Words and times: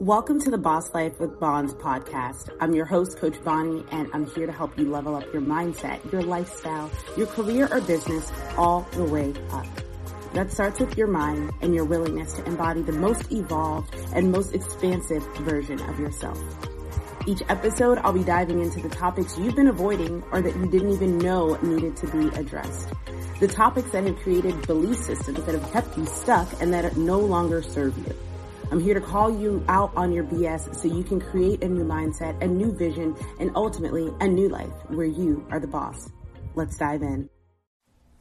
Welcome 0.00 0.40
to 0.40 0.50
the 0.50 0.56
Boss 0.56 0.94
Life 0.94 1.20
with 1.20 1.38
Bons 1.38 1.74
podcast. 1.74 2.48
I'm 2.58 2.74
your 2.74 2.86
host, 2.86 3.18
Coach 3.18 3.36
Bonnie, 3.44 3.84
and 3.92 4.08
I'm 4.14 4.24
here 4.24 4.46
to 4.46 4.52
help 4.52 4.78
you 4.78 4.90
level 4.90 5.14
up 5.14 5.30
your 5.30 5.42
mindset, 5.42 6.10
your 6.10 6.22
lifestyle, 6.22 6.90
your 7.18 7.26
career 7.26 7.68
or 7.70 7.82
business 7.82 8.32
all 8.56 8.88
the 8.92 9.04
way 9.04 9.34
up. 9.50 9.66
That 10.32 10.52
starts 10.52 10.80
with 10.80 10.96
your 10.96 11.06
mind 11.06 11.50
and 11.60 11.74
your 11.74 11.84
willingness 11.84 12.32
to 12.32 12.44
embody 12.46 12.80
the 12.80 12.92
most 12.92 13.30
evolved 13.30 13.94
and 14.14 14.32
most 14.32 14.54
expansive 14.54 15.22
version 15.40 15.78
of 15.82 16.00
yourself. 16.00 16.42
Each 17.26 17.42
episode, 17.50 17.98
I'll 17.98 18.14
be 18.14 18.24
diving 18.24 18.62
into 18.62 18.80
the 18.80 18.88
topics 18.88 19.36
you've 19.36 19.54
been 19.54 19.68
avoiding 19.68 20.24
or 20.32 20.40
that 20.40 20.56
you 20.56 20.64
didn't 20.64 20.92
even 20.92 21.18
know 21.18 21.56
needed 21.56 21.96
to 21.98 22.06
be 22.06 22.28
addressed. 22.38 22.88
The 23.38 23.48
topics 23.48 23.90
that 23.90 24.04
have 24.04 24.16
created 24.20 24.66
belief 24.66 24.96
systems 24.96 25.44
that 25.44 25.54
have 25.54 25.72
kept 25.74 25.98
you 25.98 26.06
stuck 26.06 26.48
and 26.62 26.72
that 26.72 26.96
no 26.96 27.18
longer 27.18 27.60
serve 27.60 27.98
you. 27.98 28.16
I'm 28.70 28.78
here 28.78 28.94
to 28.94 29.00
call 29.00 29.36
you 29.36 29.64
out 29.66 29.90
on 29.96 30.12
your 30.12 30.22
BS 30.22 30.76
so 30.76 30.86
you 30.86 31.02
can 31.02 31.20
create 31.20 31.64
a 31.64 31.68
new 31.68 31.84
mindset, 31.84 32.40
a 32.40 32.46
new 32.46 32.70
vision, 32.70 33.16
and 33.40 33.50
ultimately 33.56 34.12
a 34.20 34.28
new 34.28 34.48
life 34.48 34.70
where 34.86 35.06
you 35.06 35.44
are 35.50 35.58
the 35.58 35.66
boss. 35.66 36.08
Let's 36.54 36.76
dive 36.76 37.02
in. 37.02 37.28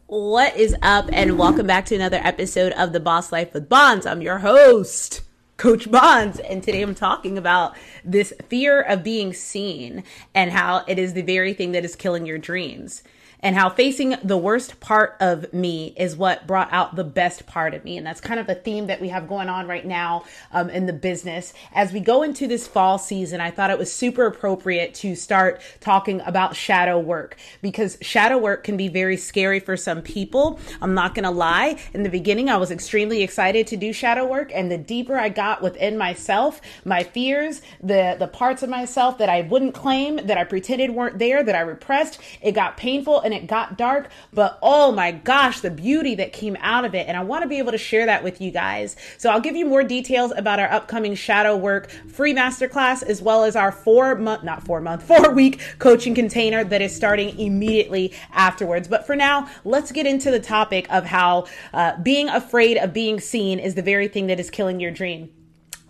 What 0.08 0.58
is 0.58 0.76
up, 0.82 1.08
and 1.14 1.38
welcome 1.38 1.68
back 1.68 1.86
to 1.86 1.96
another 1.96 2.20
episode 2.24 2.72
of 2.74 2.94
The 2.94 3.00
Boss 3.00 3.32
Life 3.32 3.54
with 3.54 3.70
Bons. 3.70 4.08
I'm 4.08 4.24
your 4.24 4.40
host, 4.40 5.22
Coach 5.58 5.92
Bons, 5.92 6.40
and 6.40 6.64
today 6.64 6.82
I'm 6.82 6.96
talking 6.96 7.38
about 7.38 7.78
this 8.04 8.34
fear 8.48 8.82
of 8.82 9.04
being 9.04 9.34
seen 9.34 10.04
and 10.34 10.50
how 10.50 10.84
it 10.88 10.98
is 10.98 11.14
the 11.14 11.22
very 11.22 11.54
thing 11.54 11.74
that 11.74 11.86
is 11.86 11.96
killing 11.96 12.26
your 12.26 12.40
dreams 12.40 13.04
and 13.42 13.56
how 13.56 13.70
facing 13.70 14.16
the 14.24 14.38
worst 14.38 14.80
part 14.80 15.16
of 15.20 15.52
me 15.54 15.94
is 15.98 16.16
what 16.16 16.46
brought 16.46 16.72
out 16.72 16.96
the 16.96 17.04
best 17.04 17.46
part 17.46 17.74
of 17.74 17.84
me. 17.84 17.98
And 17.98 18.06
that's 18.06 18.22
kind 18.22 18.40
of 18.40 18.48
the 18.48 18.56
theme 18.56 18.88
that 18.88 19.00
we 19.00 19.10
have 19.10 19.28
going 19.28 19.50
on 19.50 19.68
right 19.68 19.86
now 19.86 20.26
um, 20.52 20.70
in 20.70 20.86
the 20.86 20.94
business. 20.94 21.54
As 21.74 21.94
we 21.94 22.00
go 22.00 22.24
into 22.24 22.48
this 22.48 22.68
fall 22.68 22.98
season, 22.98 23.42
I 23.42 23.52
thought 23.52 23.70
it 23.70 23.78
was 23.78 23.92
super 23.92 24.26
appropriate 24.26 24.94
to 24.96 25.16
start 25.16 25.62
talking 25.80 26.22
about 26.22 26.56
shadow 26.56 27.00
work 27.00 27.38
because 27.62 27.98
shadow 28.02 28.38
work 28.38 28.64
can 28.64 28.78
be 28.78 28.88
very 28.88 29.18
scary 29.18 29.60
for 29.60 29.78
some 29.78 30.02
people. 30.02 30.60
I'm 30.82 30.94
not 30.94 31.16
going 31.16 31.24
to 31.24 31.32
lie. 31.32 31.80
In 31.94 32.04
the 32.04 32.10
beginning, 32.10 32.50
I 32.50 32.58
was 32.58 32.72
extremely 32.72 33.24
excited 33.24 33.68
to 33.68 33.78
do 33.78 33.94
shadow 33.94 34.26
work. 34.26 34.52
And 34.54 34.72
the 34.72 34.78
deeper 34.78 35.18
I 35.18 35.30
got 35.30 35.62
within 35.62 35.98
myself, 35.98 36.62
my 36.84 37.04
fears, 37.04 37.62
the, 37.82 38.16
the 38.20 38.28
parts 38.28 38.64
of 38.64 38.70
myself 38.70 39.18
that 39.20 39.30
I 39.30 39.42
wouldn't 39.42 39.74
claim, 39.74 40.18
that 40.28 40.38
I 40.38 40.44
pretended 40.44 40.92
weren't 40.92 41.20
there, 41.20 41.44
that 41.44 41.56
I 41.56 41.62
repressed, 41.62 42.20
it 42.42 42.52
got 42.52 42.78
painful 42.78 43.22
and 43.30 43.44
it 43.44 43.48
got 43.48 43.78
dark, 43.78 44.10
but 44.34 44.58
oh 44.64 44.92
my 44.92 45.12
gosh, 45.12 45.62
the 45.62 45.70
beauty 45.70 46.16
that 46.16 46.34
came 46.34 46.58
out 46.62 46.84
of 46.84 46.96
it. 46.96 47.08
And 47.08 47.16
I 47.16 47.24
want 47.24 47.44
to 47.44 47.48
be 47.48 47.60
able 47.60 47.72
to 47.72 47.78
share 47.78 48.08
that 48.08 48.24
with 48.24 48.42
you 48.42 48.50
guys. 48.50 48.96
So 49.18 49.30
I'll 49.30 49.40
give 49.40 49.56
you 49.56 49.66
more 49.66 49.84
details 49.84 50.34
about 50.36 50.60
our 50.60 50.72
upcoming 50.72 51.14
shadow 51.14 51.56
work 51.56 51.92
free 52.12 52.34
masterclass, 52.34 53.04
as 53.04 53.22
well 53.22 53.44
as 53.44 53.56
our 53.56 53.72
four 53.72 54.16
month, 54.16 54.44
not 54.44 54.64
four 54.64 54.82
month, 54.82 55.04
four 55.08 55.32
week 55.32 55.62
coaching 55.78 56.16
container 56.16 56.64
that 56.64 56.82
is 56.82 56.96
starting 56.96 57.38
immediately 57.40 58.14
afterwards. 58.32 58.88
But 58.88 59.06
for 59.06 59.16
now, 59.16 59.50
let's 59.64 59.92
get 59.92 60.08
into 60.08 60.32
the 60.32 60.40
topic 60.40 60.88
of 60.90 61.06
how 61.06 61.46
uh, 61.74 61.98
being 62.02 62.30
afraid 62.30 62.78
of 62.78 62.94
being 62.94 63.20
seen 63.20 63.60
is 63.60 63.76
the 63.76 63.84
very 63.84 64.08
thing 64.08 64.28
that 64.28 64.40
is 64.40 64.50
killing 64.50 64.80
your 64.80 64.92
dream. 64.92 65.30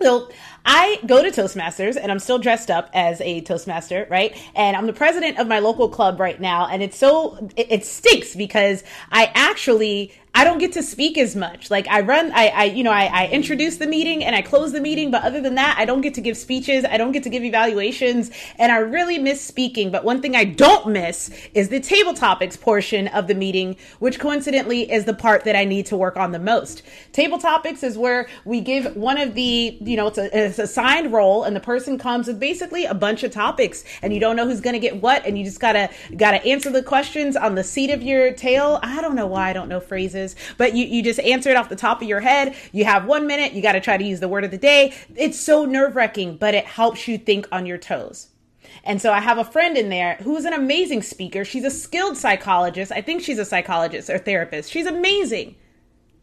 So 0.02 0.30
I 0.66 1.00
go 1.06 1.24
to 1.24 1.30
Toastmasters 1.30 1.98
and 2.02 2.12
I'm 2.12 2.20
still 2.20 2.40
dressed 2.40 2.70
up 2.70 2.90
as 2.94 3.22
a 3.22 3.42
Toastmaster, 3.42 4.08
right? 4.10 4.38
And 4.56 4.78
I'm 4.78 4.88
the 4.88 4.94
president 4.94 5.40
of 5.40 5.48
my 5.48 5.60
local 5.60 5.90
club 5.90 6.20
right 6.20 6.40
now. 6.40 6.68
And 6.68 6.84
it's 6.84 6.98
so, 6.98 7.50
it, 7.56 7.72
it 7.72 7.86
stinks 7.86 8.36
because 8.36 8.84
I 9.12 9.32
actually 9.34 10.14
I 10.40 10.46
don't 10.46 10.60
get 10.60 10.72
to 10.72 10.84
speak 10.84 11.18
as 11.18 11.36
much. 11.36 11.70
Like 11.70 11.86
I 11.90 12.00
run, 12.00 12.32
I, 12.32 12.48
I 12.48 12.64
you 12.64 12.82
know, 12.82 12.94
I, 12.94 13.08
I 13.08 13.28
introduce 13.28 13.76
the 13.76 13.88
meeting 13.88 14.24
and 14.24 14.34
I 14.34 14.42
close 14.42 14.72
the 14.72 14.80
meeting, 14.80 15.12
but 15.12 15.22
other 15.26 15.42
than 15.42 15.56
that, 15.56 15.76
I 15.78 15.84
don't 15.84 16.00
get 16.00 16.14
to 16.14 16.22
give 16.22 16.38
speeches. 16.38 16.86
I 16.86 16.96
don't 16.96 17.12
get 17.12 17.24
to 17.24 17.30
give 17.30 17.44
evaluations, 17.44 18.32
and 18.58 18.72
I 18.72 18.78
really 18.78 19.18
miss 19.18 19.42
speaking. 19.42 19.92
But 19.92 20.06
one 20.06 20.22
thing 20.22 20.38
I 20.38 20.46
don't 20.46 20.94
miss 20.94 21.30
is 21.54 21.68
the 21.68 21.82
table 21.82 22.14
topics 22.14 22.56
portion 22.56 23.10
of 23.10 23.28
the 23.28 23.36
meeting, 23.36 23.76
which 24.00 24.18
coincidentally 24.18 24.90
is 24.90 25.04
the 25.04 25.14
part 25.14 25.44
that 25.44 25.58
I 25.58 25.66
need 25.66 25.88
to 25.88 25.98
work 25.98 26.16
on 26.16 26.32
the 26.32 26.40
most. 26.40 26.84
Table 27.12 27.38
topics 27.38 27.84
is 27.84 27.98
where 27.98 28.30
we 28.46 28.62
give 28.62 28.96
one 28.96 29.20
of 29.20 29.34
the, 29.34 29.78
you 29.82 29.98
know, 29.98 30.08
it's 30.08 30.18
a, 30.18 30.48
it's 30.48 30.58
assigned 30.58 31.12
role, 31.12 31.44
and 31.44 31.54
the 31.54 31.60
person 31.60 31.98
comes 31.98 32.28
with 32.28 32.40
basically 32.40 32.86
a 32.86 32.94
bunch 32.94 33.24
of 33.24 33.32
topics, 33.32 33.84
and 34.02 34.14
you 34.14 34.22
don't 34.22 34.38
know 34.38 34.48
who's 34.48 34.62
going 34.62 34.74
to 34.74 34.80
get 34.80 35.02
what, 35.02 35.26
and 35.26 35.38
you 35.38 35.44
just 35.44 35.60
gotta 35.60 35.90
gotta 36.16 36.42
answer 36.46 36.70
the 36.70 36.82
questions 36.82 37.36
on 37.36 37.56
the 37.56 37.64
seat 37.66 37.90
of 37.90 38.02
your 38.02 38.32
tail. 38.32 38.80
I 38.82 39.02
don't 39.02 39.18
know 39.18 39.28
why 39.28 39.50
I 39.50 39.54
don't 39.54 39.68
know 39.68 39.82
phrases 39.82 40.29
but 40.58 40.76
you, 40.76 40.86
you 40.86 41.04
just 41.04 41.20
answer 41.20 41.50
it 41.50 41.56
off 41.56 41.70
the 41.70 41.76
top 41.76 42.02
of 42.02 42.08
your 42.08 42.20
head. 42.20 42.56
You 42.72 42.86
have 42.86 43.06
one 43.06 43.28
minute. 43.28 43.54
You 43.54 43.62
got 43.62 43.74
to 43.74 43.82
try 43.82 43.98
to 43.98 44.04
use 44.04 44.20
the 44.20 44.28
word 44.28 44.44
of 44.44 44.52
the 44.52 44.58
day. 44.58 44.94
It's 45.16 45.40
so 45.40 45.66
nerve 45.66 45.96
wracking, 45.96 46.38
but 46.38 46.54
it 46.54 46.66
helps 46.66 47.08
you 47.08 47.18
think 47.18 47.48
on 47.52 47.66
your 47.66 47.78
toes. 47.78 48.30
And 48.84 49.02
so 49.02 49.12
I 49.12 49.20
have 49.20 49.38
a 49.38 49.44
friend 49.44 49.78
in 49.78 49.90
there 49.90 50.16
who's 50.16 50.46
an 50.46 50.54
amazing 50.54 51.02
speaker. 51.02 51.44
She's 51.44 51.66
a 51.66 51.72
skilled 51.72 52.18
psychologist. 52.18 52.92
I 52.92 53.02
think 53.02 53.22
she's 53.22 53.40
a 53.40 53.46
psychologist 53.46 54.10
or 54.10 54.18
therapist. 54.18 54.72
She's 54.72 54.86
amazing. 54.86 55.56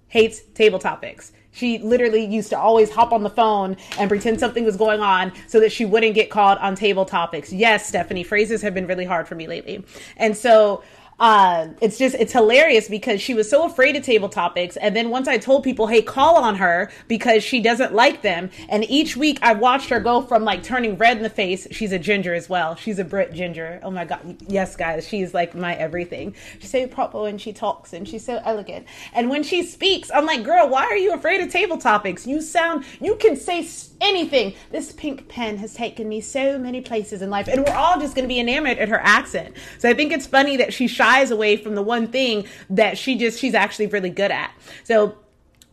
Hates 0.08 0.40
table 0.54 0.78
topics. 0.78 1.32
She 1.56 1.78
literally 1.78 2.24
used 2.24 2.50
to 2.50 2.58
always 2.58 2.90
hop 2.90 3.12
on 3.12 3.22
the 3.22 3.30
phone 3.30 3.78
and 3.98 4.10
pretend 4.10 4.38
something 4.38 4.64
was 4.64 4.76
going 4.76 5.00
on 5.00 5.32
so 5.46 5.58
that 5.60 5.72
she 5.72 5.86
wouldn't 5.86 6.14
get 6.14 6.28
called 6.28 6.58
on 6.58 6.74
table 6.74 7.06
topics. 7.06 7.50
Yes, 7.50 7.88
Stephanie, 7.88 8.24
phrases 8.24 8.60
have 8.60 8.74
been 8.74 8.86
really 8.86 9.06
hard 9.06 9.26
for 9.26 9.36
me 9.36 9.46
lately. 9.46 9.82
And 10.18 10.36
so 10.36 10.84
uh, 11.18 11.68
it's 11.80 11.96
just 11.96 12.14
it's 12.16 12.32
hilarious 12.32 12.88
because 12.88 13.22
she 13.22 13.32
was 13.32 13.48
so 13.48 13.64
afraid 13.64 13.96
of 13.96 14.02
table 14.02 14.28
topics. 14.28 14.76
And 14.76 14.94
then 14.94 15.08
once 15.08 15.28
i 15.28 15.38
told 15.38 15.64
people 15.64 15.86
hey 15.86 16.02
call 16.02 16.36
on 16.36 16.56
her 16.56 16.90
because 17.08 17.42
she 17.42 17.60
doesn't 17.60 17.94
like 17.94 18.20
them. 18.20 18.50
And 18.68 18.84
each 18.90 19.16
week 19.16 19.38
i 19.40 19.54
watched 19.54 19.88
her 19.88 19.98
go 19.98 20.20
from 20.20 20.44
like 20.44 20.62
turning 20.62 20.98
red 20.98 21.16
in 21.16 21.22
the 21.22 21.30
face. 21.30 21.66
She's 21.70 21.92
a 21.92 21.98
ginger 21.98 22.34
as 22.34 22.50
well. 22.50 22.76
She's 22.76 22.98
a 22.98 23.04
brit 23.04 23.32
ginger. 23.32 23.80
Oh 23.82 23.90
my 23.90 24.04
god. 24.04 24.36
Yes 24.46 24.76
guys. 24.76 25.08
She's 25.08 25.32
like 25.32 25.54
my 25.54 25.74
everything. 25.74 26.34
She's 26.58 26.70
so 26.70 26.86
proper 26.86 27.26
and 27.26 27.40
she 27.40 27.52
talks 27.52 27.94
and 27.94 28.06
she's 28.06 28.24
so 28.24 28.40
elegant. 28.44 28.86
And 29.14 29.30
when 29.30 29.42
she 29.42 29.62
speaks 29.62 30.10
i'm 30.14 30.26
like 30.26 30.44
girl 30.44 30.68
why 30.68 30.84
are 30.84 30.98
you 30.98 31.14
afraid 31.14 31.40
of 31.40 31.50
table 31.50 31.78
topics? 31.78 32.26
You 32.26 32.42
sound 32.42 32.84
you 33.00 33.16
can 33.16 33.36
say 33.36 33.66
anything. 34.02 34.54
This 34.70 34.92
pink 34.92 35.28
pen 35.28 35.56
has 35.56 35.72
taken 35.72 36.06
me 36.08 36.20
so 36.20 36.58
many 36.58 36.82
places 36.82 37.22
in 37.22 37.30
life. 37.30 37.48
And 37.48 37.64
we're 37.64 37.74
all 37.74 37.98
just 37.98 38.14
going 38.14 38.24
to 38.24 38.28
be 38.28 38.38
enamored 38.38 38.76
at 38.76 38.90
her 38.90 39.00
accent. 39.00 39.56
So 39.78 39.88
i 39.88 39.94
think 39.94 40.12
it's 40.12 40.26
funny 40.26 40.58
that 40.58 40.74
she's 40.74 40.90
shies 41.06 41.30
away 41.30 41.56
from 41.56 41.74
the 41.74 41.82
one 41.82 42.08
thing 42.08 42.46
that 42.70 42.98
she 42.98 43.16
just 43.16 43.38
she's 43.38 43.54
actually 43.54 43.86
really 43.86 44.10
good 44.10 44.30
at. 44.30 44.50
So 44.84 45.16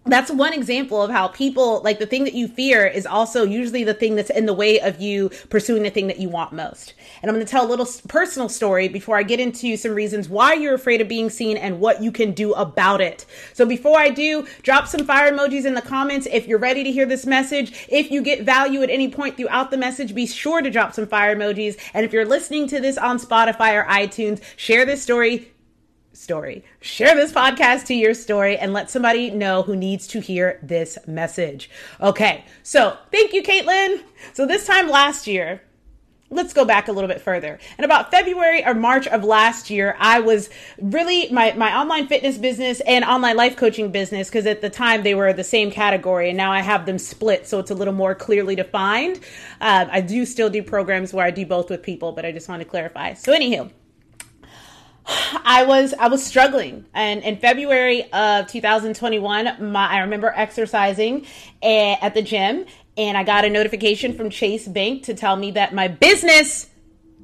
that's 0.06 0.30
one 0.30 0.54
example 0.54 1.02
of 1.02 1.12
how 1.12 1.30
people 1.30 1.82
like 1.82 2.00
the 2.00 2.06
thing 2.06 2.26
that 2.26 2.34
you 2.34 2.48
fear 2.48 2.86
is 2.86 3.06
also 3.06 3.44
usually 3.44 3.84
the 3.84 3.94
thing 3.94 4.16
that's 4.16 4.30
in 4.30 4.46
the 4.46 4.54
way 4.54 4.80
of 4.80 5.00
you 5.00 5.30
pursuing 5.50 5.84
the 5.84 5.90
thing 5.90 6.08
that 6.08 6.20
you 6.20 6.30
want 6.30 6.52
most. 6.52 6.94
And 7.22 7.30
I'm 7.30 7.36
going 7.36 7.46
to 7.46 7.50
tell 7.50 7.66
a 7.66 7.70
little 7.70 7.88
personal 8.10 8.50
story 8.50 8.90
before 8.90 9.18
I 9.18 9.24
get 9.24 9.40
into 9.40 9.78
some 9.78 9.94
reasons 9.94 10.28
why 10.28 10.54
you're 10.54 10.74
afraid 10.74 11.00
of 11.00 11.08
being 11.08 11.30
seen 11.30 11.56
and 11.56 11.80
what 11.80 12.04
you 12.04 12.12
can 12.12 12.34
do 12.34 12.54
about 12.54 13.00
it. 13.00 13.26
So 13.54 13.66
before 13.66 13.98
I 13.98 14.10
do, 14.10 14.46
drop 14.62 14.88
some 14.88 15.06
fire 15.06 15.32
emojis 15.32 15.66
in 15.66 15.74
the 15.74 15.82
comments 15.82 16.28
if 16.32 16.48
you're 16.48 16.60
ready 16.60 16.84
to 16.84 16.92
hear 16.92 17.06
this 17.06 17.26
message. 17.26 17.88
If 17.88 18.12
you 18.12 18.22
get 18.22 18.44
value 18.44 18.84
at 18.84 18.90
any 18.90 19.10
point 19.10 19.38
throughout 19.38 19.72
the 19.72 19.78
message, 19.78 20.14
be 20.14 20.28
sure 20.28 20.62
to 20.62 20.70
drop 20.70 20.94
some 20.94 21.08
fire 21.08 21.36
emojis. 21.36 21.80
And 21.94 22.06
if 22.06 22.12
you're 22.12 22.26
listening 22.26 22.68
to 22.68 22.82
this 22.82 22.98
on 22.98 23.20
Spotify 23.20 23.74
or 23.74 23.86
iTunes, 23.86 24.42
share 24.58 24.86
this 24.86 25.02
story 25.02 25.53
story. 26.14 26.64
Share 26.80 27.16
this 27.16 27.32
podcast 27.32 27.86
to 27.88 27.94
your 27.94 28.14
story 28.14 28.58
and 28.58 28.74
let 28.74 28.90
somebody 28.90 29.30
know 29.30 29.64
who 29.64 29.76
needs 29.76 30.08
to 30.08 30.20
hear 30.20 30.60
this 30.64 30.98
message. 31.08 31.70
Okay, 32.00 32.46
so 32.62 32.98
thank 33.12 33.34
you, 33.34 33.44
Caitlin. 33.44 34.02
So 34.34 34.46
this 34.46 34.66
time 34.66 34.88
last 34.90 35.28
year, 35.28 35.62
let's 36.30 36.54
go 36.54 36.66
back 36.66 36.88
a 36.88 36.92
little 36.92 37.08
bit 37.08 37.22
further. 37.22 37.60
In 37.78 37.86
about 37.86 38.10
February 38.10 38.66
or 38.66 38.74
March 38.74 39.08
of 39.08 39.24
last 39.24 39.70
year, 39.70 39.96
I 40.00 40.20
was 40.20 40.50
really 40.82 41.30
my, 41.32 41.54
my 41.54 41.78
online 41.78 42.08
fitness 42.08 42.38
business 42.38 42.80
and 42.82 43.06
online 43.06 43.38
life 43.38 43.56
coaching 43.56 43.92
business, 43.92 44.30
because 44.30 44.46
at 44.46 44.62
the 44.62 44.70
time 44.70 45.04
they 45.04 45.14
were 45.14 45.32
the 45.34 45.44
same 45.44 45.70
category, 45.70 46.30
and 46.30 46.38
now 46.38 46.52
I 46.52 46.62
have 46.62 46.86
them 46.86 46.98
split, 46.98 47.48
so 47.48 47.60
it's 47.60 47.72
a 47.72 47.76
little 47.76 47.94
more 47.94 48.16
clearly 48.16 48.56
defined. 48.56 49.20
Uh, 49.62 49.86
I 49.92 50.02
do 50.02 50.26
still 50.26 50.50
do 50.50 50.64
programs 50.64 51.14
where 51.14 51.26
I 51.26 51.32
do 51.32 51.46
both 51.46 51.70
with 51.70 51.84
people, 51.84 52.14
but 52.14 52.26
I 52.26 52.32
just 52.32 52.50
want 52.50 52.62
to 52.62 52.68
clarify. 52.68 53.14
So, 53.14 53.32
anywho, 53.32 53.72
I 55.06 55.66
was 55.68 55.94
I 55.94 56.08
was 56.08 56.24
struggling, 56.24 56.86
and 56.94 57.24
in 57.24 57.38
February 57.38 58.12
of 58.12 58.48
2021, 58.48 59.72
my, 59.72 59.88
I 59.88 60.00
remember 60.00 60.32
exercising 60.36 61.26
at 61.62 62.14
the 62.14 62.22
gym, 62.22 62.66
and 62.98 63.18
I 63.18 63.24
got 63.24 63.46
a 63.46 63.50
notification 63.50 64.14
from 64.14 64.30
Chase 64.30 64.68
Bank 64.68 65.04
to 65.04 65.14
tell 65.14 65.36
me 65.36 65.52
that 65.52 65.74
my 65.74 65.88
business 65.88 66.70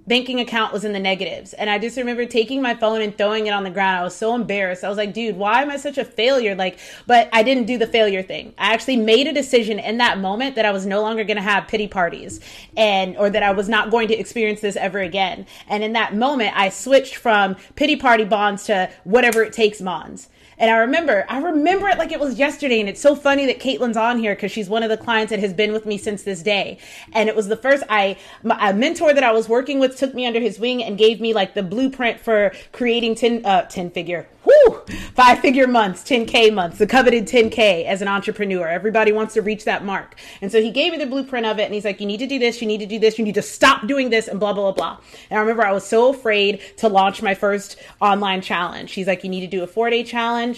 banking 0.10 0.40
account 0.40 0.74
was 0.74 0.84
in 0.84 0.92
the 0.92 1.00
negatives. 1.00 1.54
And 1.54 1.70
I 1.70 1.78
just 1.78 1.96
remember 1.96 2.26
taking 2.26 2.62
my 2.62 2.74
phone 2.74 3.02
and 3.02 3.16
throwing 3.16 3.48
it 3.48 3.52
on 3.52 3.64
the 3.64 3.70
ground. 3.70 4.02
I 4.02 4.04
was 4.04 4.16
so 4.16 4.34
embarrassed. 4.36 4.84
I 4.84 4.90
was 4.90 4.98
like, 4.98 5.14
dude, 5.14 5.38
why 5.38 5.62
am 5.62 5.70
I 5.70 5.78
such 5.78 6.00
a 6.00 6.04
failure? 6.04 6.56
Like, 6.56 6.80
but 7.06 7.30
I 7.32 7.44
didn't 7.44 7.66
do 7.66 7.78
the 7.78 7.88
failure 7.88 8.24
thing. 8.24 8.54
I 8.58 8.74
actually 8.74 8.98
made 8.98 9.28
a 9.28 9.34
decision 9.34 9.78
in 9.78 10.00
that 10.00 10.18
moment 10.18 10.56
that 10.56 10.66
I 10.66 10.72
was 10.72 10.86
no 10.86 11.02
longer 11.02 11.24
going 11.24 11.38
to 11.38 11.44
have 11.44 11.68
pity 11.68 11.88
parties 11.88 12.42
and, 12.76 13.16
or 13.18 13.30
that 13.30 13.44
I 13.44 13.52
was 13.52 13.70
not 13.70 13.92
going 13.92 14.08
to 14.10 14.18
experience 14.18 14.62
this 14.62 14.76
ever 14.76 15.00
again. 15.00 15.46
And 15.68 15.84
in 15.84 15.94
that 15.94 16.16
moment, 16.16 16.58
I 16.58 16.70
switched 16.70 17.16
from 17.16 17.56
pity 17.76 17.96
party 17.96 18.26
bons 18.26 18.64
to 18.66 18.90
whatever 19.04 19.44
it 19.44 19.54
takes 19.54 19.80
bons. 19.80 20.28
And 20.60 20.70
I 20.70 20.78
remember, 20.78 21.26
I 21.30 21.40
remember 21.40 21.88
it 21.88 21.98
like 21.98 22.12
it 22.12 22.20
was 22.20 22.38
yesterday. 22.38 22.82
And 22.82 22.90
it's 22.90 23.02
so 23.02 23.16
funny 23.16 23.46
that 23.46 23.60
Caitlin's 23.60 23.98
on 23.98 24.20
here 24.20 24.36
because 24.36 24.52
she's 24.52 24.70
one 24.70 24.84
of 24.84 24.90
the 24.90 24.98
clients 24.98 25.30
that 25.30 25.40
has 25.40 25.54
been 25.54 25.72
with 25.72 25.86
me 25.86 25.98
since 25.98 26.24
this 26.24 26.44
day. 26.44 26.78
And 27.14 27.30
it 27.30 27.36
was 27.36 27.48
the 27.48 27.56
first 27.56 27.84
I, 27.90 28.18
my, 28.44 28.70
a 28.70 28.74
mentor 28.74 29.14
that 29.14 29.24
I 29.24 29.32
was 29.32 29.48
working 29.48 29.80
with 29.80 29.98
took 29.98 30.14
me 30.14 30.26
under 30.26 30.42
his 30.42 30.60
wing 30.60 30.84
and 30.84 30.98
gave 30.98 31.22
me 31.22 31.34
like 31.34 31.54
the 31.54 31.64
blueprint 31.64 32.20
for 32.20 32.52
creating 32.74 33.16
10, 33.16 33.46
uh, 33.46 33.62
10 33.64 33.92
figure, 33.92 34.28
whoo, 34.44 34.82
five 35.14 35.40
figure 35.40 35.68
months, 35.68 36.04
10K 36.04 36.54
months, 36.54 36.78
the 36.78 36.88
coveted 36.88 37.26
10K 37.26 37.86
as 37.86 38.02
an 38.02 38.10
entrepreneur. 38.10 38.68
Everybody 38.68 39.14
wants 39.14 39.34
to 39.36 39.42
reach 39.42 39.64
that 39.64 39.86
mark. 39.86 40.16
And 40.42 40.52
so 40.52 40.62
he 40.62 40.72
gave 40.72 40.92
me 40.92 40.98
the 40.98 41.06
blueprint 41.06 41.46
of 41.46 41.60
it 41.60 41.64
and 41.64 41.74
he's 41.74 41.86
like, 41.86 42.02
you 42.02 42.06
need 42.06 42.20
to 42.20 42.28
do 42.28 42.38
this, 42.38 42.62
you 42.62 42.68
need 42.68 42.80
to 42.80 42.86
do 42.86 43.00
this, 43.00 43.18
you 43.18 43.24
need 43.24 43.36
to 43.36 43.42
stop 43.42 43.88
doing 43.88 44.10
this 44.10 44.28
and 44.28 44.40
blah, 44.40 44.52
blah, 44.52 44.72
blah, 44.72 44.96
blah. 44.96 45.04
And 45.30 45.38
I 45.38 45.42
remember 45.42 45.66
I 45.66 45.72
was 45.72 45.86
so 45.86 46.10
afraid 46.10 46.62
to 46.78 46.90
launch 46.90 47.22
my 47.22 47.34
first 47.34 47.78
online 48.02 48.42
challenge. 48.42 48.92
He's 48.92 49.08
like, 49.08 49.24
you 49.24 49.30
need 49.30 49.42
to 49.42 49.48
do 49.48 49.64
a 49.64 49.68
four 49.68 49.90
day 49.90 50.04
challenge 50.04 50.49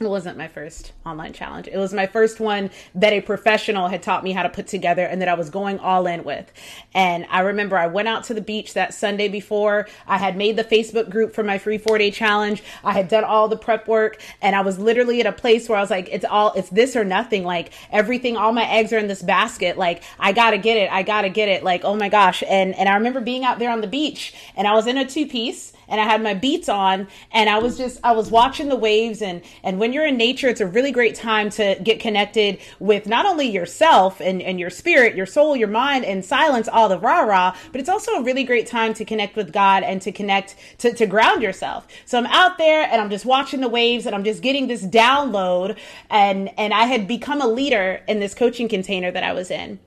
it 0.00 0.08
wasn't 0.08 0.38
my 0.38 0.48
first 0.48 0.92
online 1.04 1.34
challenge. 1.34 1.68
It 1.68 1.76
was 1.76 1.92
my 1.92 2.06
first 2.06 2.40
one 2.40 2.70
that 2.94 3.12
a 3.12 3.20
professional 3.20 3.88
had 3.88 4.02
taught 4.02 4.24
me 4.24 4.32
how 4.32 4.42
to 4.42 4.48
put 4.48 4.66
together 4.66 5.04
and 5.04 5.20
that 5.20 5.28
I 5.28 5.34
was 5.34 5.50
going 5.50 5.78
all 5.78 6.06
in 6.06 6.24
with. 6.24 6.50
And 6.94 7.26
I 7.30 7.40
remember 7.40 7.76
I 7.76 7.86
went 7.86 8.08
out 8.08 8.24
to 8.24 8.34
the 8.34 8.40
beach 8.40 8.72
that 8.72 8.94
Sunday 8.94 9.28
before. 9.28 9.88
I 10.06 10.16
had 10.16 10.38
made 10.38 10.56
the 10.56 10.64
Facebook 10.64 11.10
group 11.10 11.34
for 11.34 11.44
my 11.44 11.58
free 11.58 11.76
four 11.76 11.98
day 11.98 12.10
challenge. 12.10 12.62
I 12.82 12.92
had 12.94 13.08
done 13.08 13.24
all 13.24 13.48
the 13.48 13.58
prep 13.58 13.86
work 13.86 14.22
and 14.40 14.56
I 14.56 14.62
was 14.62 14.78
literally 14.78 15.20
at 15.20 15.26
a 15.26 15.32
place 15.32 15.68
where 15.68 15.76
I 15.76 15.82
was 15.82 15.90
like, 15.90 16.08
it's 16.10 16.24
all, 16.24 16.54
it's 16.54 16.70
this 16.70 16.96
or 16.96 17.04
nothing. 17.04 17.44
Like 17.44 17.72
everything, 17.92 18.38
all 18.38 18.52
my 18.52 18.66
eggs 18.66 18.94
are 18.94 18.98
in 18.98 19.06
this 19.06 19.22
basket. 19.22 19.76
Like 19.76 20.02
I 20.18 20.32
gotta 20.32 20.56
get 20.56 20.78
it. 20.78 20.90
I 20.90 21.02
gotta 21.02 21.28
get 21.28 21.50
it. 21.50 21.62
Like, 21.62 21.84
oh 21.84 21.94
my 21.94 22.08
gosh. 22.08 22.42
And, 22.48 22.74
and 22.76 22.88
I 22.88 22.94
remember 22.94 23.20
being 23.20 23.44
out 23.44 23.58
there 23.58 23.70
on 23.70 23.82
the 23.82 23.86
beach 23.86 24.32
and 24.56 24.66
I 24.66 24.72
was 24.72 24.86
in 24.86 24.96
a 24.96 25.06
two 25.06 25.26
piece 25.26 25.74
and 25.90 26.00
I 26.00 26.04
had 26.04 26.22
my 26.22 26.34
beats 26.34 26.68
on 26.68 27.08
and 27.32 27.50
I 27.50 27.58
was 27.58 27.76
just 27.76 27.98
I 28.02 28.12
was 28.12 28.30
watching 28.30 28.68
the 28.68 28.76
waves 28.76 29.20
and 29.20 29.42
and 29.62 29.78
when 29.78 29.92
you're 29.92 30.06
in 30.06 30.16
nature 30.16 30.48
it's 30.48 30.60
a 30.60 30.66
really 30.66 30.92
great 30.92 31.14
time 31.14 31.50
to 31.50 31.76
get 31.82 32.00
connected 32.00 32.58
with 32.78 33.06
not 33.06 33.26
only 33.26 33.48
yourself 33.48 34.20
and, 34.20 34.40
and 34.40 34.58
your 34.58 34.70
spirit, 34.70 35.14
your 35.14 35.26
soul, 35.26 35.56
your 35.56 35.68
mind 35.68 36.04
and 36.04 36.24
silence 36.24 36.68
all 36.68 36.88
the 36.88 36.98
rah 36.98 37.20
rah, 37.20 37.56
but 37.72 37.80
it's 37.80 37.90
also 37.90 38.12
a 38.12 38.22
really 38.22 38.44
great 38.44 38.66
time 38.66 38.94
to 38.94 39.04
connect 39.04 39.36
with 39.36 39.52
God 39.52 39.82
and 39.82 40.00
to 40.02 40.12
connect 40.12 40.56
to, 40.78 40.94
to 40.94 41.06
ground 41.06 41.42
yourself. 41.42 41.86
So 42.06 42.16
I'm 42.16 42.26
out 42.26 42.56
there 42.56 42.88
and 42.90 43.00
I'm 43.00 43.10
just 43.10 43.26
watching 43.26 43.60
the 43.60 43.68
waves 43.68 44.06
and 44.06 44.14
I'm 44.14 44.24
just 44.24 44.42
getting 44.42 44.68
this 44.68 44.84
download 44.84 45.76
and 46.08 46.50
and 46.56 46.72
I 46.72 46.84
had 46.84 47.08
become 47.08 47.42
a 47.42 47.48
leader 47.48 48.00
in 48.08 48.20
this 48.20 48.34
coaching 48.34 48.68
container 48.68 49.10
that 49.10 49.24
I 49.24 49.32
was 49.32 49.50
in 49.50 49.78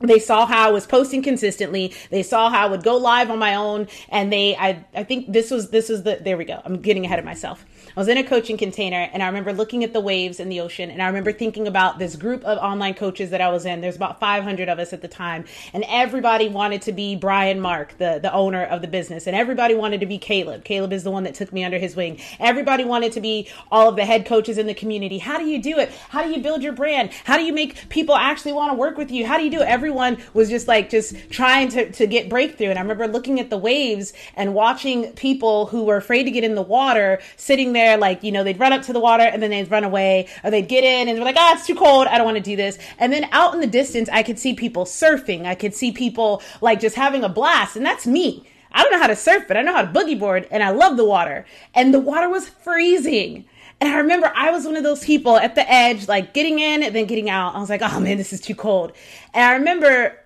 they 0.00 0.18
saw 0.18 0.46
how 0.46 0.68
I 0.68 0.70
was 0.70 0.86
posting 0.86 1.22
consistently. 1.22 1.94
They 2.10 2.22
saw 2.22 2.50
how 2.50 2.66
I 2.66 2.70
would 2.70 2.82
go 2.82 2.96
live 2.96 3.30
on 3.30 3.38
my 3.38 3.54
own. 3.54 3.88
And 4.10 4.32
they, 4.32 4.56
I, 4.56 4.84
I 4.94 5.04
think 5.04 5.32
this 5.32 5.50
was, 5.50 5.70
this 5.70 5.88
was 5.88 6.02
the, 6.02 6.18
there 6.20 6.36
we 6.36 6.44
go. 6.44 6.60
I'm 6.64 6.80
getting 6.80 7.04
ahead 7.04 7.18
of 7.18 7.24
myself. 7.24 7.64
I 7.96 8.00
was 8.00 8.08
in 8.08 8.18
a 8.18 8.24
coaching 8.24 8.58
container 8.58 9.08
and 9.10 9.22
I 9.22 9.26
remember 9.26 9.54
looking 9.54 9.82
at 9.82 9.94
the 9.94 10.00
waves 10.00 10.38
in 10.38 10.50
the 10.50 10.60
ocean 10.60 10.90
and 10.90 11.02
I 11.02 11.06
remember 11.06 11.32
thinking 11.32 11.66
about 11.66 11.98
this 11.98 12.14
group 12.14 12.44
of 12.44 12.58
online 12.58 12.92
coaches 12.92 13.30
that 13.30 13.40
I 13.40 13.48
was 13.48 13.64
in. 13.64 13.80
There's 13.80 13.96
about 13.96 14.20
500 14.20 14.68
of 14.68 14.78
us 14.78 14.92
at 14.92 15.00
the 15.00 15.08
time 15.08 15.46
and 15.72 15.82
everybody 15.88 16.50
wanted 16.50 16.82
to 16.82 16.92
be 16.92 17.16
Brian 17.16 17.58
Mark, 17.58 17.96
the, 17.96 18.18
the 18.20 18.30
owner 18.34 18.64
of 18.64 18.82
the 18.82 18.86
business. 18.86 19.26
And 19.26 19.34
everybody 19.34 19.74
wanted 19.74 20.00
to 20.00 20.06
be 20.06 20.18
Caleb. 20.18 20.62
Caleb 20.62 20.92
is 20.92 21.04
the 21.04 21.10
one 21.10 21.24
that 21.24 21.34
took 21.34 21.54
me 21.54 21.64
under 21.64 21.78
his 21.78 21.96
wing. 21.96 22.20
Everybody 22.38 22.84
wanted 22.84 23.12
to 23.12 23.20
be 23.22 23.48
all 23.72 23.88
of 23.88 23.96
the 23.96 24.04
head 24.04 24.26
coaches 24.26 24.58
in 24.58 24.66
the 24.66 24.74
community. 24.74 25.16
How 25.16 25.38
do 25.38 25.46
you 25.46 25.62
do 25.62 25.78
it? 25.78 25.90
How 26.10 26.22
do 26.22 26.28
you 26.28 26.42
build 26.42 26.62
your 26.62 26.74
brand? 26.74 27.14
How 27.24 27.38
do 27.38 27.44
you 27.44 27.54
make 27.54 27.88
people 27.88 28.14
actually 28.14 28.52
want 28.52 28.72
to 28.72 28.76
work 28.76 28.98
with 28.98 29.10
you? 29.10 29.24
How 29.24 29.38
do 29.38 29.44
you 29.44 29.50
do 29.50 29.62
it? 29.62 29.68
Everyone 29.68 30.18
was 30.34 30.50
just 30.50 30.68
like, 30.68 30.90
just 30.90 31.16
trying 31.30 31.70
to, 31.70 31.90
to 31.92 32.06
get 32.06 32.28
breakthrough. 32.28 32.68
And 32.68 32.78
I 32.78 32.82
remember 32.82 33.08
looking 33.08 33.40
at 33.40 33.48
the 33.48 33.56
waves 33.56 34.12
and 34.34 34.52
watching 34.52 35.12
people 35.12 35.64
who 35.64 35.84
were 35.84 35.96
afraid 35.96 36.24
to 36.24 36.30
get 36.30 36.44
in 36.44 36.56
the 36.56 36.60
water 36.60 37.20
sitting 37.38 37.72
there 37.72 37.85
there, 37.86 37.96
like, 37.96 38.22
you 38.22 38.32
know, 38.32 38.44
they'd 38.44 38.58
run 38.58 38.72
up 38.72 38.82
to 38.82 38.92
the 38.92 39.00
water 39.00 39.22
and 39.22 39.42
then 39.42 39.50
they'd 39.50 39.70
run 39.70 39.84
away, 39.84 40.28
or 40.42 40.50
they'd 40.50 40.68
get 40.68 40.84
in 40.84 41.08
and 41.08 41.16
they're 41.16 41.24
like, 41.24 41.36
ah, 41.38 41.54
it's 41.54 41.66
too 41.66 41.74
cold. 41.74 42.06
I 42.06 42.18
don't 42.18 42.26
want 42.26 42.36
to 42.36 42.42
do 42.42 42.56
this. 42.56 42.78
And 42.98 43.12
then 43.12 43.28
out 43.32 43.54
in 43.54 43.60
the 43.60 43.66
distance, 43.66 44.08
I 44.12 44.22
could 44.22 44.38
see 44.38 44.54
people 44.54 44.84
surfing. 44.84 45.46
I 45.46 45.54
could 45.54 45.74
see 45.74 45.92
people 45.92 46.42
like 46.60 46.80
just 46.80 46.96
having 46.96 47.24
a 47.24 47.28
blast. 47.28 47.76
And 47.76 47.86
that's 47.86 48.06
me. 48.06 48.46
I 48.72 48.82
don't 48.82 48.92
know 48.92 48.98
how 48.98 49.06
to 49.06 49.16
surf, 49.16 49.44
but 49.48 49.56
I 49.56 49.62
know 49.62 49.72
how 49.72 49.82
to 49.82 49.92
boogie 49.92 50.18
board 50.18 50.46
and 50.50 50.62
I 50.62 50.70
love 50.70 50.96
the 50.96 51.04
water. 51.04 51.46
And 51.74 51.94
the 51.94 52.00
water 52.00 52.28
was 52.28 52.48
freezing. 52.48 53.46
And 53.80 53.90
I 53.90 53.98
remember 53.98 54.32
I 54.34 54.50
was 54.50 54.64
one 54.64 54.76
of 54.76 54.82
those 54.82 55.04
people 55.04 55.36
at 55.36 55.54
the 55.54 55.70
edge, 55.70 56.08
like 56.08 56.34
getting 56.34 56.58
in 56.58 56.82
and 56.82 56.94
then 56.94 57.06
getting 57.06 57.30
out. 57.30 57.54
I 57.54 57.60
was 57.60 57.70
like, 57.70 57.82
oh 57.82 58.00
man, 58.00 58.16
this 58.18 58.32
is 58.32 58.40
too 58.40 58.54
cold. 58.54 58.92
And 59.32 59.44
I 59.44 59.52
remember 59.54 60.18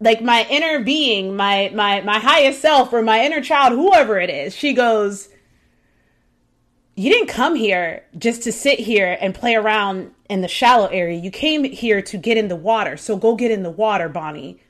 like 0.00 0.22
my 0.22 0.46
inner 0.48 0.84
being, 0.84 1.34
my 1.36 1.70
my 1.74 2.00
my 2.02 2.18
highest 2.18 2.60
self 2.60 2.92
or 2.92 3.02
my 3.02 3.24
inner 3.24 3.40
child, 3.40 3.72
whoever 3.72 4.18
it 4.18 4.30
is, 4.30 4.54
she 4.54 4.72
goes, 4.72 5.28
you 6.98 7.12
didn't 7.12 7.28
come 7.28 7.54
here 7.54 8.02
just 8.18 8.42
to 8.42 8.50
sit 8.50 8.80
here 8.80 9.16
and 9.20 9.32
play 9.32 9.54
around 9.54 10.12
in 10.28 10.40
the 10.40 10.48
shallow 10.48 10.88
area. 10.88 11.16
You 11.16 11.30
came 11.30 11.62
here 11.62 12.02
to 12.02 12.18
get 12.18 12.36
in 12.36 12.48
the 12.48 12.56
water. 12.56 12.96
So 12.96 13.16
go 13.16 13.36
get 13.36 13.52
in 13.52 13.62
the 13.62 13.70
water, 13.70 14.08
Bonnie. 14.08 14.60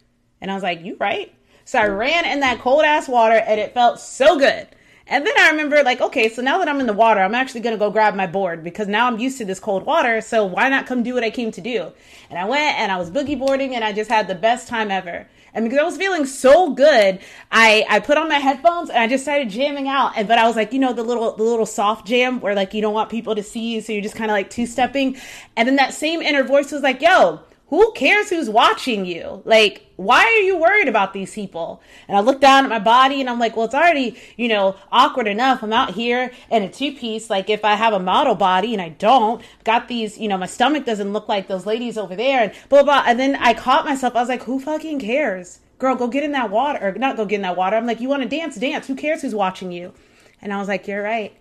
And 0.43 0.51
I 0.51 0.55
was 0.55 0.63
like, 0.63 0.85
You 0.85 0.99
right? 1.01 1.35
So 1.65 1.79
I 1.79 1.87
ran 1.87 2.27
in 2.27 2.41
that 2.41 2.61
cold 2.61 2.85
ass 2.85 3.09
water 3.09 3.37
and 3.37 3.59
it 3.59 3.73
felt 3.73 3.99
so 3.99 4.39
good. 4.39 4.69
And 5.07 5.27
then 5.27 5.33
I 5.39 5.49
remember, 5.49 5.83
like, 5.83 6.03
okay, 6.03 6.29
so 6.29 6.43
now 6.43 6.59
that 6.59 6.69
I'm 6.69 6.81
in 6.81 6.87
the 6.87 6.93
water, 6.93 7.21
I'm 7.21 7.35
actually 7.35 7.63
gonna 7.63 7.79
go 7.79 7.91
grab 7.91 8.15
my 8.15 8.27
board 8.27 8.63
because 8.63 8.89
now 8.89 9.07
I'm 9.07 9.19
used 9.19 9.39
to 9.39 9.47
this 9.47 9.59
cold 9.59 9.87
water. 9.87 10.21
So 10.21 10.45
why 10.45 10.69
not 10.69 10.87
come 10.87 11.03
do 11.03 11.15
what 11.15 11.25
I 11.25 11.31
came 11.31 11.51
to 11.53 11.63
do? 11.63 11.93
And 12.29 12.39
I 12.39 12.45
went 12.45 12.79
and 12.79 12.93
I 12.93 12.99
was 12.99 13.11
boogie 13.11 13.39
boarding 13.39 13.75
and 13.75 13.83
I 13.83 13.95
just 13.95 14.11
had 14.11 14.29
the 14.29 14.35
best 14.35 14.69
time 14.69 14.91
ever. 14.91 15.27
And 15.59 15.67
because 15.67 15.81
I 15.81 15.83
was 15.83 15.97
feeling 15.97 16.25
so 16.25 16.71
good, 16.73 17.19
I, 17.51 17.85
I 17.91 17.99
put 17.99 18.17
on 18.17 18.29
my 18.29 18.39
headphones 18.39 18.91
and 18.91 18.99
I 19.01 19.09
just 19.09 19.25
started 19.25 19.51
jamming 19.51 19.89
out. 19.89 20.13
And 20.17 20.29
but 20.29 20.39
I 20.39 20.47
was 20.47 20.55
like, 20.55 20.73
you 20.73 20.79
know, 20.79 20.93
the 20.93 21.03
little 21.03 21.35
the 21.35 21.43
little 21.43 21.67
soft 21.67 22.07
jam 22.07 22.39
where 22.41 22.55
like 22.55 22.75
you 22.75 22.81
don't 22.81 22.95
want 22.95 23.11
people 23.11 23.35
to 23.35 23.43
see 23.43 23.75
you, 23.75 23.81
so 23.81 23.93
you're 23.93 24.01
just 24.01 24.15
kind 24.15 24.31
of 24.31 24.35
like 24.35 24.51
two 24.51 24.67
stepping. 24.67 25.17
And 25.57 25.67
then 25.67 25.75
that 25.75 25.95
same 25.95 26.23
inner 26.23 26.45
voice 26.45 26.71
was 26.71 26.83
like, 26.83 27.03
yo, 27.03 27.41
who 27.69 27.93
cares 27.93 28.31
who's 28.31 28.49
watching 28.49 29.05
you? 29.05 29.43
Like, 29.45 29.87
why 29.97 30.25
are 30.25 30.43
you 30.43 30.57
worried 30.57 30.89
about 30.89 31.13
these 31.13 31.35
people? 31.35 31.83
And 32.07 32.17
I 32.17 32.21
look 32.21 32.41
down 32.41 32.65
at 32.65 32.71
my 32.71 32.79
body 32.79 33.21
and 33.21 33.29
I'm 33.29 33.39
like, 33.39 33.57
well, 33.57 33.67
it's 33.67 33.75
already, 33.75 34.19
you 34.37 34.49
know, 34.49 34.77
awkward 34.91 35.27
enough. 35.27 35.63
I'm 35.63 35.73
out 35.73 35.91
here 35.91 36.31
in 36.51 36.63
a 36.63 36.71
two 36.71 36.93
piece. 36.93 37.29
Like, 37.29 37.51
if 37.51 37.65
I 37.67 37.75
have 37.75 37.93
a 37.93 37.99
model 37.99 38.35
body 38.35 38.73
and 38.73 38.81
I 38.81 38.89
don't, 38.89 39.43
got 39.65 39.89
these, 39.89 40.17
you 40.17 40.29
know, 40.29 40.39
my 40.39 40.47
stomach 40.47 40.87
doesn't 40.87 41.13
look 41.13 41.29
like 41.29 41.49
those 41.49 41.67
ladies 41.67 41.99
over 41.99 42.17
there 42.17 42.45
and 42.45 42.53
blah, 42.71 42.83
blah. 42.83 43.05
And 43.07 43.21
then 43.21 43.37
I 43.37 43.53
caught 43.53 43.85
myself. 43.85 44.17
I 44.17 44.21
was 44.21 44.31
like, 44.31 44.45
who 44.45 44.61
fucking 44.61 45.01
cares? 45.01 45.61
Girl, 45.79 45.95
go 45.95 46.09
get 46.09 46.25
in 46.25 46.33
that 46.33 46.51
water. 46.51 46.79
Or 46.81 46.93
not 46.93 47.17
go 47.17 47.27
get 47.27 47.37
in 47.37 47.43
that 47.43 47.57
water. 47.57 47.77
I'm 47.77 47.87
like, 47.87 48.01
you 48.01 48.09
want 48.09 48.23
to 48.23 48.29
dance? 48.29 48.57
Dance. 48.57 48.87
Who 48.87 48.95
cares 48.95 49.21
who's 49.21 49.35
watching 49.35 49.73
you? 49.73 49.93
And 50.41 50.55
I 50.55 50.59
was 50.59 50.69
like, 50.69 50.89
you're 50.89 51.03
right. 51.03 51.37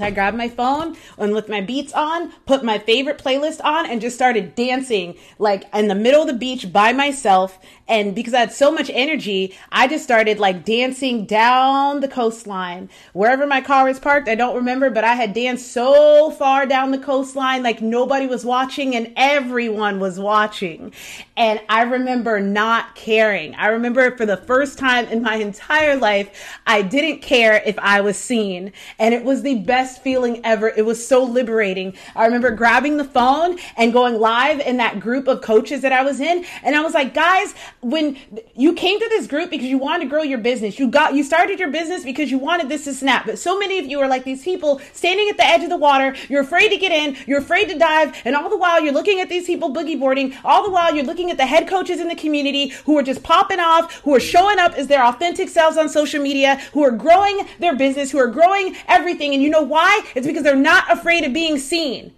I 0.00 0.10
grabbed 0.10 0.36
my 0.36 0.48
phone 0.48 0.96
and 1.18 1.32
with 1.32 1.48
my 1.48 1.60
beats 1.60 1.92
on, 1.92 2.32
put 2.46 2.64
my 2.64 2.78
favorite 2.78 3.18
playlist 3.18 3.60
on, 3.64 3.88
and 3.88 4.00
just 4.00 4.16
started 4.16 4.54
dancing 4.54 5.16
like 5.38 5.64
in 5.74 5.88
the 5.88 5.94
middle 5.94 6.22
of 6.22 6.28
the 6.28 6.34
beach 6.34 6.72
by 6.72 6.92
myself. 6.92 7.58
And 7.88 8.14
because 8.14 8.34
I 8.34 8.40
had 8.40 8.52
so 8.52 8.72
much 8.72 8.90
energy, 8.92 9.56
I 9.70 9.86
just 9.86 10.02
started 10.02 10.38
like 10.38 10.64
dancing 10.64 11.24
down 11.24 12.00
the 12.00 12.08
coastline. 12.08 12.88
Wherever 13.12 13.46
my 13.46 13.60
car 13.60 13.84
was 13.84 14.00
parked, 14.00 14.28
I 14.28 14.34
don't 14.34 14.56
remember, 14.56 14.90
but 14.90 15.04
I 15.04 15.14
had 15.14 15.32
danced 15.32 15.70
so 15.70 16.30
far 16.32 16.66
down 16.66 16.90
the 16.90 16.98
coastline 16.98 17.62
like 17.62 17.80
nobody 17.80 18.26
was 18.26 18.44
watching 18.44 18.96
and 18.96 19.12
everyone 19.16 20.00
was 20.00 20.18
watching. 20.18 20.92
And 21.36 21.60
I 21.68 21.82
remember 21.82 22.40
not 22.40 22.96
caring. 22.96 23.54
I 23.54 23.68
remember 23.68 24.16
for 24.16 24.26
the 24.26 24.36
first 24.36 24.78
time 24.78 25.06
in 25.06 25.22
my 25.22 25.36
entire 25.36 25.96
life, 25.96 26.58
I 26.66 26.82
didn't 26.82 27.22
care 27.22 27.62
if 27.64 27.78
I 27.78 28.00
was 28.00 28.16
seen. 28.16 28.72
And 28.98 29.14
it 29.14 29.22
was 29.22 29.42
the 29.42 29.56
best 29.60 30.02
feeling 30.02 30.40
ever. 30.44 30.68
It 30.68 30.84
was 30.84 31.06
so 31.06 31.22
liberating. 31.22 31.94
I 32.16 32.24
remember 32.24 32.50
grabbing 32.50 32.96
the 32.96 33.04
phone 33.04 33.58
and 33.76 33.92
going 33.92 34.18
live 34.18 34.60
in 34.60 34.78
that 34.78 34.98
group 34.98 35.28
of 35.28 35.40
coaches 35.40 35.82
that 35.82 35.92
I 35.92 36.02
was 36.02 36.20
in. 36.20 36.44
And 36.62 36.74
I 36.74 36.82
was 36.82 36.94
like, 36.94 37.14
guys, 37.14 37.54
when 37.90 38.16
you 38.56 38.72
came 38.72 38.98
to 38.98 39.08
this 39.08 39.28
group 39.28 39.50
because 39.50 39.66
you 39.66 39.78
wanted 39.78 40.04
to 40.04 40.10
grow 40.10 40.22
your 40.22 40.38
business, 40.38 40.76
you 40.76 40.88
got, 40.88 41.14
you 41.14 41.22
started 41.22 41.60
your 41.60 41.70
business 41.70 42.02
because 42.02 42.32
you 42.32 42.38
wanted 42.38 42.68
this 42.68 42.82
to 42.84 42.92
snap. 42.92 43.26
But 43.26 43.38
so 43.38 43.56
many 43.56 43.78
of 43.78 43.86
you 43.86 44.00
are 44.00 44.08
like 44.08 44.24
these 44.24 44.42
people 44.42 44.80
standing 44.92 45.28
at 45.28 45.36
the 45.36 45.46
edge 45.46 45.62
of 45.62 45.70
the 45.70 45.76
water. 45.76 46.16
You're 46.28 46.40
afraid 46.40 46.70
to 46.70 46.78
get 46.78 46.90
in. 46.90 47.16
You're 47.28 47.38
afraid 47.38 47.68
to 47.68 47.78
dive. 47.78 48.20
And 48.24 48.34
all 48.34 48.50
the 48.50 48.56
while 48.56 48.82
you're 48.82 48.92
looking 48.92 49.20
at 49.20 49.28
these 49.28 49.46
people 49.46 49.72
boogie 49.72 49.98
boarding. 49.98 50.34
All 50.44 50.64
the 50.64 50.70
while 50.70 50.92
you're 50.94 51.04
looking 51.04 51.30
at 51.30 51.36
the 51.36 51.46
head 51.46 51.68
coaches 51.68 52.00
in 52.00 52.08
the 52.08 52.16
community 52.16 52.70
who 52.86 52.98
are 52.98 53.04
just 53.04 53.22
popping 53.22 53.60
off, 53.60 54.00
who 54.00 54.12
are 54.14 54.20
showing 54.20 54.58
up 54.58 54.74
as 54.74 54.88
their 54.88 55.04
authentic 55.04 55.48
selves 55.48 55.76
on 55.76 55.88
social 55.88 56.20
media, 56.20 56.56
who 56.72 56.82
are 56.82 56.90
growing 56.90 57.46
their 57.60 57.76
business, 57.76 58.10
who 58.10 58.18
are 58.18 58.26
growing 58.26 58.74
everything. 58.88 59.32
And 59.32 59.42
you 59.42 59.48
know 59.48 59.62
why? 59.62 60.02
It's 60.16 60.26
because 60.26 60.42
they're 60.42 60.56
not 60.56 60.90
afraid 60.90 61.22
of 61.22 61.32
being 61.32 61.56
seen. 61.56 62.12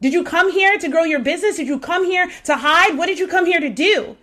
Did 0.00 0.14
you 0.14 0.24
come 0.24 0.50
here 0.50 0.78
to 0.78 0.88
grow 0.88 1.04
your 1.04 1.20
business? 1.20 1.56
Did 1.56 1.66
you 1.66 1.78
come 1.78 2.06
here 2.06 2.30
to 2.44 2.56
hide? 2.56 2.96
What 2.96 3.04
did 3.04 3.18
you 3.18 3.28
come 3.28 3.44
here 3.44 3.60
to 3.60 3.68
do? 3.68 4.16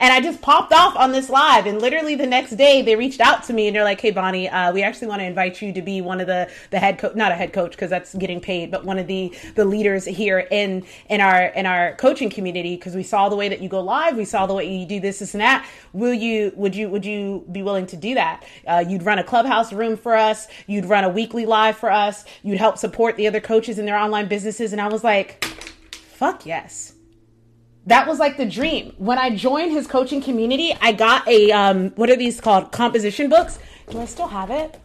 And 0.00 0.12
I 0.12 0.20
just 0.20 0.42
popped 0.42 0.72
off 0.72 0.96
on 0.96 1.12
this 1.12 1.30
live, 1.30 1.66
and 1.66 1.80
literally 1.80 2.14
the 2.16 2.26
next 2.26 2.56
day 2.56 2.82
they 2.82 2.96
reached 2.96 3.20
out 3.20 3.44
to 3.44 3.52
me 3.52 3.68
and 3.68 3.76
they're 3.76 3.84
like, 3.84 4.00
"Hey, 4.00 4.10
Bonnie, 4.10 4.48
uh, 4.48 4.72
we 4.72 4.82
actually 4.82 5.06
want 5.06 5.20
to 5.20 5.24
invite 5.24 5.62
you 5.62 5.72
to 5.72 5.82
be 5.82 6.00
one 6.00 6.20
of 6.20 6.26
the 6.26 6.50
the 6.70 6.78
head 6.78 6.98
coach, 6.98 7.14
not 7.14 7.30
a 7.30 7.34
head 7.34 7.52
coach 7.52 7.72
because 7.72 7.90
that's 7.90 8.14
getting 8.14 8.40
paid, 8.40 8.70
but 8.70 8.84
one 8.84 8.98
of 8.98 9.06
the 9.06 9.32
the 9.54 9.64
leaders 9.64 10.04
here 10.04 10.40
in 10.50 10.84
in 11.08 11.20
our 11.20 11.46
in 11.46 11.64
our 11.64 11.94
coaching 11.96 12.28
community 12.28 12.74
because 12.74 12.94
we 12.94 13.02
saw 13.04 13.28
the 13.28 13.36
way 13.36 13.48
that 13.48 13.60
you 13.60 13.68
go 13.68 13.80
live, 13.80 14.16
we 14.16 14.24
saw 14.24 14.46
the 14.46 14.54
way 14.54 14.76
you 14.76 14.84
do 14.84 14.98
this, 14.98 15.20
this, 15.20 15.34
and 15.34 15.40
that. 15.40 15.66
Will 15.92 16.14
you 16.14 16.52
would 16.56 16.74
you 16.74 16.88
would 16.88 17.06
you 17.06 17.44
be 17.52 17.62
willing 17.62 17.86
to 17.86 17.96
do 17.96 18.14
that? 18.14 18.44
Uh, 18.66 18.84
you'd 18.86 19.04
run 19.04 19.20
a 19.20 19.24
clubhouse 19.24 19.72
room 19.72 19.96
for 19.96 20.14
us, 20.14 20.48
you'd 20.66 20.86
run 20.86 21.04
a 21.04 21.08
weekly 21.08 21.46
live 21.46 21.76
for 21.76 21.90
us, 21.90 22.24
you'd 22.42 22.58
help 22.58 22.78
support 22.78 23.16
the 23.16 23.28
other 23.28 23.40
coaches 23.40 23.78
in 23.78 23.86
their 23.86 23.96
online 23.96 24.26
businesses, 24.26 24.72
and 24.72 24.80
I 24.80 24.88
was 24.88 25.04
like, 25.04 25.44
fuck 25.92 26.46
yes 26.46 26.93
that 27.86 28.06
was 28.06 28.18
like 28.18 28.36
the 28.36 28.46
dream. 28.46 28.94
When 28.98 29.18
I 29.18 29.34
joined 29.34 29.72
his 29.72 29.86
coaching 29.86 30.22
community, 30.22 30.76
I 30.80 30.92
got 30.92 31.26
a 31.28 31.52
um, 31.52 31.90
what 31.90 32.10
are 32.10 32.16
these 32.16 32.40
called? 32.40 32.72
Composition 32.72 33.28
books. 33.28 33.58
Do 33.90 34.00
I 34.00 34.06
still 34.06 34.28
have 34.28 34.50
it? 34.50 34.80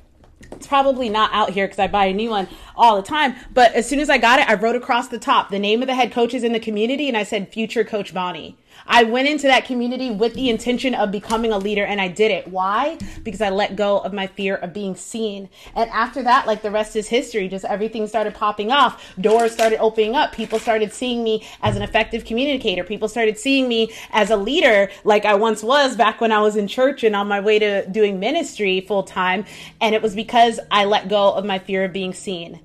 It's 0.51 0.67
probably 0.67 1.09
not 1.09 1.31
out 1.33 1.51
here 1.51 1.67
because 1.67 1.79
I 1.79 1.87
buy 1.87 2.05
a 2.05 2.13
new 2.13 2.29
one 2.29 2.47
all 2.75 2.95
the 2.95 3.07
time. 3.07 3.35
But 3.53 3.73
as 3.73 3.87
soon 3.87 3.99
as 3.99 4.09
I 4.09 4.17
got 4.17 4.39
it, 4.39 4.49
I 4.49 4.55
wrote 4.55 4.75
across 4.75 5.07
the 5.07 5.19
top 5.19 5.49
the 5.49 5.59
name 5.59 5.81
of 5.81 5.87
the 5.87 5.95
head 5.95 6.11
coaches 6.11 6.43
in 6.43 6.53
the 6.53 6.59
community 6.59 7.07
and 7.07 7.15
I 7.15 7.23
said 7.23 7.53
future 7.53 7.83
coach 7.83 8.13
Bonnie. 8.13 8.57
I 8.89 9.03
went 9.03 9.27
into 9.27 9.45
that 9.47 9.65
community 9.65 10.09
with 10.09 10.33
the 10.33 10.49
intention 10.49 10.95
of 10.95 11.11
becoming 11.11 11.51
a 11.51 11.59
leader 11.59 11.85
and 11.85 12.01
I 12.01 12.07
did 12.07 12.31
it. 12.31 12.47
Why? 12.47 12.97
Because 13.23 13.39
I 13.39 13.51
let 13.51 13.75
go 13.75 13.99
of 13.99 14.13
my 14.13 14.25
fear 14.25 14.55
of 14.55 14.73
being 14.73 14.95
seen. 14.95 15.47
And 15.75 15.89
after 15.91 16.23
that, 16.23 16.47
like 16.47 16.63
the 16.63 16.71
rest 16.71 16.95
is 16.95 17.07
history, 17.07 17.47
just 17.47 17.65
everything 17.65 18.07
started 18.07 18.33
popping 18.33 18.71
off. 18.71 19.15
Doors 19.21 19.51
started 19.51 19.77
opening 19.79 20.15
up. 20.15 20.33
People 20.33 20.57
started 20.57 20.91
seeing 20.91 21.23
me 21.23 21.47
as 21.61 21.75
an 21.75 21.83
effective 21.83 22.25
communicator. 22.25 22.83
People 22.83 23.07
started 23.07 23.37
seeing 23.37 23.67
me 23.67 23.93
as 24.11 24.31
a 24.31 24.37
leader 24.37 24.89
like 25.03 25.23
I 25.23 25.35
once 25.35 25.61
was 25.61 25.95
back 25.95 26.19
when 26.19 26.31
I 26.31 26.41
was 26.41 26.55
in 26.55 26.67
church 26.67 27.03
and 27.03 27.15
on 27.15 27.27
my 27.27 27.39
way 27.39 27.59
to 27.59 27.87
doing 27.89 28.19
ministry 28.19 28.81
full 28.81 29.03
time. 29.03 29.45
And 29.79 29.93
it 29.93 30.01
was 30.01 30.15
because 30.15 30.59
I 30.71 30.85
let 30.85 31.09
go 31.09 31.31
of 31.33 31.45
my 31.45 31.59
fear 31.59 31.83
of 31.83 31.93
being 31.93 32.13
seen. 32.13 32.59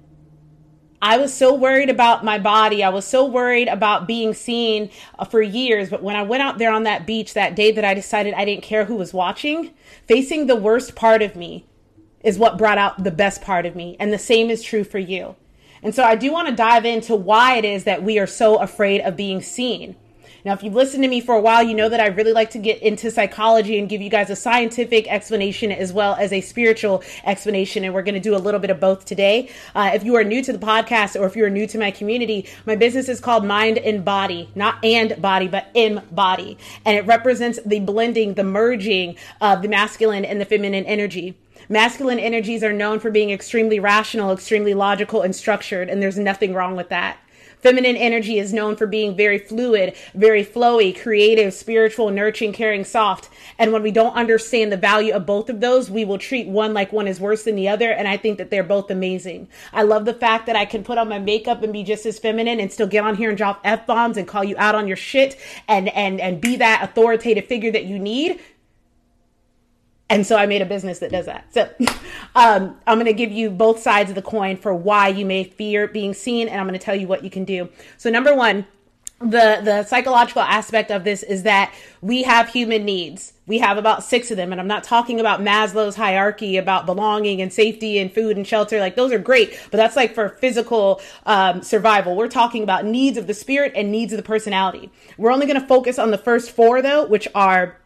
I 1.05 1.19
was 1.19 1.35
so 1.35 1.53
worried 1.53 1.91
about 1.91 2.25
my 2.25 2.39
body. 2.39 2.83
I 2.83 2.89
was 2.89 3.05
so 3.05 3.27
worried 3.27 3.69
about 3.69 4.07
being 4.07 4.33
seen 4.33 4.89
uh, 5.19 5.27
for 5.27 5.43
years. 5.43 5.91
But 5.91 6.03
when 6.03 6.17
I 6.17 6.23
went 6.23 6.43
out 6.43 6.57
there 6.57 6.73
on 6.73 6.85
that 6.85 7.07
beach 7.07 7.35
that 7.35 7.55
day 7.55 7.71
that 7.73 7.85
I 7.85 7.93
decided 7.93 8.33
I 8.33 8.47
didn't 8.47 8.63
care 8.63 8.87
who 8.87 8.95
was 8.97 9.13
watching, 9.13 9.75
facing 10.09 10.47
the 10.47 10.57
worst 10.57 10.95
part 10.95 11.21
of 11.21 11.37
me 11.37 11.67
is 12.23 12.39
what 12.39 12.57
brought 12.57 12.79
out 12.79 13.05
the 13.05 13.11
best 13.11 13.43
part 13.43 13.67
of 13.67 13.77
me. 13.77 13.99
And 14.01 14.15
the 14.15 14.19
same 14.19 14.49
is 14.49 14.63
true 14.63 14.83
for 14.83 14.99
you. 14.99 15.37
And 15.83 15.95
so 15.95 16.03
I 16.03 16.17
do 16.17 16.33
want 16.33 16.49
to 16.49 16.55
dive 16.55 16.87
into 16.87 17.15
why 17.15 17.59
it 17.59 17.67
is 17.67 17.85
that 17.85 18.03
we 18.03 18.19
are 18.19 18.27
so 18.27 18.57
afraid 18.57 19.03
of 19.03 19.15
being 19.15 19.43
seen. 19.43 19.97
Now, 20.45 20.53
if 20.53 20.63
you've 20.63 20.75
listened 20.75 21.03
to 21.05 21.09
me 21.09 21.23
for 21.23 21.35
a 21.35 21.41
while, 21.41 21.63
you 21.63 21.73
know 21.73 21.89
that 21.89 22.01
I 22.01 22.09
really 22.09 22.35
like 22.35 22.51
to 22.51 22.59
get 22.59 22.83
into 22.83 23.11
psychology 23.11 23.79
and 23.79 23.89
give 23.89 24.03
you 24.03 24.11
guys 24.11 24.29
a 24.29 24.37
scientific 24.37 25.11
explanation 25.11 25.73
as 25.73 25.91
well 25.91 26.17
as 26.17 26.35
a 26.35 26.43
spiritual 26.43 27.03
explanation. 27.25 27.83
And 27.83 27.95
we're 27.95 28.03
going 28.03 28.15
to 28.15 28.21
do 28.21 28.37
a 28.37 28.39
little 28.39 28.61
bit 28.61 28.69
of 28.69 28.79
both 28.79 29.07
today. 29.07 29.49
Uh, 29.75 29.93
if 29.95 30.05
you 30.05 30.17
are 30.17 30.23
new 30.23 30.45
to 30.45 30.53
the 30.53 30.59
podcast 30.59 31.19
or 31.19 31.25
if 31.25 31.35
you're 31.35 31.49
new 31.49 31.67
to 31.69 31.79
my 31.79 31.91
community, 31.91 32.47
my 32.67 32.77
business 32.77 33.09
is 33.09 33.21
called 33.21 33.47
Mind 33.47 33.79
and 33.79 34.05
Body, 34.05 34.51
not 34.55 34.85
and 34.85 35.21
body, 35.23 35.49
but 35.49 35.69
in 35.73 36.03
body. 36.13 36.59
And 36.85 36.95
it 36.99 37.07
represents 37.07 37.59
the 37.65 37.81
blending, 37.81 38.35
the 38.35 38.45
merging 38.45 39.17
of 39.41 39.63
the 39.63 39.69
masculine 39.69 40.27
and 40.27 40.43
the 40.43 40.45
feminine 40.45 40.85
energy. 40.85 41.39
Masculine 41.71 42.19
energies 42.19 42.63
are 42.63 42.75
known 42.75 43.01
for 43.01 43.11
being 43.11 43.31
extremely 43.31 43.81
rational, 43.81 44.31
extremely 44.31 44.75
logical, 44.75 45.23
and 45.23 45.35
structured, 45.35 45.89
and 45.89 46.03
there's 46.03 46.19
nothing 46.19 46.53
wrong 46.53 46.77
with 46.77 46.91
that. 46.91 47.17
Feminine 47.65 47.97
energy 47.97 48.39
is 48.39 48.53
known 48.53 48.77
for 48.77 48.87
being 48.87 49.17
very 49.17 49.39
fluid, 49.39 49.97
very 50.15 50.45
flowy, 50.45 50.95
creative, 50.95 51.55
spiritual, 51.55 52.11
nurturing, 52.11 52.53
caring, 52.53 52.85
soft. 52.85 53.31
And 53.59 53.73
when 53.73 53.83
we 53.83 53.91
don't 53.91 54.13
understand 54.13 54.71
the 54.71 54.77
value 54.77 55.15
of 55.15 55.25
both 55.25 55.49
of 55.49 55.61
those, 55.61 55.91
we 55.91 56.05
will 56.05 56.19
treat 56.19 56.47
one 56.47 56.75
like 56.75 56.93
one 56.93 57.09
is 57.09 57.21
worse 57.21 57.45
than 57.45 57.57
the 57.57 57.71
other. 57.71 57.91
And 57.91 58.07
I 58.07 58.19
think 58.19 58.37
that 58.37 58.51
they're 58.51 58.63
both 58.63 58.91
amazing. 58.91 59.49
I 59.73 59.83
love 59.83 60.05
the 60.05 60.13
fact 60.13 60.45
that 60.45 60.57
I 60.57 60.67
can 60.67 60.85
put 60.85 60.99
on 60.99 61.09
my 61.09 61.19
makeup 61.19 61.63
and 61.63 61.73
be 61.73 61.83
just 61.83 62.05
as 62.05 62.19
feminine 62.19 62.61
and 62.61 62.71
still 62.71 62.87
get 62.87 63.03
on 63.03 63.17
here 63.17 63.31
and 63.31 63.39
drop 63.39 63.63
F 63.65 63.87
bombs 63.87 64.19
and 64.19 64.29
call 64.29 64.45
you 64.45 64.57
out 64.59 64.75
on 64.75 64.87
your 64.87 64.99
shit 64.99 65.39
and, 65.67 65.89
and, 65.89 66.21
and 66.21 66.43
be 66.43 66.57
that 66.57 66.83
authoritative 66.85 67.47
figure 67.47 67.73
that 67.73 67.87
you 67.87 67.99
need 67.99 68.41
and 70.15 70.27
so 70.27 70.37
I 70.37 70.47
made 70.47 70.63
a 70.63 70.67
business 70.67 71.01
that 71.01 71.11
does 71.11 71.27
that. 71.27 71.53
So 71.53 71.69
um, 72.35 72.77
I'm 72.87 72.99
going 72.99 73.07
to 73.07 73.13
give 73.13 73.33
you 73.33 73.51
both 73.51 73.81
sides 73.81 74.11
of 74.11 74.15
the 74.15 74.23
coin 74.23 74.57
for 74.57 74.75
why 74.75 75.09
you 75.09 75.27
may 75.27 75.45
fear 75.45 75.89
being 75.89 76.15
seen, 76.15 76.49
and 76.49 76.61
I'm 76.61 76.67
going 76.67 76.79
to 76.79 76.85
tell 76.85 76.95
you 76.95 77.09
what 77.09 77.25
you 77.25 77.31
can 77.31 77.45
do. 77.45 77.69
So 77.99 78.11
number 78.11 78.35
one, 78.35 78.67
the 79.21 79.61
the 79.63 79.85
psychological 79.85 80.43
aspect 80.43 80.91
of 80.91 81.05
this 81.05 81.23
is 81.23 81.45
that 81.45 81.73
we 82.01 82.25
have 82.25 82.49
human 82.49 82.85
needs. 82.85 83.33
We 83.47 83.59
have 83.59 83.79
about 83.79 84.03
six 84.03 84.31
of 84.31 84.37
them, 84.37 84.53
and 84.53 84.61
I'm 84.61 84.67
not 84.67 84.85
talking 84.85 85.21
about 85.21 85.41
Maslow's 85.41 85.97
hierarchy 85.97 86.57
about 86.57 86.85
belonging 86.85 87.41
and 87.41 87.53
safety 87.53 87.99
and 87.99 88.13
food 88.13 88.37
and 88.37 88.47
shelter. 88.47 88.81
Like 88.81 88.97
those 88.97 89.13
are 89.13 89.19
great, 89.19 89.59
but 89.71 89.77
that's 89.77 89.97
like 89.97 90.15
for 90.15 90.31
physical 90.31 91.01
um, 91.27 91.63
survival. 91.63 92.17
We're 92.17 92.29
talking 92.29 92.63
about 92.63 92.85
needs 92.85 93.17
of 93.17 93.27
the 93.27 93.35
spirit 93.35 93.73
and 93.77 93.91
needs 93.91 94.13
of 94.13 94.17
the 94.17 94.23
personality. 94.23 94.91
We're 95.17 95.33
only 95.33 95.47
going 95.47 95.61
to 95.61 95.67
focus 95.67 95.99
on 95.99 96.11
the 96.11 96.19
first 96.19 96.51
four 96.51 96.83
though, 96.83 97.07
which 97.07 97.29
are 97.35 97.81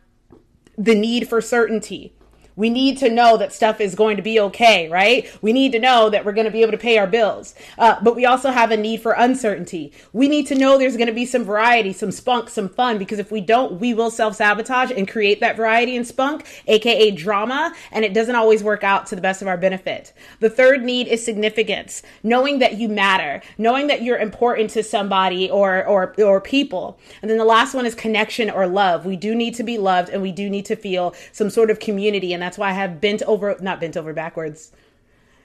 the 0.77 0.95
need 0.95 1.29
for 1.29 1.41
certainty. 1.41 2.15
We 2.59 2.71
need 2.71 2.99
to 2.99 3.09
know 3.09 3.37
that 3.37 3.53
stuff 3.53 3.81
is 3.81 3.95
going 3.95 4.17
to 4.17 4.23
be 4.23 4.41
okay, 4.41 4.89
right? 4.89 5.31
We 5.41 5.53
need 5.53 5.71
to 5.73 5.79
know 5.79 6.11
that 6.11 6.25
we're 6.25 6.33
going 6.33 6.45
to 6.45 6.51
be 6.51 6.63
able 6.63 6.73
to 6.73 6.79
pay 6.79 6.99
our 6.99 7.07
bills. 7.07 7.55
Uh, 7.79 8.01
but 8.03 8.17
we 8.17 8.27
also 8.27 8.51
have 8.51 8.73
a 8.73 8.77
need 8.77 9.01
for 9.01 9.13
uncertainty. 9.13 9.93
We 10.13 10.27
need 10.29 10.49
to 10.49 10.57
know 10.57 10.77
there's 10.77 10.97
going 10.97 11.07
to 11.07 11.13
be 11.13 11.25
some 11.25 11.45
variety, 11.45 11.93
some 11.93 12.11
spunk, 12.11 12.51
some 12.51 12.69
fun, 12.69 12.99
because 12.99 13.21
if 13.21 13.31
we 13.31 13.41
don't, 13.41 13.81
we 13.81 13.95
will 13.95 14.11
self 14.11 14.35
sabotage 14.35 14.91
and 14.91 15.07
create 15.07 15.39
that 15.39 15.57
variety 15.57 15.97
and 15.97 16.05
spunk, 16.05 16.47
aka 16.67 17.13
drama, 17.13 17.73
and 17.93 18.05
it 18.05 18.13
doesn't 18.13 18.35
always 18.35 18.65
work 18.65 18.83
out 18.83 19.07
to 19.07 19.15
the 19.15 19.23
best 19.23 19.41
of 19.41 19.47
our 19.47 19.57
benefit. 19.57 20.13
The 20.41 20.51
third 20.51 20.83
need 20.83 21.07
is 21.07 21.25
significance, 21.25 22.03
knowing 22.25 22.59
that 22.59 22.77
you 22.77 22.89
matter, 22.89 23.41
knowing 23.57 23.87
that 23.87 24.03
you're 24.03 24.19
important 24.19 24.71
to 24.71 24.83
somebody 24.83 25.49
or, 25.49 25.87
or, 25.87 26.13
or 26.21 26.41
people. 26.41 26.99
And 27.23 27.31
then 27.31 27.39
the 27.39 27.45
last 27.45 27.73
one 27.73 27.87
is 27.87 27.95
connection 27.95 28.51
or 28.51 28.67
love. 28.67 29.07
We 29.07 29.15
do 29.15 29.37
need 29.37 29.55
to 29.55 29.63
be 29.63 29.79
loved 29.79 30.09
and 30.09 30.21
we 30.21 30.33
do 30.33 30.51
need 30.51 30.65
to 30.65 30.75
feel 30.75 31.15
some 31.31 31.51
sort 31.51 31.71
of 31.71 31.79
community. 31.79 32.33
And 32.33 32.48
that's 32.49 32.57
why 32.57 32.71
I 32.71 32.73
have 32.73 32.99
bent 32.99 33.23
over, 33.25 33.59
not 33.61 33.79
bent 33.79 33.95
over 33.95 34.15
backwards. 34.15 34.73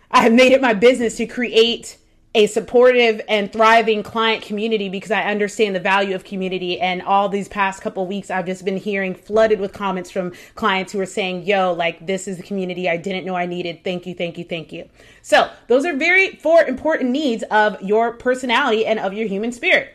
I 0.10 0.22
have 0.22 0.32
made 0.32 0.54
it 0.54 0.62
my 0.62 0.74
business 0.74 1.18
to 1.18 1.26
create 1.26 1.98
a 2.34 2.48
supportive 2.48 3.20
and 3.28 3.52
thriving 3.52 4.04
client 4.04 4.42
community 4.42 4.88
because 4.88 5.12
I 5.12 5.24
understand 5.24 5.76
the 5.76 5.82
value 5.82 6.16
of 6.16 6.24
community. 6.24 6.80
And 6.80 7.02
all 7.02 7.28
these 7.28 7.50
past 7.50 7.82
couple 7.82 8.08
weeks, 8.08 8.32
I've 8.32 8.46
just 8.46 8.64
been 8.64 8.78
hearing 8.78 9.16
flooded 9.16 9.60
with 9.60 9.74
comments 9.74 10.12
from 10.12 10.32
clients 10.56 10.94
who 10.94 11.02
are 11.02 11.06
saying, 11.06 11.44
yo, 11.44 11.74
like, 11.74 12.08
this 12.08 12.26
is 12.26 12.38
the 12.38 12.44
community 12.44 12.88
I 12.88 12.96
didn't 12.96 13.26
know 13.26 13.36
I 13.36 13.48
needed. 13.48 13.84
Thank 13.84 14.08
you, 14.08 14.16
thank 14.16 14.38
you, 14.38 14.46
thank 14.46 14.72
you. 14.72 14.88
So, 15.22 15.52
those 15.68 15.84
are 15.84 15.94
very 15.94 16.38
four 16.38 16.64
important 16.64 17.10
needs 17.10 17.44
of 17.52 17.82
your 17.82 18.14
personality 18.14 18.86
and 18.86 18.98
of 18.98 19.12
your 19.12 19.28
human 19.28 19.52
spirit. 19.52 19.94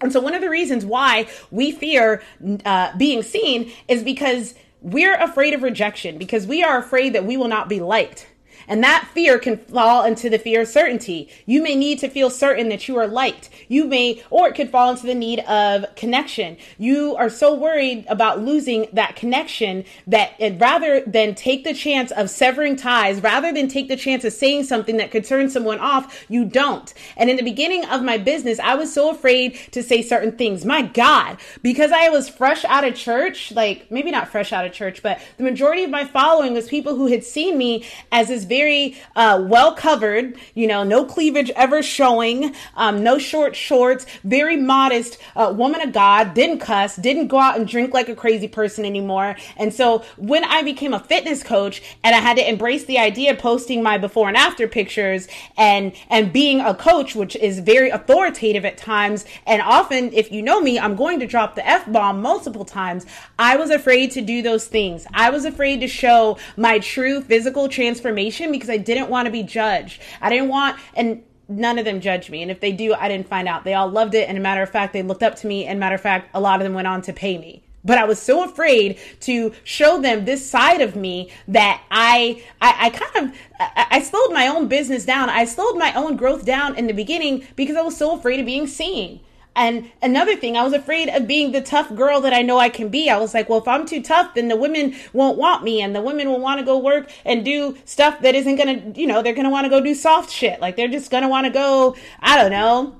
And 0.00 0.10
so, 0.10 0.20
one 0.20 0.32
of 0.32 0.40
the 0.40 0.48
reasons 0.48 0.86
why 0.86 1.28
we 1.50 1.70
fear 1.70 2.22
uh, 2.64 2.96
being 2.96 3.22
seen 3.22 3.70
is 3.88 4.02
because 4.02 4.54
we're 4.80 5.16
afraid 5.16 5.54
of 5.54 5.62
rejection 5.62 6.18
because 6.18 6.46
we 6.46 6.62
are 6.62 6.78
afraid 6.78 7.14
that 7.14 7.24
we 7.24 7.36
will 7.36 7.48
not 7.48 7.68
be 7.68 7.80
liked. 7.80 8.26
And 8.68 8.82
that 8.82 9.08
fear 9.14 9.38
can 9.38 9.58
fall 9.58 10.04
into 10.04 10.28
the 10.28 10.38
fear 10.38 10.62
of 10.62 10.68
certainty. 10.68 11.28
You 11.46 11.62
may 11.62 11.74
need 11.74 11.98
to 12.00 12.08
feel 12.08 12.30
certain 12.30 12.68
that 12.68 12.88
you 12.88 12.96
are 12.96 13.06
liked. 13.06 13.48
You 13.68 13.84
may, 13.86 14.22
or 14.30 14.48
it 14.48 14.54
could 14.54 14.70
fall 14.70 14.90
into 14.90 15.06
the 15.06 15.14
need 15.14 15.40
of 15.40 15.86
connection. 15.96 16.56
You 16.78 17.16
are 17.16 17.30
so 17.30 17.54
worried 17.54 18.04
about 18.08 18.40
losing 18.40 18.88
that 18.92 19.16
connection 19.16 19.84
that 20.06 20.34
rather 20.58 21.00
than 21.00 21.34
take 21.34 21.64
the 21.64 21.74
chance 21.74 22.10
of 22.12 22.30
severing 22.30 22.76
ties, 22.76 23.22
rather 23.22 23.52
than 23.52 23.68
take 23.68 23.88
the 23.88 23.96
chance 23.96 24.24
of 24.24 24.32
saying 24.32 24.64
something 24.64 24.96
that 24.96 25.10
could 25.10 25.24
turn 25.24 25.48
someone 25.48 25.78
off, 25.78 26.26
you 26.28 26.44
don't. 26.44 26.92
And 27.16 27.30
in 27.30 27.36
the 27.36 27.42
beginning 27.42 27.84
of 27.86 28.02
my 28.02 28.18
business, 28.18 28.58
I 28.58 28.74
was 28.74 28.92
so 28.92 29.10
afraid 29.10 29.58
to 29.72 29.82
say 29.82 30.02
certain 30.02 30.32
things. 30.32 30.64
My 30.64 30.82
God, 30.82 31.38
because 31.62 31.92
I 31.92 32.08
was 32.08 32.28
fresh 32.28 32.64
out 32.64 32.84
of 32.84 32.94
church, 32.94 33.52
like 33.52 33.90
maybe 33.90 34.10
not 34.10 34.28
fresh 34.28 34.52
out 34.52 34.66
of 34.66 34.72
church, 34.72 35.02
but 35.02 35.20
the 35.36 35.44
majority 35.44 35.84
of 35.84 35.90
my 35.90 36.04
following 36.04 36.54
was 36.54 36.68
people 36.68 36.96
who 36.96 37.06
had 37.06 37.24
seen 37.24 37.58
me 37.58 37.84
as 38.10 38.28
this 38.28 38.44
very 38.56 38.96
uh, 39.14 39.38
well 39.44 39.72
covered, 39.74 40.34
you 40.54 40.66
know, 40.66 40.82
no 40.82 41.04
cleavage 41.04 41.50
ever 41.50 41.82
showing, 41.82 42.54
um, 42.74 43.02
no 43.02 43.18
short 43.18 43.54
shorts, 43.54 44.06
very 44.24 44.56
modest 44.56 45.18
uh, 45.34 45.52
woman 45.54 45.80
of 45.82 45.92
God, 45.92 46.32
didn't 46.32 46.60
cuss, 46.60 46.96
didn't 46.96 47.28
go 47.28 47.38
out 47.38 47.58
and 47.58 47.68
drink 47.68 47.92
like 47.92 48.08
a 48.08 48.14
crazy 48.14 48.48
person 48.48 48.84
anymore. 48.84 49.36
And 49.58 49.74
so 49.74 50.04
when 50.16 50.44
I 50.44 50.62
became 50.62 50.94
a 50.94 51.00
fitness 51.00 51.42
coach 51.42 51.82
and 52.02 52.14
I 52.16 52.20
had 52.20 52.36
to 52.38 52.48
embrace 52.48 52.84
the 52.84 52.98
idea 52.98 53.32
of 53.32 53.38
posting 53.38 53.82
my 53.82 53.98
before 53.98 54.28
and 54.28 54.36
after 54.36 54.66
pictures 54.66 55.28
and, 55.58 55.92
and 56.08 56.32
being 56.32 56.60
a 56.60 56.74
coach, 56.74 57.14
which 57.14 57.36
is 57.36 57.58
very 57.60 57.90
authoritative 57.90 58.64
at 58.64 58.78
times. 58.78 59.26
And 59.46 59.60
often, 59.60 60.12
if 60.14 60.32
you 60.32 60.40
know 60.40 60.60
me, 60.60 60.78
I'm 60.78 60.96
going 60.96 61.20
to 61.20 61.26
drop 61.26 61.56
the 61.56 61.66
F 61.66 61.90
bomb 61.92 62.22
multiple 62.22 62.64
times. 62.64 63.04
I 63.38 63.56
was 63.56 63.70
afraid 63.70 64.12
to 64.12 64.22
do 64.22 64.40
those 64.40 64.66
things. 64.66 65.06
I 65.12 65.28
was 65.28 65.44
afraid 65.44 65.80
to 65.80 65.88
show 65.88 66.38
my 66.56 66.78
true 66.78 67.20
physical 67.20 67.68
transformation 67.68 68.45
because 68.52 68.70
I 68.70 68.76
didn't 68.76 69.08
want 69.08 69.26
to 69.26 69.32
be 69.32 69.42
judged. 69.42 70.00
I 70.20 70.30
didn't 70.30 70.48
want, 70.48 70.78
and 70.94 71.22
none 71.48 71.78
of 71.78 71.84
them 71.84 72.00
judged 72.00 72.30
me. 72.30 72.42
And 72.42 72.50
if 72.50 72.60
they 72.60 72.72
do, 72.72 72.94
I 72.94 73.08
didn't 73.08 73.28
find 73.28 73.48
out. 73.48 73.64
They 73.64 73.74
all 73.74 73.88
loved 73.88 74.14
it. 74.14 74.28
And 74.28 74.36
a 74.36 74.40
matter 74.40 74.62
of 74.62 74.70
fact, 74.70 74.92
they 74.92 75.02
looked 75.02 75.22
up 75.22 75.36
to 75.36 75.46
me. 75.46 75.64
And 75.64 75.78
matter 75.78 75.94
of 75.94 76.00
fact, 76.00 76.30
a 76.34 76.40
lot 76.40 76.60
of 76.60 76.64
them 76.64 76.74
went 76.74 76.86
on 76.86 77.02
to 77.02 77.12
pay 77.12 77.38
me 77.38 77.62
but 77.86 77.98
I 77.98 78.04
was 78.04 78.20
so 78.20 78.44
afraid 78.44 78.98
to 79.20 79.52
show 79.62 80.00
them 80.00 80.24
this 80.24 80.44
side 80.44 80.80
of 80.80 80.96
me 80.96 81.30
that 81.48 81.82
I, 81.90 82.42
I, 82.60 82.86
I 82.86 82.90
kind 82.90 83.30
of, 83.30 83.38
I, 83.60 83.86
I, 83.92 84.02
slowed 84.02 84.32
my 84.32 84.48
own 84.48 84.66
business 84.66 85.06
down. 85.06 85.30
I 85.30 85.44
slowed 85.44 85.78
my 85.78 85.94
own 85.94 86.16
growth 86.16 86.44
down 86.44 86.76
in 86.76 86.88
the 86.88 86.92
beginning 86.92 87.46
because 87.54 87.76
I 87.76 87.82
was 87.82 87.96
so 87.96 88.18
afraid 88.18 88.40
of 88.40 88.46
being 88.46 88.66
seen. 88.66 89.20
And 89.56 89.90
another 90.02 90.36
thing, 90.36 90.56
I 90.56 90.62
was 90.62 90.74
afraid 90.74 91.08
of 91.08 91.26
being 91.26 91.52
the 91.52 91.62
tough 91.62 91.92
girl 91.94 92.20
that 92.20 92.34
I 92.34 92.42
know 92.42 92.58
I 92.58 92.68
can 92.68 92.90
be. 92.90 93.08
I 93.08 93.18
was 93.18 93.32
like, 93.32 93.48
well, 93.48 93.58
if 93.58 93.66
I'm 93.66 93.86
too 93.86 94.02
tough, 94.02 94.34
then 94.34 94.48
the 94.48 94.56
women 94.56 94.94
won't 95.14 95.38
want 95.38 95.64
me 95.64 95.80
and 95.80 95.96
the 95.96 96.02
women 96.02 96.28
will 96.28 96.40
want 96.40 96.60
to 96.60 96.66
go 96.66 96.78
work 96.78 97.10
and 97.24 97.42
do 97.42 97.76
stuff 97.86 98.20
that 98.20 98.34
isn't 98.34 98.56
going 98.56 98.92
to, 98.92 99.00
you 99.00 99.06
know, 99.06 99.22
they're 99.22 99.34
going 99.34 99.46
to 99.46 99.50
want 99.50 99.64
to 99.64 99.70
go 99.70 99.80
do 99.80 99.94
soft 99.94 100.30
shit. 100.30 100.60
Like 100.60 100.76
they're 100.76 100.88
just 100.88 101.10
going 101.10 101.22
to 101.22 101.28
want 101.28 101.46
to 101.46 101.52
go, 101.52 101.96
I 102.20 102.36
don't 102.36 102.50
know, 102.50 102.96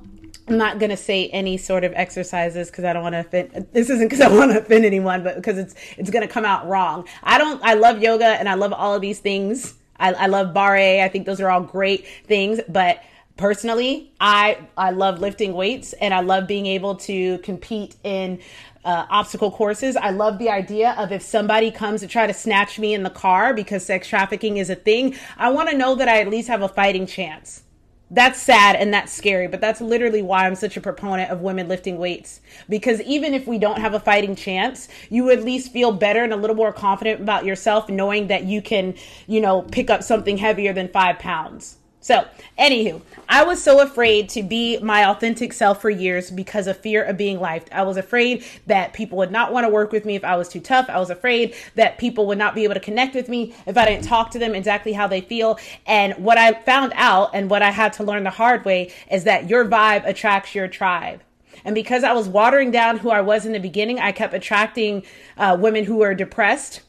I'm 0.48 0.58
not 0.58 0.78
gonna 0.78 0.96
say 0.96 1.28
any 1.30 1.56
sort 1.56 1.82
of 1.82 1.92
exercises 1.94 2.70
because 2.70 2.84
I 2.84 2.92
don't 2.92 3.02
want 3.02 3.14
to 3.14 3.20
offend. 3.20 3.66
This 3.72 3.90
isn't 3.90 4.06
because 4.06 4.20
I 4.20 4.28
want 4.28 4.52
to 4.52 4.60
offend 4.60 4.84
anyone, 4.84 5.24
but 5.24 5.34
because 5.34 5.58
it's 5.58 5.74
it's 5.98 6.08
gonna 6.08 6.28
come 6.28 6.44
out 6.44 6.68
wrong. 6.68 7.08
I 7.24 7.36
don't. 7.36 7.60
I 7.64 7.74
love 7.74 8.00
yoga 8.00 8.26
and 8.26 8.48
I 8.48 8.54
love 8.54 8.72
all 8.72 8.94
of 8.94 9.00
these 9.00 9.18
things. 9.18 9.74
I, 9.98 10.12
I 10.12 10.26
love 10.26 10.54
barre. 10.54 11.02
I 11.02 11.08
think 11.08 11.26
those 11.26 11.40
are 11.40 11.50
all 11.50 11.62
great 11.62 12.06
things, 12.26 12.60
but 12.68 13.02
personally, 13.36 14.12
I 14.20 14.58
I 14.76 14.90
love 14.90 15.20
lifting 15.20 15.54
weights 15.54 15.92
and 15.94 16.12
I 16.12 16.20
love 16.20 16.46
being 16.46 16.66
able 16.66 16.96
to 16.96 17.38
compete 17.38 17.96
in 18.02 18.40
uh, 18.84 19.06
obstacle 19.10 19.50
courses. 19.50 19.96
I 19.96 20.10
love 20.10 20.38
the 20.38 20.50
idea 20.50 20.92
of 20.92 21.12
if 21.12 21.22
somebody 21.22 21.70
comes 21.70 22.00
to 22.02 22.06
try 22.06 22.26
to 22.26 22.34
snatch 22.34 22.78
me 22.78 22.94
in 22.94 23.02
the 23.02 23.10
car 23.10 23.52
because 23.52 23.84
sex 23.84 24.08
trafficking 24.08 24.58
is 24.58 24.70
a 24.70 24.76
thing, 24.76 25.16
I 25.36 25.50
want 25.50 25.70
to 25.70 25.76
know 25.76 25.96
that 25.96 26.08
I 26.08 26.20
at 26.20 26.28
least 26.28 26.48
have 26.48 26.62
a 26.62 26.68
fighting 26.68 27.06
chance 27.06 27.62
that's 28.10 28.40
sad 28.40 28.76
and 28.76 28.94
that's 28.94 29.12
scary, 29.12 29.48
but 29.48 29.60
that's 29.60 29.80
literally 29.80 30.22
why 30.22 30.46
I'm 30.46 30.54
such 30.54 30.76
a 30.76 30.80
proponent 30.80 31.30
of 31.30 31.40
women 31.40 31.66
lifting 31.66 31.98
weights. 31.98 32.40
Because 32.68 33.00
even 33.02 33.34
if 33.34 33.46
we 33.48 33.58
don't 33.58 33.80
have 33.80 33.94
a 33.94 34.00
fighting 34.00 34.36
chance, 34.36 34.88
you 35.10 35.30
at 35.30 35.42
least 35.42 35.72
feel 35.72 35.90
better 35.90 36.22
and 36.22 36.32
a 36.32 36.36
little 36.36 36.54
more 36.54 36.72
confident 36.72 37.20
about 37.20 37.44
yourself 37.44 37.88
knowing 37.88 38.28
that 38.28 38.44
you 38.44 38.62
can, 38.62 38.94
you 39.26 39.40
know, 39.40 39.62
pick 39.62 39.90
up 39.90 40.04
something 40.04 40.36
heavier 40.36 40.72
than 40.72 40.88
five 40.88 41.18
pounds. 41.18 41.78
So, 42.06 42.24
anywho, 42.56 43.02
I 43.28 43.42
was 43.42 43.60
so 43.60 43.80
afraid 43.80 44.28
to 44.28 44.44
be 44.44 44.78
my 44.78 45.10
authentic 45.10 45.52
self 45.52 45.82
for 45.82 45.90
years 45.90 46.30
because 46.30 46.68
of 46.68 46.76
fear 46.76 47.02
of 47.02 47.16
being 47.16 47.40
liked. 47.40 47.68
I 47.72 47.82
was 47.82 47.96
afraid 47.96 48.44
that 48.66 48.92
people 48.92 49.18
would 49.18 49.32
not 49.32 49.52
want 49.52 49.64
to 49.64 49.68
work 49.68 49.90
with 49.90 50.04
me 50.04 50.14
if 50.14 50.22
I 50.22 50.36
was 50.36 50.48
too 50.48 50.60
tough. 50.60 50.88
I 50.88 51.00
was 51.00 51.10
afraid 51.10 51.56
that 51.74 51.98
people 51.98 52.28
would 52.28 52.38
not 52.38 52.54
be 52.54 52.62
able 52.62 52.74
to 52.74 52.80
connect 52.80 53.16
with 53.16 53.28
me 53.28 53.56
if 53.66 53.76
I 53.76 53.86
didn't 53.86 54.04
talk 54.04 54.30
to 54.30 54.38
them 54.38 54.54
exactly 54.54 54.92
how 54.92 55.08
they 55.08 55.20
feel. 55.20 55.58
And 55.84 56.14
what 56.18 56.38
I 56.38 56.52
found 56.52 56.92
out 56.94 57.30
and 57.34 57.50
what 57.50 57.62
I 57.62 57.72
had 57.72 57.92
to 57.94 58.04
learn 58.04 58.22
the 58.22 58.30
hard 58.30 58.64
way 58.64 58.92
is 59.10 59.24
that 59.24 59.50
your 59.50 59.64
vibe 59.64 60.06
attracts 60.06 60.54
your 60.54 60.68
tribe. 60.68 61.22
And 61.64 61.74
because 61.74 62.04
I 62.04 62.12
was 62.12 62.28
watering 62.28 62.70
down 62.70 62.98
who 62.98 63.10
I 63.10 63.20
was 63.20 63.46
in 63.46 63.52
the 63.52 63.58
beginning, 63.58 63.98
I 63.98 64.12
kept 64.12 64.32
attracting 64.32 65.02
uh, 65.36 65.56
women 65.58 65.82
who 65.82 65.96
were 65.96 66.14
depressed 66.14 66.82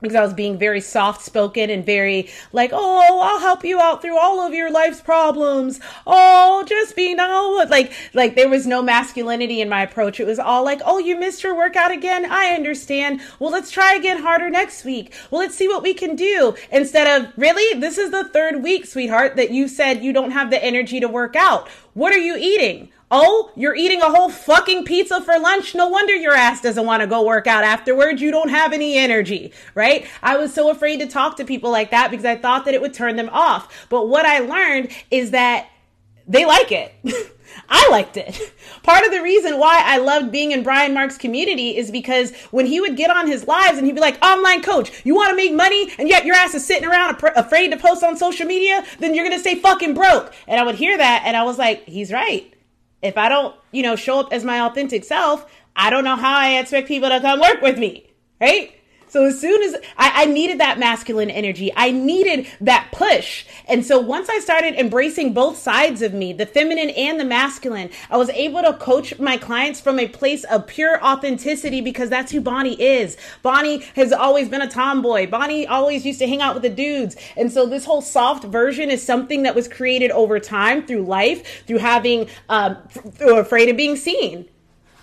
because 0.00 0.16
I 0.16 0.22
was 0.22 0.34
being 0.34 0.58
very 0.58 0.80
soft 0.80 1.22
spoken 1.22 1.70
and 1.70 1.84
very 1.84 2.28
like, 2.52 2.70
oh, 2.72 3.20
I'll 3.22 3.40
help 3.40 3.64
you 3.64 3.80
out 3.80 4.02
through 4.02 4.18
all 4.18 4.40
of 4.40 4.54
your 4.54 4.70
life's 4.70 5.00
problems. 5.00 5.80
Oh, 6.06 6.64
just 6.66 6.96
be 6.96 7.14
no, 7.14 7.64
like, 7.68 7.92
like 8.14 8.34
there 8.34 8.48
was 8.48 8.66
no 8.66 8.82
masculinity 8.82 9.60
in 9.60 9.68
my 9.68 9.82
approach. 9.82 10.20
It 10.20 10.26
was 10.26 10.38
all 10.38 10.64
like, 10.64 10.80
oh, 10.84 10.98
you 10.98 11.18
missed 11.18 11.42
your 11.42 11.56
workout 11.56 11.90
again. 11.90 12.30
I 12.30 12.54
understand. 12.54 13.20
Well, 13.38 13.50
let's 13.50 13.70
try 13.70 13.94
again 13.94 14.22
harder 14.22 14.50
next 14.50 14.84
week. 14.84 15.14
Well, 15.30 15.40
let's 15.40 15.54
see 15.54 15.68
what 15.68 15.82
we 15.82 15.94
can 15.94 16.16
do 16.16 16.54
instead 16.72 17.20
of 17.20 17.32
really, 17.36 17.78
this 17.80 17.98
is 17.98 18.10
the 18.10 18.28
third 18.28 18.62
week, 18.62 18.86
sweetheart, 18.86 19.36
that 19.36 19.50
you 19.50 19.68
said 19.68 20.02
you 20.02 20.12
don't 20.12 20.30
have 20.32 20.50
the 20.50 20.62
energy 20.62 21.00
to 21.00 21.08
work 21.08 21.36
out. 21.36 21.68
What 22.00 22.14
are 22.14 22.18
you 22.18 22.34
eating? 22.38 22.88
Oh, 23.10 23.52
you're 23.56 23.74
eating 23.74 24.00
a 24.00 24.08
whole 24.08 24.30
fucking 24.30 24.86
pizza 24.86 25.20
for 25.20 25.38
lunch. 25.38 25.74
No 25.74 25.86
wonder 25.88 26.14
your 26.14 26.32
ass 26.32 26.62
doesn't 26.62 26.86
want 26.86 27.02
to 27.02 27.06
go 27.06 27.26
work 27.26 27.46
out 27.46 27.62
afterwards. 27.62 28.22
You 28.22 28.30
don't 28.30 28.48
have 28.48 28.72
any 28.72 28.96
energy, 28.96 29.52
right? 29.74 30.06
I 30.22 30.38
was 30.38 30.54
so 30.54 30.70
afraid 30.70 31.00
to 31.00 31.06
talk 31.06 31.36
to 31.36 31.44
people 31.44 31.70
like 31.70 31.90
that 31.90 32.10
because 32.10 32.24
I 32.24 32.36
thought 32.36 32.64
that 32.64 32.72
it 32.72 32.80
would 32.80 32.94
turn 32.94 33.16
them 33.16 33.28
off. 33.30 33.86
But 33.90 34.08
what 34.08 34.24
I 34.24 34.38
learned 34.38 34.92
is 35.10 35.32
that 35.32 35.68
they 36.30 36.46
like 36.46 36.72
it. 36.72 36.94
I 37.68 37.88
liked 37.90 38.16
it. 38.16 38.52
Part 38.82 39.04
of 39.04 39.12
the 39.12 39.22
reason 39.22 39.58
why 39.58 39.82
I 39.84 39.98
loved 39.98 40.32
being 40.32 40.52
in 40.52 40.62
Brian 40.62 40.94
Mark's 40.94 41.18
community 41.18 41.76
is 41.76 41.90
because 41.90 42.34
when 42.50 42.66
he 42.66 42.80
would 42.80 42.96
get 42.96 43.10
on 43.10 43.26
his 43.26 43.46
lives 43.46 43.76
and 43.76 43.86
he'd 43.86 43.94
be 43.94 44.00
like, 44.00 44.24
online 44.24 44.62
coach, 44.62 45.04
you 45.04 45.14
want 45.14 45.30
to 45.30 45.36
make 45.36 45.52
money 45.52 45.92
and 45.98 46.08
yet 46.08 46.24
your 46.24 46.34
ass 46.36 46.54
is 46.54 46.66
sitting 46.66 46.88
around 46.88 47.22
afraid 47.36 47.70
to 47.70 47.76
post 47.76 48.02
on 48.02 48.16
social 48.16 48.46
media, 48.46 48.84
then 48.98 49.14
you're 49.14 49.24
going 49.24 49.36
to 49.36 49.40
stay 49.40 49.56
fucking 49.56 49.94
broke. 49.94 50.32
And 50.48 50.58
I 50.58 50.64
would 50.64 50.76
hear 50.76 50.96
that 50.96 51.22
and 51.26 51.36
I 51.36 51.42
was 51.42 51.58
like, 51.58 51.84
he's 51.84 52.10
right 52.10 52.52
if 53.02 53.16
I 53.16 53.28
don't, 53.28 53.54
you 53.72 53.82
know, 53.82 53.96
show 53.96 54.20
up 54.20 54.32
as 54.32 54.44
my 54.44 54.60
authentic 54.60 55.04
self, 55.04 55.50
I 55.74 55.90
don't 55.90 56.04
know 56.04 56.16
how 56.16 56.38
I 56.38 56.58
expect 56.58 56.88
people 56.88 57.08
to 57.08 57.20
come 57.20 57.40
work 57.40 57.62
with 57.62 57.78
me, 57.78 58.10
right? 58.40 58.72
So 59.10 59.24
as 59.24 59.40
soon 59.40 59.60
as 59.62 59.74
I, 59.96 60.22
I, 60.22 60.24
needed 60.26 60.60
that 60.60 60.78
masculine 60.78 61.30
energy, 61.30 61.72
I 61.74 61.90
needed 61.90 62.46
that 62.60 62.90
push. 62.92 63.44
And 63.66 63.84
so 63.84 63.98
once 63.98 64.28
I 64.28 64.38
started 64.38 64.74
embracing 64.74 65.32
both 65.32 65.58
sides 65.58 66.00
of 66.00 66.14
me, 66.14 66.32
the 66.32 66.46
feminine 66.46 66.90
and 66.90 67.18
the 67.18 67.24
masculine, 67.24 67.90
I 68.08 68.16
was 68.16 68.30
able 68.30 68.62
to 68.62 68.72
coach 68.74 69.18
my 69.18 69.36
clients 69.36 69.80
from 69.80 69.98
a 69.98 70.06
place 70.06 70.44
of 70.44 70.68
pure 70.68 71.04
authenticity 71.04 71.80
because 71.80 72.08
that's 72.08 72.30
who 72.30 72.40
Bonnie 72.40 72.80
is. 72.80 73.16
Bonnie 73.42 73.82
has 73.96 74.12
always 74.12 74.48
been 74.48 74.62
a 74.62 74.70
tomboy. 74.70 75.28
Bonnie 75.28 75.66
always 75.66 76.06
used 76.06 76.20
to 76.20 76.28
hang 76.28 76.40
out 76.40 76.54
with 76.54 76.62
the 76.62 76.70
dudes. 76.70 77.16
And 77.36 77.50
so 77.50 77.66
this 77.66 77.84
whole 77.84 78.02
soft 78.02 78.44
version 78.44 78.90
is 78.90 79.02
something 79.02 79.42
that 79.42 79.56
was 79.56 79.66
created 79.66 80.12
over 80.12 80.38
time 80.38 80.86
through 80.86 81.02
life, 81.02 81.64
through 81.66 81.78
having, 81.78 82.28
um, 82.48 82.76
through 82.88 83.38
afraid 83.38 83.68
of 83.68 83.76
being 83.76 83.96
seen 83.96 84.49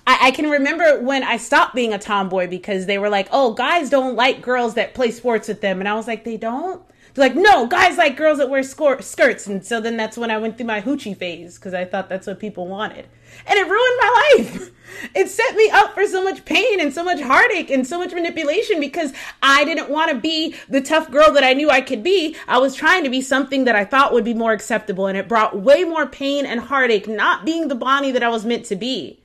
I, 0.08 0.28
I 0.28 0.32
can 0.32 0.50
remember 0.50 1.02
when 1.02 1.24
I 1.24 1.36
stopped 1.36 1.76
being 1.76 1.94
a 1.94 2.00
tomboy 2.00 2.48
because 2.48 2.86
they 2.86 2.98
were 2.98 3.10
like, 3.10 3.28
oh, 3.32 3.54
guys 3.54 3.90
don't 3.90 4.16
like 4.16 4.42
girls 4.42 4.76
that 4.76 4.94
play 4.94 5.12
sports 5.12 5.50
with 5.50 5.60
them. 5.60 5.80
And 5.80 5.88
I 5.88 5.96
was 5.96 6.08
like, 6.08 6.24
they 6.24 6.38
don't? 6.38 6.82
They're 7.14 7.28
like, 7.28 7.36
no, 7.36 7.68
guys 7.68 7.98
like 7.98 8.16
girls 8.16 8.38
that 8.38 8.50
wear 8.50 8.64
skirts. 8.64 9.48
And 9.48 9.66
so 9.66 9.82
then 9.82 9.98
that's 9.98 10.18
when 10.18 10.32
I 10.32 10.38
went 10.38 10.56
through 10.56 10.68
my 10.68 10.82
hoochie 10.82 11.18
phase 11.18 11.56
because 11.56 11.74
I 11.74 11.84
thought 11.84 12.08
that's 12.08 12.26
what 12.26 12.40
people 12.40 12.68
wanted. 12.68 13.08
And 13.46 13.60
it 13.60 13.68
ruined 13.68 13.98
my 14.00 14.34
life. 14.38 14.72
It 15.14 15.28
set 15.30 15.56
me 15.56 15.70
up 15.72 15.94
for 15.94 16.06
so 16.06 16.24
much 16.24 16.46
pain 16.46 16.80
and 16.80 16.94
so 16.94 17.04
much 17.04 17.20
heartache 17.20 17.70
and 17.70 17.86
so 17.86 17.98
much 17.98 18.14
manipulation 18.14 18.80
because 18.80 19.12
I 19.44 19.66
didn't 19.66 19.90
want 19.90 20.12
to 20.12 20.18
be 20.18 20.56
the 20.70 20.80
tough 20.80 21.12
girl 21.12 21.34
that 21.34 21.44
I 21.44 21.54
knew 21.54 21.70
I 21.70 21.82
could 21.82 22.02
be. 22.02 22.38
I 22.48 22.60
was 22.60 22.76
trying 22.76 23.04
to 23.04 23.10
be 23.10 23.22
something 23.22 23.66
that 23.66 23.76
I 23.76 23.84
thought 23.84 24.14
would 24.14 24.24
be 24.24 24.34
more 24.34 24.54
acceptable. 24.54 25.08
And 25.08 25.18
it 25.18 25.28
brought 25.28 25.60
way 25.60 25.84
more 25.84 26.06
pain 26.06 26.46
and 26.46 26.62
heartache, 26.62 27.10
not 27.10 27.44
being 27.44 27.68
the 27.68 27.76
Bonnie 27.76 28.12
that 28.12 28.24
I 28.24 28.30
was 28.30 28.46
meant 28.46 28.66
to 28.68 28.78
be. 28.78 29.20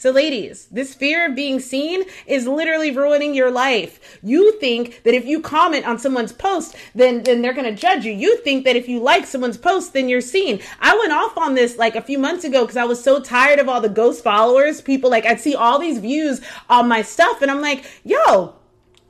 So, 0.00 0.10
ladies, 0.10 0.66
this 0.70 0.94
fear 0.94 1.26
of 1.26 1.34
being 1.34 1.60
seen 1.60 2.04
is 2.26 2.46
literally 2.46 2.90
ruining 2.90 3.34
your 3.34 3.50
life. 3.50 4.18
You 4.22 4.58
think 4.58 5.02
that 5.02 5.12
if 5.12 5.26
you 5.26 5.42
comment 5.42 5.86
on 5.86 5.98
someone's 5.98 6.32
post, 6.32 6.74
then, 6.94 7.22
then 7.22 7.42
they're 7.42 7.52
going 7.52 7.66
to 7.66 7.78
judge 7.78 8.06
you. 8.06 8.12
You 8.12 8.38
think 8.38 8.64
that 8.64 8.76
if 8.76 8.88
you 8.88 8.98
like 8.98 9.26
someone's 9.26 9.58
post, 9.58 9.92
then 9.92 10.08
you're 10.08 10.22
seen. 10.22 10.62
I 10.80 10.96
went 10.96 11.12
off 11.12 11.36
on 11.36 11.54
this 11.54 11.76
like 11.76 11.96
a 11.96 12.00
few 12.00 12.18
months 12.18 12.44
ago 12.44 12.62
because 12.62 12.78
I 12.78 12.84
was 12.84 13.04
so 13.04 13.20
tired 13.20 13.58
of 13.58 13.68
all 13.68 13.82
the 13.82 13.90
ghost 13.90 14.24
followers. 14.24 14.80
People 14.80 15.10
like, 15.10 15.26
I'd 15.26 15.38
see 15.38 15.54
all 15.54 15.78
these 15.78 15.98
views 15.98 16.40
on 16.70 16.88
my 16.88 17.02
stuff, 17.02 17.42
and 17.42 17.50
I'm 17.50 17.60
like, 17.60 17.84
yo, 18.02 18.54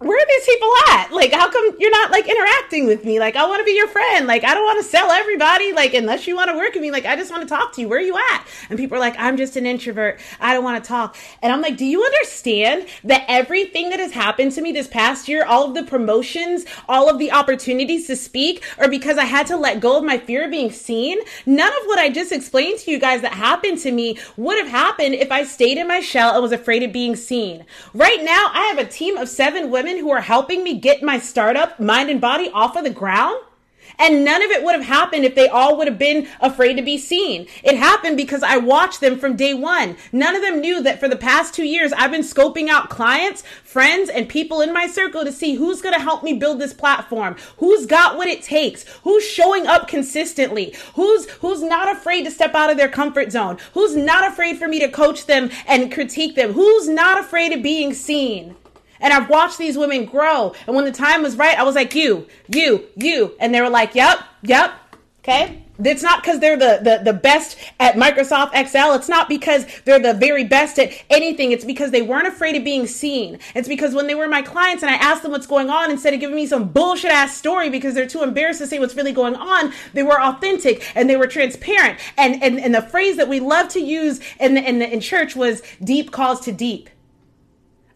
where 0.01 0.19
are 0.19 0.27
these 0.29 0.47
people 0.47 0.73
at? 0.93 1.13
Like, 1.13 1.31
how 1.31 1.51
come 1.51 1.77
you're 1.79 1.91
not 1.91 2.11
like 2.11 2.27
interacting 2.27 2.87
with 2.87 3.05
me? 3.05 3.21
Like, 3.21 3.37
I 3.37 3.47
want 3.47 3.61
to 3.61 3.65
be 3.65 3.73
your 3.73 3.87
friend. 3.87 4.27
Like, 4.27 4.45
I 4.45 4.55
don't 4.55 4.65
want 4.65 4.83
to 4.83 4.91
sell 4.91 5.11
everybody. 5.11 5.75
Like, 5.75 5.93
unless 5.93 6.27
you 6.27 6.35
want 6.35 6.51
to 6.51 6.57
work 6.57 6.73
with 6.73 6.81
me, 6.81 6.91
like, 6.91 7.05
I 7.05 7.17
just 7.17 7.31
want 7.31 7.43
to 7.43 7.49
talk 7.49 7.75
to 7.75 7.83
you. 7.83 7.89
Where 7.89 7.99
are 7.99 8.03
you 8.03 8.17
at? 8.17 8.47
And 8.71 8.79
people 8.79 8.97
are 8.97 9.01
like, 9.01 9.15
I'm 9.19 9.37
just 9.37 9.57
an 9.57 9.67
introvert. 9.67 10.19
I 10.41 10.55
don't 10.55 10.65
want 10.65 10.83
to 10.83 10.89
talk. 10.89 11.17
And 11.43 11.53
I'm 11.53 11.61
like, 11.61 11.77
do 11.77 11.85
you 11.85 12.03
understand 12.03 12.87
that 13.05 13.27
everything 13.29 13.91
that 13.91 14.01
has 14.01 14.13
happened 14.13 14.53
to 14.53 14.63
me 14.63 14.73
this 14.73 14.89
past 14.89 15.29
year, 15.29 15.45
all 15.45 15.69
of 15.69 15.75
the 15.75 15.83
promotions, 15.83 16.65
all 16.89 17.11
of 17.11 17.19
the 17.19 17.31
opportunities 17.31 18.07
to 18.07 18.17
speak, 18.17 18.65
are 18.79 18.89
because 18.89 19.19
I 19.19 19.25
had 19.25 19.47
to 19.49 19.57
let 19.59 19.81
go 19.81 19.99
of 19.99 20.05
my 20.05 20.17
fear 20.17 20.47
of 20.47 20.51
being 20.51 20.73
seen? 20.73 21.19
None 21.45 21.73
of 21.73 21.85
what 21.85 21.99
I 21.99 22.09
just 22.09 22.33
explained 22.33 22.79
to 22.81 22.91
you 22.91 22.99
guys 22.99 23.21
that 23.21 23.35
happened 23.35 23.79
to 23.81 23.93
me 23.93 24.19
would 24.39 24.57
have 24.57 24.69
happened 24.69 25.17
if 25.17 25.31
I 25.31 25.45
stayed 25.45 25.77
in 25.77 25.87
my 25.87 26.01
shell 26.01 26.33
and 26.33 26.43
was 26.43 26.53
afraid 26.53 26.83
of 26.83 26.91
being 26.91 27.17
seen. 27.17 27.67
Right 27.93 28.25
now, 28.25 28.51
I 28.55 28.63
have 28.75 28.79
a 28.79 28.91
team 28.91 29.19
of 29.19 29.29
seven 29.29 29.71
women 29.71 29.89
women 29.90 30.05
who 30.05 30.11
are 30.12 30.20
helping 30.20 30.62
me 30.62 30.79
get 30.79 31.03
my 31.03 31.18
startup, 31.18 31.81
mind 31.81 32.11
and 32.11 32.20
body, 32.20 32.48
off 32.55 32.76
of 32.76 32.85
the 32.85 32.90
ground. 32.90 33.38
And 33.98 34.24
none 34.24 34.40
of 34.40 34.50
it 34.50 34.62
would 34.62 34.76
have 34.76 34.85
happened 34.85 35.24
if 35.24 35.35
they 35.35 35.48
all 35.48 35.76
would 35.76 35.88
have 35.88 35.98
been 35.98 36.29
afraid 36.40 36.74
to 36.74 36.83
be 36.83 36.96
seen. 36.96 37.48
It 37.64 37.76
happened 37.76 38.16
because 38.16 38.42
I 38.42 38.57
watched 38.57 39.00
them 39.00 39.18
from 39.18 39.37
day 39.37 39.53
one. 39.53 39.96
None 40.12 40.37
of 40.37 40.42
them 40.42 40.61
knew 40.61 40.81
that 40.83 41.00
for 41.00 41.09
the 41.09 41.16
past 41.16 41.55
two 41.55 41.64
years, 41.64 41.92
I've 41.92 42.12
been 42.12 42.22
scoping 42.22 42.68
out 42.68 42.88
clients, 42.88 43.42
friends, 43.64 44.09
and 44.09 44.29
people 44.29 44.61
in 44.61 44.72
my 44.72 44.87
circle 44.87 45.24
to 45.24 45.33
see 45.33 45.55
who's 45.55 45.83
going 45.83 45.94
to 45.94 46.00
help 46.00 46.22
me 46.22 46.35
build 46.35 46.61
this 46.61 46.72
platform, 46.72 47.37
who's 47.57 47.85
got 47.85 48.16
what 48.16 48.29
it 48.29 48.42
takes, 48.42 48.85
who's 49.03 49.24
showing 49.24 49.66
up 49.66 49.88
consistently, 49.88 50.74
who's, 50.94 51.29
who's 51.40 51.62
not 51.62 51.94
afraid 51.94 52.24
to 52.24 52.31
step 52.31 52.55
out 52.55 52.70
of 52.70 52.76
their 52.76 52.88
comfort 52.88 53.33
zone, 53.33 53.59
who's 53.74 53.96
not 53.96 54.26
afraid 54.26 54.57
for 54.57 54.68
me 54.68 54.79
to 54.79 54.88
coach 54.88 55.26
them 55.26 55.50
and 55.66 55.92
critique 55.92 56.37
them, 56.37 56.53
who's 56.53 56.88
not 56.88 57.18
afraid 57.18 57.53
of 57.53 57.61
being 57.61 57.92
seen. 57.92 58.55
And 59.01 59.13
I've 59.13 59.29
watched 59.29 59.59
these 59.59 59.77
women 59.79 60.05
grow. 60.05 60.55
And 60.67 60.77
when 60.77 60.85
the 60.85 60.93
time 60.93 61.23
was 61.23 61.37
right, 61.37 61.59
I 61.59 61.63
was 61.63 61.75
like, 61.75 61.95
you, 61.95 62.27
you, 62.49 62.87
you. 62.97 63.35
And 63.41 63.55
they 63.55 63.61
were 63.61 63.71
like, 63.71 63.95
yep, 63.95 64.21
yep. 64.43 64.73
Okay. 65.23 65.63
It's 65.83 66.03
not 66.03 66.23
because 66.23 66.41
they're 66.41 66.57
the, 66.57 66.81
the, 66.83 67.13
the 67.13 67.13
best 67.13 67.59
at 67.79 67.95
Microsoft 67.95 68.51
Excel. 68.55 68.95
It's 68.95 69.09
not 69.09 69.29
because 69.29 69.67
they're 69.85 69.99
the 69.99 70.15
very 70.15 70.45
best 70.45 70.79
at 70.79 70.93
anything. 71.09 71.53
It's 71.53 71.65
because 71.65 71.91
they 71.91 72.03
weren't 72.03 72.27
afraid 72.27 72.57
of 72.57 72.65
being 72.65 72.87
seen. 72.87 73.39
It's 73.55 73.69
because 73.69 73.95
when 73.95 74.07
they 74.07 74.15
were 74.15 74.29
my 74.29 74.43
clients 74.43 74.83
and 74.83 74.91
I 74.91 74.97
asked 74.97 75.23
them 75.23 75.33
what's 75.33 75.47
going 75.47 75.71
on, 75.71 75.91
instead 75.91 76.15
of 76.15 76.21
giving 76.21 76.37
me 76.37 76.47
some 76.47 76.69
bullshit 76.69 77.11
ass 77.11 77.37
story 77.37 77.71
because 77.71 77.95
they're 77.95 78.07
too 78.07 78.23
embarrassed 78.23 78.61
to 78.61 78.67
say 78.67 78.79
what's 78.79 78.95
really 78.95 79.13
going 79.13 79.37
on, 79.37 79.73
they 79.93 80.03
were 80.03 80.21
authentic 80.21 80.91
and 80.95 81.09
they 81.09 81.17
were 81.17 81.27
transparent. 81.27 81.99
And, 82.17 82.43
and, 82.43 82.59
and 82.59 82.75
the 82.75 82.83
phrase 82.83 83.17
that 83.17 83.29
we 83.29 83.41
love 83.41 83.69
to 83.69 83.81
use 83.81 84.21
in, 84.39 84.55
the, 84.55 84.69
in, 84.69 84.79
the, 84.79 84.93
in 84.93 85.01
church 85.01 85.37
was 85.37 85.63
deep 85.83 86.13
calls 86.13 86.41
to 86.41 86.53
deep. 86.53 86.91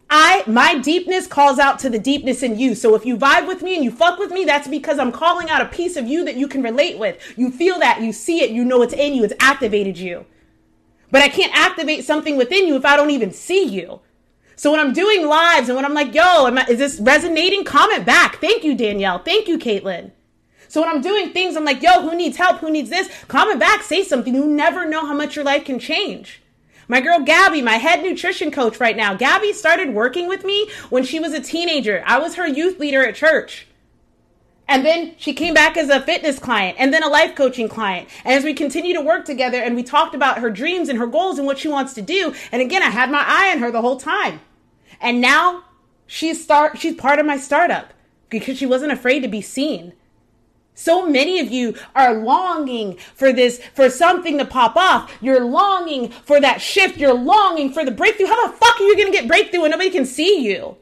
I 0.09 0.43
my 0.45 0.77
deepness 0.77 1.27
calls 1.27 1.57
out 1.57 1.79
to 1.79 1.89
the 1.89 1.99
deepness 1.99 2.43
in 2.43 2.59
you. 2.59 2.75
So 2.75 2.95
if 2.95 3.05
you 3.05 3.17
vibe 3.17 3.47
with 3.47 3.61
me 3.61 3.75
and 3.75 3.83
you 3.83 3.91
fuck 3.91 4.19
with 4.19 4.31
me, 4.31 4.45
that's 4.45 4.67
because 4.67 4.99
I'm 4.99 5.11
calling 5.11 5.49
out 5.49 5.61
a 5.61 5.65
piece 5.65 5.95
of 5.95 6.07
you 6.07 6.23
that 6.25 6.35
you 6.35 6.47
can 6.47 6.61
relate 6.61 6.99
with. 6.99 7.17
You 7.37 7.51
feel 7.51 7.79
that, 7.79 8.01
you 8.01 8.13
see 8.13 8.41
it, 8.41 8.51
you 8.51 8.63
know 8.63 8.81
it's 8.81 8.93
in 8.93 9.13
you, 9.13 9.23
it's 9.23 9.33
activated 9.39 9.97
you. 9.97 10.25
But 11.11 11.23
I 11.23 11.29
can't 11.29 11.55
activate 11.55 12.03
something 12.03 12.37
within 12.37 12.67
you 12.67 12.75
if 12.75 12.85
I 12.85 12.95
don't 12.95 13.11
even 13.11 13.31
see 13.31 13.65
you. 13.65 14.01
So 14.55 14.71
when 14.71 14.79
I'm 14.79 14.93
doing 14.93 15.27
lives 15.27 15.69
and 15.69 15.75
when 15.75 15.85
I'm 15.85 15.93
like, 15.93 16.13
yo, 16.13 16.45
I, 16.45 16.65
is 16.69 16.79
this 16.79 16.99
resonating? 16.99 17.63
Comment 17.65 18.05
back. 18.05 18.37
Thank 18.37 18.63
you, 18.63 18.75
Danielle. 18.75 19.19
Thank 19.19 19.47
you, 19.47 19.57
Caitlin. 19.57 20.11
So 20.67 20.81
when 20.81 20.89
I'm 20.89 21.01
doing 21.01 21.31
things, 21.31 21.55
I'm 21.55 21.65
like, 21.65 21.81
yo, 21.81 22.01
who 22.01 22.15
needs 22.15 22.37
help? 22.37 22.57
Who 22.59 22.71
needs 22.71 22.89
this? 22.89 23.09
Comment 23.27 23.59
back, 23.59 23.83
say 23.83 24.03
something. 24.03 24.33
You 24.33 24.45
never 24.45 24.85
know 24.85 25.05
how 25.05 25.13
much 25.13 25.35
your 25.35 25.45
life 25.45 25.65
can 25.65 25.79
change. 25.79 26.41
My 26.87 27.01
girl 27.01 27.19
Gabby, 27.19 27.61
my 27.61 27.77
head 27.77 28.03
nutrition 28.03 28.51
coach 28.51 28.79
right 28.79 28.95
now. 28.95 29.13
Gabby 29.13 29.53
started 29.53 29.93
working 29.93 30.27
with 30.27 30.43
me 30.43 30.69
when 30.89 31.03
she 31.03 31.19
was 31.19 31.33
a 31.33 31.41
teenager. 31.41 32.03
I 32.05 32.19
was 32.19 32.35
her 32.35 32.47
youth 32.47 32.79
leader 32.79 33.05
at 33.05 33.15
church. 33.15 33.67
And 34.67 34.83
then 34.83 35.13
she 35.17 35.33
came 35.33 35.53
back 35.53 35.77
as 35.77 35.89
a 35.89 36.01
fitness 36.01 36.39
client 36.39 36.77
and 36.79 36.91
then 36.93 37.03
a 37.03 37.07
life 37.07 37.35
coaching 37.35 37.69
client. 37.69 38.09
And 38.23 38.33
as 38.33 38.43
we 38.43 38.53
continue 38.53 38.95
to 38.95 39.01
work 39.01 39.25
together 39.25 39.61
and 39.61 39.75
we 39.75 39.83
talked 39.83 40.15
about 40.15 40.39
her 40.39 40.49
dreams 40.49 40.89
and 40.89 40.97
her 40.97 41.07
goals 41.07 41.37
and 41.37 41.45
what 41.45 41.59
she 41.59 41.67
wants 41.67 41.93
to 41.93 42.01
do. 42.01 42.33
And 42.51 42.61
again, 42.61 42.81
I 42.81 42.89
had 42.89 43.11
my 43.11 43.23
eye 43.25 43.51
on 43.51 43.59
her 43.59 43.71
the 43.71 43.81
whole 43.81 43.99
time. 43.99 44.41
And 44.99 45.21
now 45.21 45.63
she's 46.07 46.43
start 46.43 46.77
she's 46.77 46.95
part 46.95 47.19
of 47.19 47.25
my 47.25 47.37
startup 47.37 47.93
because 48.29 48.57
she 48.57 48.65
wasn't 48.65 48.91
afraid 48.91 49.21
to 49.21 49.27
be 49.27 49.41
seen. 49.41 49.93
So 50.75 51.07
many 51.07 51.39
of 51.39 51.49
you 51.49 51.75
are 51.95 52.13
longing 52.13 52.97
for 53.15 53.31
this, 53.31 53.61
for 53.73 53.89
something 53.89 54.37
to 54.37 54.45
pop 54.45 54.75
off. 54.75 55.11
You're 55.21 55.43
longing 55.43 56.09
for 56.09 56.39
that 56.41 56.61
shift. 56.61 56.97
You're 56.97 57.13
longing 57.13 57.71
for 57.71 57.85
the 57.85 57.91
breakthrough. 57.91 58.27
How 58.27 58.47
the 58.47 58.53
fuck 58.53 58.79
are 58.79 58.83
you 58.83 58.95
going 58.95 59.11
to 59.11 59.17
get 59.17 59.27
breakthrough 59.27 59.61
when 59.61 59.71
nobody 59.71 59.89
can 59.89 60.05
see 60.05 60.45
you? 60.45 60.77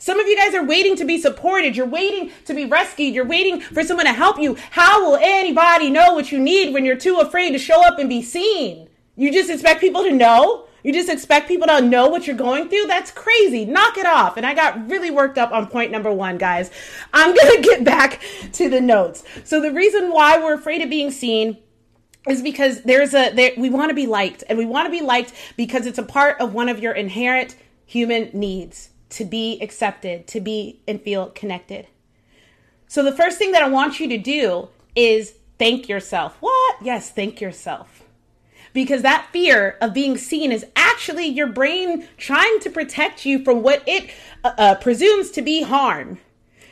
Some 0.00 0.20
of 0.20 0.28
you 0.28 0.36
guys 0.36 0.54
are 0.54 0.64
waiting 0.64 0.94
to 0.96 1.04
be 1.04 1.20
supported. 1.20 1.76
You're 1.76 1.86
waiting 1.86 2.30
to 2.44 2.54
be 2.54 2.66
rescued. 2.66 3.14
You're 3.14 3.26
waiting 3.26 3.60
for 3.60 3.82
someone 3.82 4.06
to 4.06 4.12
help 4.12 4.38
you. 4.38 4.56
How 4.70 5.04
will 5.04 5.16
anybody 5.16 5.90
know 5.90 6.14
what 6.14 6.30
you 6.30 6.38
need 6.38 6.72
when 6.72 6.84
you're 6.84 6.94
too 6.94 7.16
afraid 7.16 7.50
to 7.50 7.58
show 7.58 7.84
up 7.84 7.98
and 7.98 8.08
be 8.08 8.22
seen? 8.22 8.88
You 9.16 9.32
just 9.32 9.50
expect 9.50 9.80
people 9.80 10.04
to 10.04 10.12
know? 10.12 10.67
You 10.82 10.92
just 10.92 11.08
expect 11.08 11.48
people 11.48 11.66
to 11.66 11.80
know 11.80 12.08
what 12.08 12.26
you're 12.26 12.36
going 12.36 12.68
through? 12.68 12.86
That's 12.86 13.10
crazy. 13.10 13.64
Knock 13.64 13.98
it 13.98 14.06
off. 14.06 14.36
And 14.36 14.46
I 14.46 14.54
got 14.54 14.88
really 14.88 15.10
worked 15.10 15.36
up 15.36 15.50
on 15.50 15.66
point 15.66 15.90
number 15.90 16.12
one, 16.12 16.38
guys. 16.38 16.70
I'm 17.12 17.34
going 17.34 17.56
to 17.56 17.62
get 17.62 17.84
back 17.84 18.22
to 18.52 18.68
the 18.68 18.80
notes. 18.80 19.24
So, 19.44 19.60
the 19.60 19.72
reason 19.72 20.12
why 20.12 20.38
we're 20.38 20.54
afraid 20.54 20.82
of 20.82 20.90
being 20.90 21.10
seen 21.10 21.58
is 22.28 22.42
because 22.42 22.82
there's 22.82 23.14
a, 23.14 23.32
there, 23.32 23.52
we 23.56 23.70
want 23.70 23.90
to 23.90 23.94
be 23.94 24.06
liked. 24.06 24.44
And 24.48 24.56
we 24.56 24.66
want 24.66 24.86
to 24.86 24.90
be 24.90 25.04
liked 25.04 25.32
because 25.56 25.86
it's 25.86 25.98
a 25.98 26.02
part 26.02 26.40
of 26.40 26.54
one 26.54 26.68
of 26.68 26.78
your 26.78 26.92
inherent 26.92 27.56
human 27.84 28.30
needs 28.32 28.90
to 29.10 29.24
be 29.24 29.58
accepted, 29.60 30.26
to 30.28 30.40
be 30.40 30.80
and 30.86 31.00
feel 31.00 31.30
connected. 31.30 31.88
So, 32.86 33.02
the 33.02 33.12
first 33.12 33.38
thing 33.38 33.52
that 33.52 33.62
I 33.62 33.68
want 33.68 33.98
you 33.98 34.08
to 34.10 34.18
do 34.18 34.68
is 34.94 35.34
thank 35.58 35.88
yourself. 35.88 36.36
What? 36.40 36.76
Yes, 36.82 37.10
thank 37.10 37.40
yourself 37.40 38.04
because 38.78 39.02
that 39.02 39.26
fear 39.32 39.76
of 39.80 39.92
being 39.92 40.16
seen 40.16 40.52
is 40.52 40.64
actually 40.76 41.26
your 41.26 41.48
brain 41.48 42.06
trying 42.16 42.60
to 42.60 42.70
protect 42.70 43.26
you 43.26 43.42
from 43.42 43.60
what 43.60 43.82
it 43.88 44.08
uh, 44.44 44.52
uh, 44.56 44.74
presumes 44.76 45.32
to 45.32 45.42
be 45.42 45.62
harm. 45.62 46.20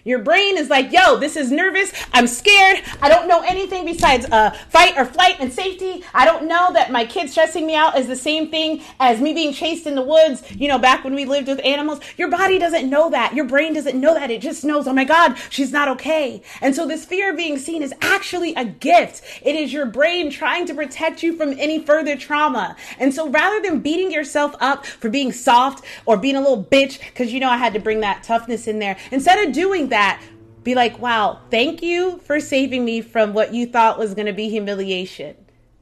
Your 0.07 0.21
brain 0.21 0.57
is 0.57 0.71
like, 0.71 0.93
yo, 0.93 1.19
this 1.19 1.35
is 1.37 1.51
nervous. 1.51 1.93
I'm 2.13 2.29
scared. 2.29 2.81
I 3.03 3.09
don't 3.09 3.27
know 3.27 3.43
anything 3.43 3.85
besides 3.85 4.25
uh, 4.27 4.51
fight 4.69 4.97
or 4.97 5.05
flight 5.05 5.35
and 5.41 5.53
safety. 5.53 6.05
I 6.15 6.25
don't 6.25 6.47
know 6.47 6.73
that 6.75 6.93
my 6.93 7.05
kid 7.05 7.29
stressing 7.29 7.67
me 7.67 7.75
out 7.75 7.99
is 7.99 8.07
the 8.07 8.15
same 8.15 8.49
thing 8.49 8.85
as 9.01 9.21
me 9.21 9.35
being 9.35 9.53
chased 9.53 9.85
in 9.85 9.97
the 9.97 10.03
woods, 10.03 10.45
you 10.53 10.69
know, 10.69 10.79
back 10.79 11.03
when 11.03 11.17
we 11.17 11.25
lived 11.25 11.49
with 11.49 11.61
animals. 11.65 11.99
Your 12.17 12.31
body 12.31 12.57
doesn't 12.57 12.89
know 12.89 13.11
that. 13.11 13.35
Your 13.35 13.47
brain 13.47 13.75
doesn't 13.75 14.01
know 14.01 14.15
that. 14.15 14.31
It 14.31 14.43
just 14.43 14.65
knows, 14.65 14.87
oh 14.87 14.93
my 14.93 15.03
God, 15.03 15.37
she's 15.51 15.73
not 15.73 15.89
okay. 15.89 16.41
And 16.61 16.73
so 16.73 16.87
this 16.87 17.05
fear 17.05 17.31
of 17.31 17.37
being 17.37 17.59
seen 17.59 17.83
is 17.83 17.93
actually 18.01 18.55
a 18.55 18.65
gift. 18.65 19.23
It 19.43 19.57
is 19.57 19.73
your 19.73 19.87
brain 19.87 20.31
trying 20.31 20.67
to 20.67 20.75
protect 20.75 21.25
you 21.25 21.37
from 21.37 21.59
any 21.59 21.85
further 21.85 22.17
trauma. 22.17 22.77
And 23.01 23.13
so 23.13 23.29
rather 23.29 23.61
than 23.61 23.81
beating 23.81 24.13
yourself 24.13 24.55
up 24.61 24.87
for 24.87 25.11
being 25.11 25.33
soft 25.33 25.85
or 26.05 26.17
being 26.17 26.37
a 26.37 26.41
little 26.41 26.63
bitch, 26.63 27.01
because 27.01 27.33
you 27.33 27.41
know 27.41 27.51
I 27.51 27.57
had 27.57 27.75
to 27.75 27.81
bring 27.81 28.03
that 28.03 28.23
toughness 28.23 28.69
in 28.69 28.79
there, 28.79 28.97
instead 29.11 29.45
of 29.45 29.53
doing 29.53 29.89
that, 29.89 29.96
that 29.97 30.23
be 30.63 30.75
like, 30.75 30.99
wow, 30.99 31.41
thank 31.51 31.83
you 31.83 32.19
for 32.19 32.39
saving 32.39 32.85
me 32.85 33.01
from 33.01 33.33
what 33.33 33.55
you 33.55 33.67
thought 33.67 33.99
was 33.99 34.15
going 34.15 34.27
to 34.27 34.33
be 34.33 34.51
humiliation. 34.51 35.35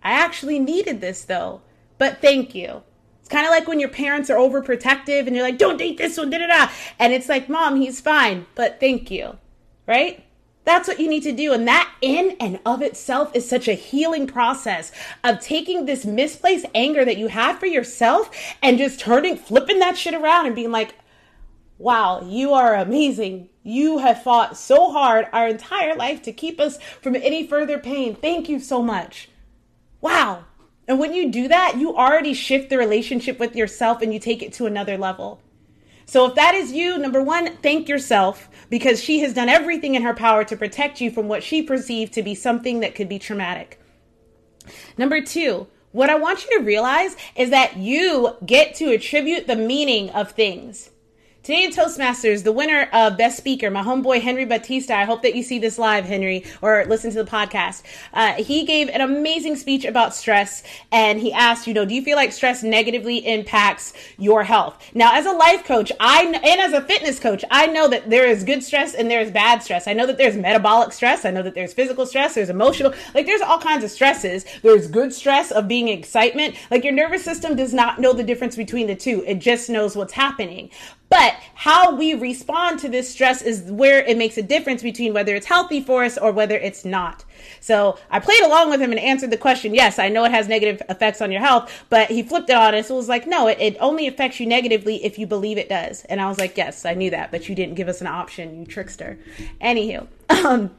I 0.03 0.12
actually 0.12 0.61
needed 0.61 1.00
this 1.00 1.24
though, 1.24 1.62
but 1.98 2.20
thank 2.20 2.55
you. 2.55 2.83
It's 3.18 3.29
kind 3.29 3.46
of 3.46 3.50
like 3.50 3.66
when 3.66 3.81
your 3.81 3.88
parents 3.88 4.31
are 4.31 4.37
overprotective 4.37 5.27
and 5.27 5.35
you're 5.35 5.44
like, 5.44 5.59
don't 5.59 5.79
date 5.79 5.96
this 5.96 6.18
one, 6.18 6.31
da 6.31 6.38
da 6.38 6.46
da. 6.46 6.72
And 6.98 7.12
it's 7.12 7.29
like, 7.29 7.48
mom, 7.48 7.81
he's 7.81 8.00
fine, 8.00 8.46
but 8.55 8.79
thank 8.79 9.11
you. 9.11 9.38
Right? 9.87 10.24
That's 10.64 10.87
what 10.87 11.00
you 11.00 11.09
need 11.09 11.24
to 11.24 11.33
do. 11.33 11.53
And 11.53 11.66
that 11.66 11.92
in 12.00 12.37
and 12.38 12.61
of 12.64 12.81
itself 12.81 13.35
is 13.35 13.48
such 13.48 13.66
a 13.66 13.74
healing 13.74 14.27
process 14.27 14.92
of 15.22 15.40
taking 15.40 15.87
this 15.87 16.05
misplaced 16.05 16.66
anger 16.74 17.05
that 17.05 17.18
you 17.18 17.29
had 17.29 17.59
for 17.59 17.66
yourself 17.66 18.31
and 18.62 18.79
just 18.79 19.00
turning, 19.00 19.37
flipping 19.37 19.79
that 19.81 19.98
shit 19.98 20.14
around 20.14 20.46
and 20.46 20.55
being 20.55 20.70
like, 20.70 20.94
wow, 21.85 22.23
you 22.23 22.55
are 22.55 22.75
amazing. 22.75 23.51
You 23.62 23.99
have 23.99 24.23
fought 24.23 24.57
so 24.57 24.90
hard 24.90 25.27
our 25.35 25.47
entire 25.47 25.94
life 25.94 26.23
to 26.23 26.33
keep 26.33 26.59
us 26.59 26.79
from 27.03 27.14
any 27.14 27.47
further 27.47 27.79
pain. 27.79 28.16
Thank 28.16 28.49
you 28.49 28.59
so 28.59 28.83
much. 28.83 29.29
Wow. 30.01 30.47
And 30.88 30.99
when 30.99 31.12
you 31.12 31.31
do 31.31 31.47
that, 31.49 31.77
you 31.77 31.94
already 31.94 32.33
shift 32.33 32.70
the 32.70 32.79
relationship 32.79 33.38
with 33.38 33.55
yourself 33.55 34.01
and 34.01 34.14
you 34.14 34.18
take 34.18 34.42
it 34.42 34.55
to 34.55 34.64
another 34.64 34.97
level. 34.97 35.42
So 36.07 36.27
if 36.27 36.35
that 36.37 36.55
is 36.55 36.73
you, 36.73 36.97
number 36.97 37.23
one, 37.23 37.59
thank 37.59 37.87
yourself 37.87 38.49
because 38.70 39.03
she 39.03 39.20
has 39.20 39.35
done 39.35 39.51
everything 39.51 39.94
in 39.94 40.03
her 40.03 40.14
power 40.14 40.42
to 40.44 40.57
protect 40.57 41.03
you 41.03 41.11
from 41.11 41.29
what 41.29 41.42
she 41.42 41.61
perceived 41.61 42.14
to 42.14 42.23
be 42.23 42.35
something 42.35 42.81
that 42.81 42.94
could 42.94 43.11
be 43.11 43.18
traumatic. 43.18 43.79
Number 44.97 45.20
two, 45.20 45.66
what 45.92 46.09
I 46.09 46.16
want 46.16 46.44
you 46.44 46.59
to 46.59 46.64
realize 46.64 47.14
is 47.37 47.51
that 47.51 47.77
you 47.77 48.37
get 48.47 48.75
to 48.77 48.90
attribute 48.90 49.47
the 49.47 49.57
meaning 49.57 50.09
of 50.11 50.33
things. 50.33 50.90
Today 51.45 51.65
in 51.65 51.73
Toastmasters, 51.73 52.43
the 52.43 52.53
winner 52.53 52.89
of 52.95 53.19
Best 53.19 53.37
Speaker, 53.37 53.71
my 53.71 53.83
homeboy 53.83 54.23
Henry 54.23 54.47
Batista. 54.47 54.95
I 54.95 55.05
hope 55.05 55.21
that 55.21 55.35
you 55.35 55.43
see 55.43 55.59
this 55.59 55.79
live, 55.79 56.07
Henry, 56.07 56.43
or 56.63 56.87
listen 56.87 57.11
to 57.11 57.23
the 57.23 57.31
podcast. 57.31 57.83
Uh, 58.15 58.33
he 58.33 58.65
gave 58.65 58.89
an 58.89 59.03
amazing 59.03 59.57
speech 59.57 59.85
about 59.85 60.15
stress, 60.15 60.63
and 60.91 61.21
he 61.21 61.35
asked, 61.35 61.67
you 61.67 61.75
know, 61.75 61.85
do 61.85 61.95
you 61.95 62.01
feel 62.01 62.17
like 62.17 62.33
stress 62.33 62.63
negatively 62.63 63.19
impacts 63.19 63.93
your 64.17 64.43
health? 64.43 64.83
Now, 64.95 65.11
as 65.13 65.27
a 65.27 65.33
life 65.33 65.65
coach, 65.67 65.93
I 66.01 66.25
and 66.25 66.61
as 66.63 66.73
a 66.73 66.81
fitness 66.81 67.21
coach, 67.21 67.45
I 67.51 67.67
know 67.67 67.89
that 67.89 68.09
there 68.09 68.27
is 68.27 68.43
good 68.43 68.65
stress 68.65 68.95
and 68.95 69.11
there 69.11 69.21
is 69.21 69.31
bad 69.31 69.63
stress. 69.63 69.87
I 69.87 69.93
know 69.93 70.07
that 70.07 70.17
there's 70.17 70.37
metabolic 70.37 70.95
stress. 70.95 71.27
I 71.27 71.31
know 71.31 71.43
that 71.43 71.55
there's 71.55 71.75
physical 71.75 72.07
stress. 72.07 72.37
There's 72.37 72.49
emotional. 72.49 72.95
Like 73.15 73.27
there's 73.27 73.43
all 73.43 73.59
kinds 73.59 73.85
of 73.85 73.91
stresses. 73.91 74.47
There's 74.63 74.87
good 74.87 75.13
stress 75.13 75.51
of 75.51 75.69
being 75.69 75.89
excitement. 75.89 76.55
Like 76.71 76.85
your 76.85 76.95
nervous 76.95 77.23
system 77.23 77.55
does 77.55 77.75
not 77.75 78.01
know 78.01 78.15
the 78.15 78.25
difference 78.25 78.57
between 78.57 78.87
the 78.87 78.97
two. 78.97 79.23
It 79.27 79.41
just 79.41 79.69
knows 79.69 79.95
what's 79.95 80.15
happening. 80.15 80.71
But 81.09 81.37
how 81.55 81.95
we 81.95 82.14
respond 82.14 82.81
to 82.81 82.88
this 82.88 83.09
stress 83.09 83.40
is 83.40 83.62
where 83.71 84.03
it 84.03 84.19
makes 84.19 84.37
a 84.37 84.43
difference 84.43 84.83
between 84.83 85.14
whether 85.14 85.35
it's 85.35 85.47
healthy 85.47 85.81
for 85.81 86.05
us 86.05 86.19
or 86.19 86.33
whether 86.33 86.57
it's 86.57 86.85
not. 86.85 87.25
So 87.61 87.99
I 88.11 88.21
played 88.21 88.43
along 88.43 88.71
with 88.71 88.81
him 88.81 88.90
and 88.90 89.01
answered 89.01 89.31
the 89.31 89.37
question. 89.37 89.75
Yes, 89.75 89.99
I 89.99 90.09
know 90.09 90.25
it 90.25 90.33
has 90.33 90.49
negative 90.49 90.83
effects 90.88 91.21
on 91.21 91.31
your 91.31 91.40
health, 91.40 91.85
but 91.88 92.11
he 92.11 92.23
flipped 92.23 92.51
it 92.51 92.57
on 92.57 92.75
us. 92.75 92.90
It 92.90 92.95
was 92.95 93.09
like, 93.09 93.27
no, 93.27 93.47
it, 93.47 93.59
it 93.61 93.77
only 93.81 94.07
affects 94.07 94.40
you 94.40 94.47
negatively 94.47 95.05
if 95.05 95.19
you 95.19 95.27
believe 95.27 95.57
it 95.57 95.69
does. 95.69 96.05
And 96.05 96.21
I 96.21 96.29
was 96.29 96.38
like, 96.38 96.57
yes, 96.57 96.85
I 96.85 96.95
knew 96.95 97.11
that, 97.11 97.31
but 97.31 97.49
you 97.49 97.55
didn't 97.55 97.75
give 97.75 97.88
us 97.88 98.01
an 98.01 98.07
option, 98.07 98.61
you 98.61 98.67
trickster. 98.67 99.19
Anywho, 99.61 100.09
um, 100.31 100.71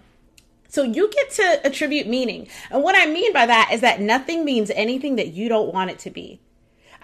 so 0.68 0.84
you 0.84 1.10
get 1.10 1.32
to 1.32 1.62
attribute 1.66 2.08
meaning. 2.08 2.48
And 2.70 2.84
what 2.84 2.96
I 2.96 3.06
mean 3.06 3.32
by 3.32 3.46
that 3.46 3.70
is 3.72 3.82
that 3.82 4.02
nothing 4.02 4.44
means 4.44 4.70
anything 4.72 5.16
that 5.16 5.30
you 5.30 5.48
don't 5.48 5.74
want 5.74 5.92
it 5.92 6.00
to 6.00 6.10
be. 6.10 6.42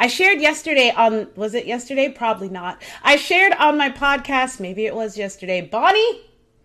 I 0.01 0.07
shared 0.07 0.41
yesterday 0.41 0.91
on, 0.97 1.27
was 1.35 1.53
it 1.53 1.67
yesterday? 1.67 2.09
Probably 2.09 2.49
not. 2.49 2.81
I 3.03 3.17
shared 3.17 3.53
on 3.53 3.77
my 3.77 3.91
podcast, 3.91 4.59
maybe 4.59 4.87
it 4.87 4.95
was 4.95 5.15
yesterday. 5.15 5.61
Bonnie, 5.61 6.21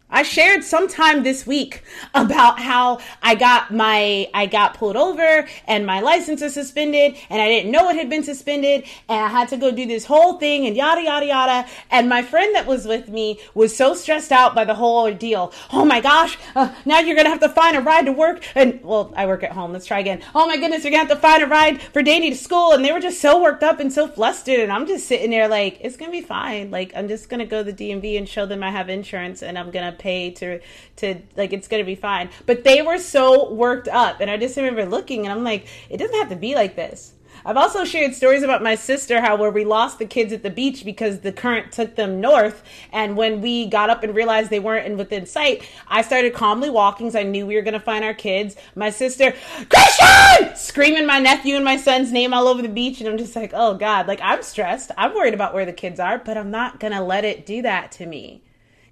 I 0.08 0.22
shared 0.22 0.62
sometime 0.62 1.24
this 1.24 1.48
week 1.48 1.82
about 2.14 2.60
how 2.60 3.00
I 3.22 3.34
got 3.34 3.74
my 3.74 4.28
I 4.32 4.46
got 4.46 4.74
pulled 4.74 4.94
over 4.94 5.48
and 5.66 5.84
my 5.84 6.00
license 6.00 6.42
is 6.42 6.54
suspended 6.54 7.16
and 7.28 7.42
I 7.42 7.48
didn't 7.48 7.72
know 7.72 7.88
it 7.88 7.96
had 7.96 8.08
been 8.08 8.22
suspended 8.22 8.84
and 9.08 9.24
I 9.24 9.26
had 9.26 9.48
to 9.48 9.56
go 9.56 9.72
do 9.72 9.84
this 9.84 10.04
whole 10.04 10.34
thing 10.38 10.64
and 10.64 10.76
yada 10.76 11.02
yada 11.02 11.26
yada 11.26 11.68
and 11.90 12.08
my 12.08 12.22
friend 12.22 12.54
that 12.54 12.66
was 12.66 12.86
with 12.86 13.08
me 13.08 13.40
was 13.54 13.76
so 13.76 13.94
stressed 13.94 14.30
out 14.30 14.54
by 14.54 14.64
the 14.64 14.74
whole 14.74 15.02
ordeal. 15.02 15.52
Oh 15.72 15.84
my 15.84 16.00
gosh, 16.00 16.38
uh, 16.54 16.72
now 16.84 17.00
you're 17.00 17.16
gonna 17.16 17.28
have 17.28 17.40
to 17.40 17.48
find 17.48 17.76
a 17.76 17.80
ride 17.80 18.06
to 18.06 18.12
work 18.12 18.44
and 18.54 18.80
well 18.84 19.12
I 19.16 19.26
work 19.26 19.42
at 19.42 19.52
home. 19.52 19.72
Let's 19.72 19.86
try 19.86 19.98
again. 19.98 20.22
Oh 20.36 20.46
my 20.46 20.56
goodness, 20.56 20.84
you're 20.84 20.92
gonna 20.92 21.08
have 21.08 21.16
to 21.16 21.20
find 21.20 21.42
a 21.42 21.46
ride 21.48 21.82
for 21.82 22.02
Danny 22.02 22.30
to 22.30 22.36
school 22.36 22.72
and 22.72 22.84
they 22.84 22.92
were 22.92 23.00
just 23.00 23.20
so 23.20 23.42
worked 23.42 23.64
up 23.64 23.80
and 23.80 23.92
so 23.92 24.06
flustered 24.06 24.60
and 24.60 24.70
I'm 24.70 24.86
just 24.86 25.08
sitting 25.08 25.30
there 25.30 25.48
like 25.48 25.78
it's 25.80 25.96
gonna 25.96 26.12
be 26.12 26.22
fine. 26.22 26.70
Like 26.70 26.92
I'm 26.94 27.08
just 27.08 27.28
gonna 27.28 27.44
go 27.44 27.64
to 27.64 27.72
the 27.72 27.90
DMV 27.90 28.16
and 28.16 28.28
show 28.28 28.46
them 28.46 28.62
I 28.62 28.70
have 28.70 28.88
insurance 28.88 29.42
and 29.42 29.58
I'm 29.58 29.72
gonna 29.72 29.95
pay 29.98 30.30
to 30.32 30.60
to 30.96 31.16
like 31.36 31.52
it's 31.52 31.68
gonna 31.68 31.84
be 31.84 31.94
fine. 31.94 32.30
But 32.46 32.64
they 32.64 32.82
were 32.82 32.98
so 32.98 33.52
worked 33.52 33.88
up, 33.88 34.20
and 34.20 34.30
I 34.30 34.36
just 34.36 34.56
remember 34.56 34.86
looking, 34.86 35.26
and 35.26 35.32
I'm 35.32 35.44
like, 35.44 35.66
it 35.90 35.98
doesn't 35.98 36.16
have 36.16 36.30
to 36.30 36.36
be 36.36 36.54
like 36.54 36.76
this. 36.76 37.12
I've 37.46 37.56
also 37.56 37.84
shared 37.84 38.12
stories 38.12 38.42
about 38.42 38.60
my 38.60 38.74
sister, 38.74 39.20
how 39.20 39.36
where 39.36 39.52
we 39.52 39.64
lost 39.64 40.00
the 40.00 40.04
kids 40.04 40.32
at 40.32 40.42
the 40.42 40.50
beach 40.50 40.84
because 40.84 41.20
the 41.20 41.30
current 41.30 41.70
took 41.70 41.94
them 41.94 42.20
north. 42.20 42.64
And 42.92 43.16
when 43.16 43.40
we 43.40 43.66
got 43.66 43.88
up 43.88 44.02
and 44.02 44.16
realized 44.16 44.50
they 44.50 44.58
weren't 44.58 44.84
in 44.84 44.96
within 44.96 45.26
sight, 45.26 45.62
I 45.86 46.02
started 46.02 46.34
calmly 46.34 46.70
walking. 46.70 47.12
So 47.12 47.20
I 47.20 47.22
knew 47.22 47.46
we 47.46 47.54
were 47.54 47.62
going 47.62 47.74
to 47.74 47.80
find 47.80 48.04
our 48.04 48.14
kids. 48.14 48.56
My 48.74 48.90
sister, 48.90 49.32
Christian, 49.70 50.56
screaming 50.56 51.06
my 51.06 51.20
nephew 51.20 51.54
and 51.54 51.64
my 51.64 51.76
son's 51.76 52.10
name 52.10 52.34
all 52.34 52.48
over 52.48 52.62
the 52.62 52.68
beach. 52.68 52.98
And 53.00 53.08
I'm 53.08 53.16
just 53.16 53.36
like, 53.36 53.52
oh 53.54 53.74
God, 53.74 54.08
like 54.08 54.20
I'm 54.20 54.42
stressed. 54.42 54.90
I'm 54.96 55.14
worried 55.14 55.34
about 55.34 55.54
where 55.54 55.66
the 55.66 55.72
kids 55.72 56.00
are, 56.00 56.18
but 56.18 56.36
I'm 56.36 56.50
not 56.50 56.80
going 56.80 56.94
to 56.94 57.00
let 57.00 57.24
it 57.24 57.46
do 57.46 57.62
that 57.62 57.92
to 57.92 58.06
me. 58.06 58.42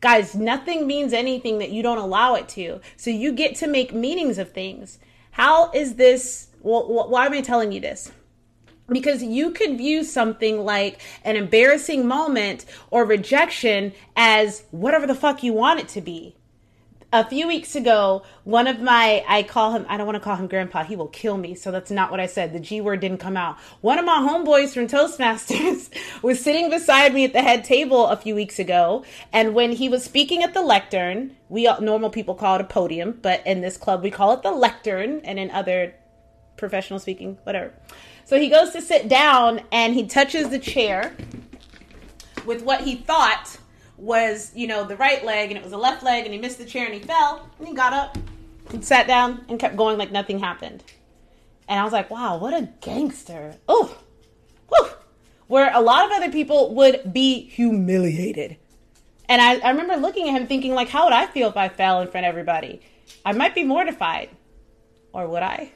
Guys, 0.05 0.35
nothing 0.35 0.87
means 0.87 1.15
anything 1.15 1.61
that 1.61 1.71
you 1.71 1.83
don't 1.83 1.97
allow 1.97 2.35
it 2.35 2.47
to. 2.47 2.79
So 2.95 3.09
you 3.09 3.33
get 3.33 3.55
to 3.55 3.67
make 3.67 3.95
meanings 3.95 4.37
of 4.37 4.53
things. 4.53 4.99
How 5.31 5.71
is 5.71 5.95
this? 5.95 6.49
Well, 6.61 7.09
why 7.09 7.25
am 7.25 7.33
I 7.33 7.41
telling 7.41 7.73
you 7.73 7.81
this? 7.81 8.13
Because 8.87 9.23
you 9.23 9.53
could 9.53 9.79
view 9.79 10.05
something 10.05 10.63
like 10.63 11.01
an 11.25 11.37
embarrassing 11.37 12.07
moment 12.07 12.67
or 12.91 13.07
rejection 13.07 13.95
as 14.15 14.65
whatever 14.73 15.07
the 15.07 15.15
fuck 15.15 15.43
you 15.43 15.55
want 15.55 15.81
it 15.81 15.89
to 15.89 16.03
be 16.03 16.37
a 17.15 17.25
few 17.25 17.47
weeks 17.47 17.77
ago, 17.77 18.25
one 18.43 18.67
of 18.67 18.81
my, 18.81 19.25
I 19.29 19.45
call 19.45 19.73
him, 19.73 19.87
I 19.89 19.97
don't 19.97 20.05
want 20.05 20.17
to 20.17 20.21
call 20.21 20.35
him 20.35 20.49
grandpa. 20.49 20.83
He 20.83 20.97
will 20.97 21.07
kill 21.07 21.39
me. 21.39 21.55
So 21.55 21.71
that's 21.71 21.93
not 21.93 22.11
what 22.11 22.19
I 22.19 22.27
said. 22.27 22.53
The 22.53 22.59
G 22.59 22.81
word 22.81 22.99
didn't 22.99 23.19
come 23.19 23.37
out. 23.37 23.57
One 23.83 24.01
of 24.01 24.05
my 24.05 24.19
homeboys 24.19 24.75
from 24.75 24.89
Toastmasters 24.89 25.91
was 26.23 26.41
sitting 26.41 26.71
beside 26.71 27.15
me 27.15 27.25
at 27.25 27.33
the 27.33 27.41
head 27.41 27.63
table 27.63 28.09
a 28.09 28.17
few 28.17 28.35
weeks 28.35 28.59
ago. 28.59 29.05
And 29.33 29.55
when 29.55 29.71
he 29.71 29.89
was 29.89 30.03
speaking 30.03 30.43
at 30.43 30.55
the 30.55 30.61
lectern, 30.61 31.37
we 31.49 31.69
all, 31.69 31.81
normal 31.81 32.11
people 32.11 32.35
call 32.35 32.57
it 32.57 32.61
a 32.61 32.65
podium, 32.65 33.21
but 33.23 33.47
in 33.47 33.61
this 33.61 33.77
club 33.77 34.03
we 34.03 34.11
call 34.11 34.33
it 34.33 34.43
the 34.43 34.51
lectern 34.51 35.21
and 35.23 35.39
in 35.39 35.53
other 35.53 35.95
professional 36.57 36.99
speaking, 36.99 37.39
whatever. 37.45 37.73
So 38.25 38.41
he 38.41 38.49
goes 38.49 38.73
to 38.73 38.83
sit 38.83 39.09
down 39.09 39.61
and 39.71 39.95
he 39.95 40.09
touches 40.09 40.49
the 40.49 40.59
chair 40.59 41.15
with 42.45 42.63
what 42.63 42.81
he 42.81 42.97
thought 42.97 43.59
was, 43.97 44.53
you 44.55 44.67
know, 44.67 44.85
the 44.85 44.97
right 44.97 45.25
leg 45.25 45.51
and 45.51 45.59
it 45.59 45.63
was 45.63 45.73
the 45.73 45.79
left 45.79 46.03
leg 46.03 46.25
and 46.25 46.35
he 46.35 46.41
missed 46.41 46.59
the 46.59 46.65
chair 46.65 46.85
and 46.87 46.95
he 46.95 47.01
fell 47.01 47.49
and 47.59 47.69
he 47.69 47.75
got 47.75 47.93
up 47.93 48.19
and 48.71 48.85
sat 48.85 49.07
down 49.07 49.45
and 49.49 49.59
kept 49.59 49.77
going 49.77 49.99
like 49.99 50.11
nothing 50.11 50.39
happened. 50.39 50.83
And 51.69 51.81
I 51.81 51.85
was 51.85 51.93
like, 51.93 52.11
wow, 52.11 52.37
what 52.37 52.53
a 52.53 52.69
gangster. 52.81 53.57
Oh. 53.69 53.99
Where 55.47 55.71
a 55.75 55.81
lot 55.81 56.07
of 56.07 56.13
other 56.13 56.33
people 56.33 56.75
would 56.75 57.13
be 57.13 57.49
humiliated. 57.49 58.57
And 59.29 59.41
I, 59.41 59.59
I 59.59 59.71
remember 59.71 59.97
looking 59.97 60.29
at 60.29 60.41
him 60.41 60.47
thinking, 60.47 60.75
like, 60.75 60.89
how 60.89 61.05
would 61.05 61.13
I 61.13 61.27
feel 61.27 61.49
if 61.49 61.57
I 61.57 61.69
fell 61.69 62.01
in 62.01 62.09
front 62.09 62.27
of 62.27 62.31
everybody? 62.31 62.81
I 63.25 63.33
might 63.33 63.55
be 63.55 63.63
mortified. 63.63 64.31
Or 65.13 65.29
would 65.29 65.43
I? 65.43 65.71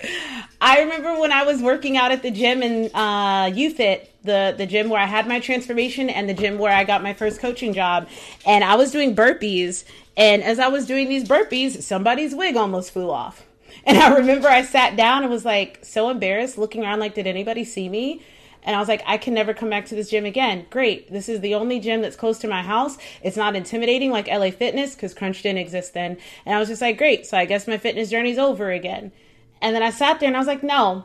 I 0.60 0.80
remember 0.80 1.18
when 1.20 1.32
I 1.32 1.44
was 1.44 1.62
working 1.62 1.96
out 1.96 2.12
at 2.12 2.22
the 2.22 2.30
gym 2.30 2.62
in 2.62 2.90
uh, 2.94 3.46
UFIT, 3.46 4.08
the 4.24 4.54
the 4.56 4.66
gym 4.66 4.88
where 4.88 5.00
I 5.00 5.06
had 5.06 5.26
my 5.28 5.40
transformation 5.40 6.10
and 6.10 6.28
the 6.28 6.34
gym 6.34 6.58
where 6.58 6.74
I 6.74 6.84
got 6.84 7.02
my 7.02 7.14
first 7.14 7.40
coaching 7.40 7.72
job, 7.72 8.08
and 8.46 8.64
I 8.64 8.74
was 8.74 8.90
doing 8.90 9.14
burpees. 9.14 9.84
And 10.16 10.42
as 10.42 10.58
I 10.58 10.68
was 10.68 10.86
doing 10.86 11.08
these 11.08 11.24
burpees, 11.24 11.82
somebody's 11.82 12.34
wig 12.34 12.56
almost 12.56 12.92
flew 12.92 13.10
off. 13.10 13.46
And 13.86 13.98
I 13.98 14.14
remember 14.16 14.48
I 14.48 14.62
sat 14.62 14.96
down 14.96 15.24
and 15.24 15.30
was 15.30 15.44
like 15.44 15.80
so 15.82 16.08
embarrassed, 16.08 16.56
looking 16.56 16.84
around 16.84 17.00
like, 17.00 17.14
did 17.14 17.26
anybody 17.26 17.64
see 17.64 17.88
me? 17.90 18.22
And 18.62 18.74
I 18.74 18.78
was 18.78 18.88
like, 18.88 19.02
I 19.04 19.18
can 19.18 19.34
never 19.34 19.52
come 19.52 19.68
back 19.68 19.84
to 19.86 19.94
this 19.94 20.08
gym 20.08 20.24
again. 20.24 20.64
Great. 20.70 21.12
This 21.12 21.28
is 21.28 21.40
the 21.40 21.54
only 21.54 21.80
gym 21.80 22.00
that's 22.00 22.16
close 22.16 22.38
to 22.38 22.48
my 22.48 22.62
house. 22.62 22.96
It's 23.22 23.36
not 23.36 23.54
intimidating 23.54 24.10
like 24.10 24.26
LA 24.26 24.50
Fitness 24.50 24.94
because 24.94 25.12
Crunch 25.12 25.42
didn't 25.42 25.58
exist 25.58 25.92
then. 25.92 26.16
And 26.46 26.54
I 26.54 26.58
was 26.58 26.68
just 26.68 26.80
like, 26.80 26.96
great. 26.96 27.26
So 27.26 27.36
I 27.36 27.44
guess 27.44 27.68
my 27.68 27.76
fitness 27.76 28.08
journey's 28.08 28.38
over 28.38 28.70
again. 28.70 29.12
And 29.60 29.76
then 29.76 29.82
I 29.82 29.90
sat 29.90 30.18
there 30.18 30.28
and 30.28 30.36
I 30.36 30.40
was 30.40 30.48
like, 30.48 30.62
no, 30.62 31.04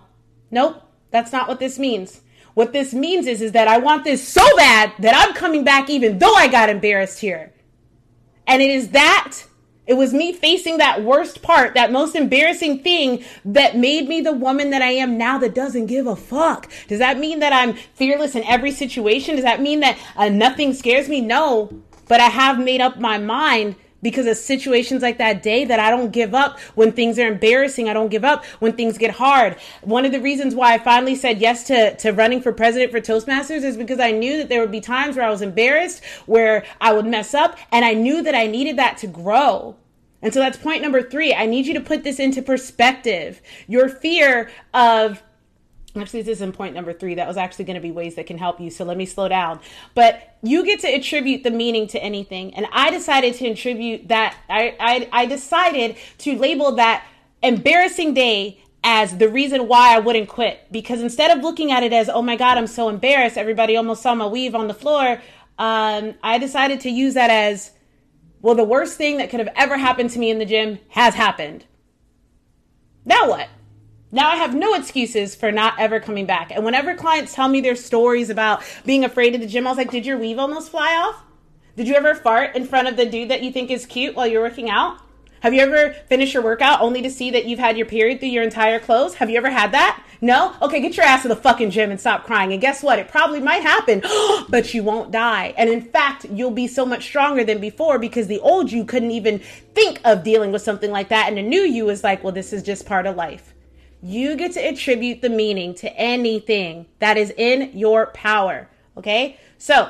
nope, 0.49 0.82
that's 1.12 1.34
not 1.34 1.49
what 1.49 1.60
this 1.60 1.77
means. 1.77 2.21
What 2.53 2.73
this 2.73 2.93
means 2.93 3.27
is, 3.27 3.41
is 3.41 3.51
that 3.53 3.67
I 3.67 3.77
want 3.77 4.03
this 4.03 4.27
so 4.27 4.43
bad 4.57 4.93
that 4.99 5.15
I'm 5.15 5.33
coming 5.33 5.63
back 5.63 5.89
even 5.89 6.19
though 6.19 6.33
I 6.33 6.47
got 6.47 6.69
embarrassed 6.69 7.19
here. 7.19 7.53
And 8.47 8.62
it 8.62 8.71
is 8.71 8.89
that, 8.89 9.38
it 9.85 9.93
was 9.93 10.13
me 10.13 10.33
facing 10.33 10.77
that 10.77 11.03
worst 11.03 11.41
part, 11.41 11.73
that 11.75 11.91
most 11.91 12.15
embarrassing 12.15 12.83
thing 12.83 13.23
that 13.45 13.77
made 13.77 14.07
me 14.07 14.21
the 14.21 14.33
woman 14.33 14.71
that 14.71 14.81
I 14.81 14.91
am 14.91 15.17
now 15.17 15.38
that 15.39 15.55
doesn't 15.55 15.85
give 15.85 16.07
a 16.07 16.15
fuck. 16.15 16.71
Does 16.88 16.99
that 16.99 17.17
mean 17.17 17.39
that 17.39 17.53
I'm 17.53 17.73
fearless 17.73 18.35
in 18.35 18.43
every 18.43 18.71
situation? 18.71 19.35
Does 19.35 19.45
that 19.45 19.62
mean 19.62 19.79
that 19.81 19.97
uh, 20.15 20.29
nothing 20.29 20.73
scares 20.73 21.09
me? 21.09 21.21
No. 21.21 21.81
But 22.07 22.19
I 22.21 22.27
have 22.27 22.59
made 22.59 22.81
up 22.81 22.99
my 22.99 23.19
mind 23.19 23.75
because 24.01 24.25
of 24.25 24.38
situations 24.38 25.01
like 25.01 25.17
that 25.17 25.43
day 25.43 25.65
that 25.65 25.79
I 25.79 25.89
don't 25.89 26.12
give 26.12 26.33
up 26.33 26.59
when 26.75 26.91
things 26.91 27.19
are 27.19 27.27
embarrassing. 27.27 27.89
I 27.89 27.93
don't 27.93 28.09
give 28.09 28.23
up 28.23 28.45
when 28.59 28.73
things 28.73 28.97
get 28.97 29.12
hard. 29.12 29.57
One 29.81 30.05
of 30.05 30.12
the 30.12 30.21
reasons 30.21 30.55
why 30.55 30.73
I 30.73 30.77
finally 30.77 31.15
said 31.15 31.39
yes 31.39 31.63
to, 31.65 31.95
to 31.97 32.12
running 32.12 32.41
for 32.41 32.51
president 32.51 32.91
for 32.91 33.01
Toastmasters 33.01 33.63
is 33.63 33.77
because 33.77 33.99
I 33.99 34.12
knew 34.12 34.38
that 34.38 34.49
there 34.49 34.62
would 34.62 34.71
be 34.71 34.81
times 34.81 35.15
where 35.15 35.25
I 35.25 35.29
was 35.29 35.41
embarrassed, 35.41 36.03
where 36.25 36.65
I 36.79 36.93
would 36.93 37.05
mess 37.05 37.33
up, 37.33 37.57
and 37.71 37.83
I 37.85 37.93
knew 37.93 38.21
that 38.23 38.35
I 38.35 38.47
needed 38.47 38.77
that 38.77 38.97
to 38.99 39.07
grow. 39.07 39.75
And 40.21 40.33
so 40.33 40.39
that's 40.39 40.57
point 40.57 40.81
number 40.81 41.01
three. 41.01 41.33
I 41.33 41.45
need 41.45 41.65
you 41.65 41.73
to 41.75 41.81
put 41.81 42.03
this 42.03 42.19
into 42.19 42.41
perspective. 42.41 43.41
Your 43.67 43.88
fear 43.88 44.49
of 44.73 45.23
Actually, 45.95 46.21
this 46.21 46.38
isn't 46.38 46.54
point 46.54 46.75
number 46.75 46.93
three. 46.93 47.15
That 47.15 47.28
was 47.28 47.36
actually 47.36 47.65
going 47.65 47.75
to 47.75 47.82
be 47.82 47.91
ways 47.91 48.15
that 48.15 48.28
can 48.28 48.38
help 48.38 48.60
you. 48.60 48.69
So 48.69 48.86
let 48.86 48.95
me 48.95 49.06
slow 49.06 49.28
down. 49.28 49.60
But 49.95 50.38
you 50.43 50.63
get 50.63 50.80
to 50.82 50.88
attribute 50.88 51.43
the 51.43 51.52
meaning 51.52 51.88
to 51.88 52.04
anything. 52.04 52.54
And 52.54 52.67
I 52.71 52.91
decided 52.91 53.34
to 53.36 53.49
attribute 53.49 54.08
that, 54.10 54.38
I, 54.49 54.75
I, 54.80 55.10
I 55.12 55.25
decided 55.25 55.97
to 56.19 56.38
label 56.38 56.73
that 56.73 57.06
embarrassing 57.41 58.13
day 58.13 58.62
as 58.84 59.17
the 59.17 59.28
reason 59.28 59.67
why 59.67 59.95
I 59.95 59.99
wouldn't 59.99 60.30
quit. 60.30 60.71
Because 60.71 61.02
instead 61.02 61.36
of 61.36 61.43
looking 61.43 61.71
at 61.71 61.84
it 61.84 61.91
as, 61.91 62.08
oh 62.08 62.21
my 62.21 62.36
God, 62.36 62.58
I'm 62.58 62.67
so 62.67 62.88
embarrassed, 62.88 63.38
everybody 63.38 63.75
almost 63.75 64.04
saw 64.04 64.13
my 64.13 64.28
weave 64.28 64.54
on 64.56 64.67
the 64.67 64.73
floor, 64.73 65.21
um, 65.58 66.13
I 66.23 66.38
decided 66.38 66.82
to 66.82 66.89
use 66.89 67.15
that 67.15 67.30
as, 67.30 67.71
well, 68.41 68.56
the 68.56 68.63
worst 68.63 68.97
thing 68.97 69.17
that 69.17 69.30
could 69.30 69.39
have 69.39 69.54
ever 69.56 69.78
happened 69.78 70.12
to 70.12 70.19
me 70.19 70.30
in 70.30 70.39
the 70.39 70.45
gym 70.45 70.80
has 70.89 71.15
happened. 71.15 71.65
Now 73.04 73.28
what? 73.28 73.49
Now 74.12 74.30
I 74.30 74.38
have 74.38 74.56
no 74.56 74.74
excuses 74.74 75.36
for 75.36 75.52
not 75.52 75.76
ever 75.78 76.00
coming 76.00 76.26
back. 76.26 76.52
And 76.52 76.65
whenever 76.65 76.95
clients 76.95 77.36
tell 77.36 77.48
me 77.48 77.62
their 77.62 77.76
stories 77.76 78.32
about 78.32 78.63
being 78.84 79.06
afraid 79.06 79.36
of 79.36 79.41
the 79.41 79.48
gym, 79.48 79.67
I 79.67 79.69
was 79.69 79.78
like, 79.78 79.91
did 79.91 80.06
your 80.06 80.17
weave 80.17 80.39
almost 80.39 80.72
fly 80.72 80.95
off? 80.95 81.24
Did 81.78 81.88
you 81.88 81.93
ever 81.93 82.15
fart 82.15 82.56
in 82.56 82.65
front 82.65 82.88
of 82.88 82.98
the 82.98 83.06
dude 83.06 83.30
that 83.30 83.43
you 83.43 83.52
think 83.52 83.69
is 83.69 83.86
cute 83.86 84.15
while 84.15 84.26
you're 84.26 84.41
working 84.41 84.69
out? 84.69 85.00
Have 85.41 85.54
you 85.54 85.62
ever 85.62 85.93
finished 86.10 86.34
your 86.34 86.43
workout 86.43 86.82
only 86.82 87.02
to 87.04 87.10
see 87.10 87.32
that 87.32 87.45
you've 87.45 87.60
had 87.60 87.78
your 87.78 87.86
period 87.86 88.19
through 88.19 88.30
your 88.30 88.43
entire 88.43 88.80
clothes? 88.80 89.13
Have 89.13 89.30
you 89.30 89.38
ever 89.38 89.50
had 89.50 89.72
that? 89.72 90.04
No? 90.22 90.56
Okay, 90.62 90.82
get 90.82 90.98
your 90.98 91.06
ass 91.06 91.22
to 91.22 91.30
the 91.30 91.36
fucking 91.36 91.69
gym 91.69 91.91
and 91.91 92.00
stop 92.00 92.26
crying. 92.26 92.52
And 92.52 92.60
guess 92.60 92.84
what? 92.84 93.00
It 93.00 93.08
probably 93.08 93.39
might 93.39 93.62
happen, 93.62 94.02
but 94.50 94.74
you 94.74 94.84
won't 94.84 95.12
die. 95.12 95.54
And 95.56 95.69
in 95.69 95.82
fact, 95.82 96.26
you'll 96.26 96.52
be 96.52 96.67
so 96.67 96.86
much 96.86 97.04
stronger 97.04 97.43
than 97.43 97.62
before 97.62 98.00
because 98.00 98.28
the 98.28 98.39
old 98.39 98.72
you 98.72 98.84
couldn't 98.84 99.12
even 99.12 99.39
think 99.74 100.02
of 100.04 100.24
dealing 100.24 100.52
with 100.52 100.63
something 100.63 100.91
like 100.91 101.10
that. 101.10 101.30
And 101.30 101.38
the 101.38 101.43
new 101.43 101.62
you 101.62 101.89
is 101.89 102.04
like, 102.04 102.24
well, 102.24 102.34
this 102.34 102.52
is 102.52 102.63
just 102.63 102.86
part 102.86 103.06
of 103.06 103.15
life. 103.15 103.54
You 104.01 104.35
get 104.35 104.53
to 104.53 104.59
attribute 104.59 105.21
the 105.21 105.29
meaning 105.29 105.73
to 105.75 105.93
anything 105.97 106.85
that 106.99 107.17
is 107.17 107.31
in 107.38 107.77
your 107.77 108.07
power. 108.07 108.69
Okay? 108.97 109.38
So, 109.57 109.89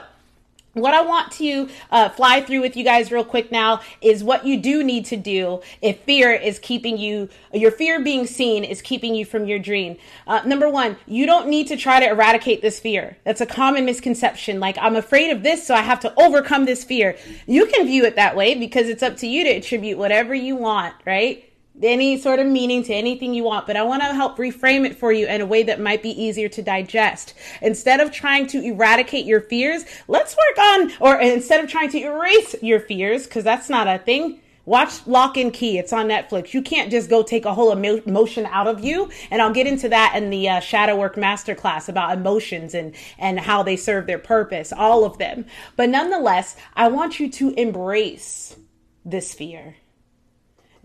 what 0.74 0.94
I 0.94 1.02
want 1.02 1.32
to 1.34 1.68
uh, 1.90 2.10
fly 2.10 2.42
through 2.42 2.62
with 2.62 2.78
you 2.78 2.84
guys 2.84 3.12
real 3.12 3.24
quick 3.24 3.52
now 3.52 3.82
is 4.02 4.24
what 4.24 4.46
you 4.46 4.58
do 4.58 4.84
need 4.84 5.06
to 5.06 5.18
do 5.18 5.62
if 5.82 6.00
fear 6.02 6.32
is 6.32 6.60
keeping 6.60 6.98
you, 6.98 7.28
your 7.52 7.72
fear 7.72 8.00
being 8.04 8.28
seen 8.28 8.64
is 8.64 8.82
keeping 8.82 9.16
you 9.16 9.26
from 9.26 9.46
your 9.46 9.58
dream. 9.58 9.98
Uh, 10.28 10.42
number 10.46 10.70
one, 10.70 10.96
you 11.08 11.26
don't 11.26 11.48
need 11.48 11.68
to 11.68 11.76
try 11.76 12.00
to 12.00 12.08
eradicate 12.08 12.62
this 12.62 12.80
fear. 12.80 13.18
That's 13.24 13.42
a 13.42 13.48
common 13.48 13.84
misconception. 13.84 14.60
Like, 14.60 14.78
I'm 14.80 14.96
afraid 14.96 15.32
of 15.32 15.42
this, 15.42 15.66
so 15.66 15.74
I 15.74 15.82
have 15.82 16.00
to 16.02 16.14
overcome 16.22 16.66
this 16.66 16.84
fear. 16.84 17.18
You 17.48 17.66
can 17.66 17.88
view 17.88 18.06
it 18.06 18.16
that 18.16 18.36
way 18.36 18.54
because 18.54 18.88
it's 18.90 19.04
up 19.04 19.18
to 19.18 19.28
you 19.28 19.44
to 19.46 19.50
attribute 19.50 19.98
whatever 19.98 20.36
you 20.36 20.56
want, 20.56 20.94
right? 21.06 21.49
Any 21.82 22.18
sort 22.20 22.40
of 22.40 22.48
meaning 22.48 22.84
to 22.84 22.94
anything 22.94 23.34
you 23.34 23.46
want, 23.46 23.66
but 23.66 23.78
I 23.78 23.84
want 23.84 24.02
to 24.02 24.14
help 24.14 24.38
reframe 24.38 24.86
it 24.86 24.98
for 24.98 25.14
you 25.14 25.28
in 25.28 25.40
a 25.40 25.46
way 25.46 25.64
that 25.64 25.80
might 25.80 26.04
be 26.04 26.10
easier 26.10 26.50
to 26.50 26.62
digest. 26.62 27.34
Instead 27.62 28.02
of 28.02 28.12
trying 28.12 28.48
to 28.48 28.62
eradicate 28.62 29.26
your 29.26 29.40
fears, 29.40 29.86
let's 30.10 30.36
work 30.36 30.58
on, 30.58 30.92
or 31.00 31.22
instead 31.22 31.64
of 31.64 31.70
trying 31.70 31.90
to 31.92 32.00
erase 32.00 32.56
your 32.62 32.82
fears, 32.82 33.24
because 33.24 33.46
that's 33.46 33.70
not 33.70 33.88
a 33.88 33.98
thing. 33.98 34.42
Watch 34.66 35.08
Locke 35.08 35.38
and 35.38 35.52
Key. 35.52 35.80
It's 35.80 35.92
on 35.92 36.10
Netflix. 36.10 36.54
You 36.54 36.62
can't 36.62 36.92
just 36.92 37.10
go 37.10 37.24
take 37.24 37.46
a 37.46 37.54
whole 37.56 37.72
emotion 37.72 38.46
out 38.46 38.68
of 38.68 38.84
you. 38.84 39.10
And 39.32 39.42
I'll 39.42 39.52
get 39.52 39.66
into 39.66 39.90
that 39.90 40.14
in 40.16 40.30
the 40.30 40.48
uh, 40.48 40.60
Shadow 40.60 40.96
Work 40.96 41.16
Masterclass 41.16 41.90
about 41.90 42.16
emotions 42.16 42.76
and, 42.76 42.94
and 43.18 43.40
how 43.40 43.64
they 43.64 43.76
serve 43.76 44.06
their 44.06 44.20
purpose, 44.20 44.72
all 44.72 45.06
of 45.06 45.18
them. 45.18 45.46
But 45.76 45.90
nonetheless, 45.90 46.56
I 46.76 46.90
want 46.90 47.20
you 47.20 47.32
to 47.32 47.50
embrace 47.56 48.58
this 49.04 49.34
fear. 49.34 49.78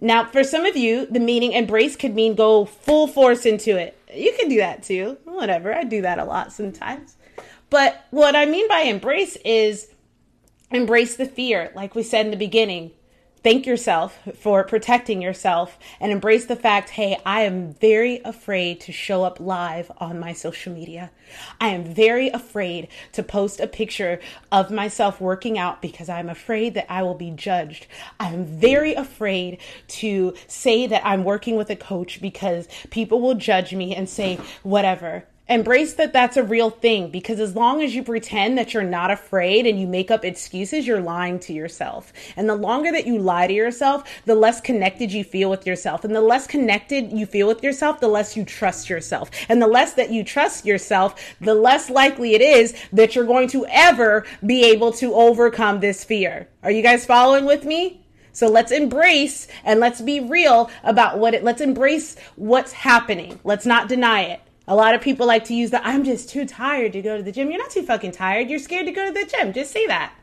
Now, 0.01 0.25
for 0.25 0.45
some 0.45 0.67
of 0.67 0.77
you, 0.77 1.07
the 1.07 1.21
meaning 1.21 1.53
embrace 1.53 1.97
could 1.97 2.15
mean 2.15 2.35
go 2.35 2.65
full 2.65 3.07
force 3.07 3.47
into 3.47 3.77
it. 3.77 3.97
You 4.13 4.35
can 4.39 4.49
do 4.49 4.57
that 4.59 4.83
too. 4.83 5.19
Whatever. 5.25 5.75
I 5.75 5.85
do 5.85 6.03
that 6.03 6.19
a 6.19 6.25
lot 6.25 6.53
sometimes. 6.53 7.17
But 7.71 8.05
what 8.11 8.37
I 8.37 8.45
mean 8.47 8.69
by 8.69 8.81
embrace 8.81 9.37
is 9.45 9.89
embrace 10.71 11.17
the 11.17 11.27
fear, 11.27 11.73
like 11.75 11.95
we 11.95 12.03
said 12.03 12.27
in 12.27 12.31
the 12.31 12.37
beginning 12.37 12.93
thank 13.45 13.67
yourself 13.67 14.19
for 14.41 14.65
protecting 14.65 15.21
yourself 15.21 15.79
and 16.01 16.11
embrace 16.11 16.47
the 16.47 16.57
fact 16.57 16.91
hey, 16.91 17.21
I 17.27 17.43
am 17.43 17.75
very 17.75 18.21
afraid 18.25 18.81
to 18.81 18.93
show 18.93 19.23
up 19.23 19.39
live 19.39 19.93
on 19.99 20.19
my 20.19 20.33
social 20.33 20.73
media. 20.73 21.11
I 21.61 21.69
am 21.69 21.85
very 21.85 22.29
afraid 22.31 22.89
to 23.13 23.23
post 23.23 23.61
a 23.61 23.67
picture 23.67 24.19
of 24.51 24.71
myself 24.71 25.21
working 25.21 25.59
out 25.59 25.83
because 25.83 26.09
I'm 26.09 26.31
afraid 26.31 26.75
that 26.75 26.91
I 26.91 27.03
will 27.03 27.15
be 27.15 27.31
judged. 27.31 27.87
I 28.19 28.33
am 28.33 28.47
very 28.47 28.95
afraid 28.95 29.59
to 29.89 30.35
say 30.47 30.87
that 30.87 31.05
I'm 31.05 31.23
working 31.23 31.57
with 31.57 31.69
a 31.69 31.77
coach 31.77 32.23
because 32.23 32.67
people 32.91 33.21
will 33.21 33.35
judge 33.35 33.75
me 33.75 33.95
and 33.95 34.09
say 34.09 34.39
whatever 34.63 35.25
embrace 35.49 35.95
that 35.95 36.13
that's 36.13 36.39
a 36.39 36.43
real 36.43 36.71
thing 36.71 37.11
because 37.11 37.39
as 37.39 37.55
long 37.55 37.83
as 37.83 37.95
you 37.95 38.03
pretend 38.03 38.57
that 38.57 38.73
you're 38.73 38.83
not 38.83 39.11
afraid 39.11 39.67
and 39.67 39.79
you 39.79 39.87
make 39.87 40.11
up 40.11 40.25
excuses, 40.25 40.87
you're 40.87 41.01
lying 41.01 41.39
to 41.39 41.53
yourself. 41.53 42.13
And 42.37 42.49
the 42.49 42.55
longer 42.55 42.91
that 42.93 43.07
you 43.07 43.19
lie 43.19 43.47
to 43.47 43.53
yourself, 43.53 44.09
the 44.25 44.35
less 44.35 44.61
connected 44.61 45.13
you 45.13 45.23
feel 45.23 45.51
with 45.51 45.67
yourself. 45.67 46.05
And 46.05 46.15
the 46.15 46.23
less 46.23 46.47
connected 46.47 47.13
you 47.13 47.27
feel 47.27 47.47
with 47.47 47.63
yourself, 47.63 48.01
the 48.01 48.09
less 48.09 48.37
you 48.37 48.45
trust 48.45 48.89
yourself. 48.89 49.31
And 49.49 49.61
the 49.61 49.67
less 49.67 49.93
that 49.95 50.11
you 50.11 50.25
trust 50.25 50.65
yourself, 50.65 51.21
the 51.41 51.55
less 51.55 51.91
likely 51.91 52.35
it 52.35 52.41
is 52.41 52.75
that 52.93 53.15
you're 53.15 53.27
going 53.27 53.49
to 53.49 53.67
ever 53.69 54.25
be 54.47 54.65
able 54.65 54.93
to 54.93 55.15
overcome 55.15 55.81
this 55.81 56.05
fear. 56.05 56.49
Are 56.63 56.71
you 56.71 56.83
guys 56.83 57.05
following 57.05 57.45
with 57.45 57.65
me? 57.65 58.01
So 58.33 58.49
let's 58.49 58.73
embrace 58.73 59.47
and 59.63 59.79
let's 59.79 60.01
be 60.01 60.21
real 60.21 60.71
about 60.83 61.19
what 61.19 61.35
it, 61.35 61.45
let's 61.45 61.61
embrace 61.61 62.17
what's 62.35 62.73
happening. 62.73 63.39
Let's 63.45 63.67
not 63.67 63.89
deny 63.89 64.23
it. 64.23 64.41
A 64.67 64.75
lot 64.75 64.95
of 64.95 65.03
people 65.03 65.27
like 65.27 65.45
to 65.45 65.55
use 65.55 65.71
the 65.71 65.87
I'm 65.87 66.05
just 66.05 66.31
too 66.31 66.47
tired 66.47 66.93
to 66.95 67.03
go 67.03 67.17
to 67.17 67.23
the 67.23 67.33
gym. 67.33 67.51
You're 67.51 67.59
not 67.59 67.71
too 67.71 67.83
fucking 67.83 68.13
tired. 68.13 68.49
You're 68.49 68.59
scared 68.59 68.87
to 68.87 68.93
go 68.93 69.07
to 69.07 69.13
the 69.13 69.27
gym. 69.27 69.53
Just 69.53 69.73
say 69.73 69.87
that. 69.87 70.15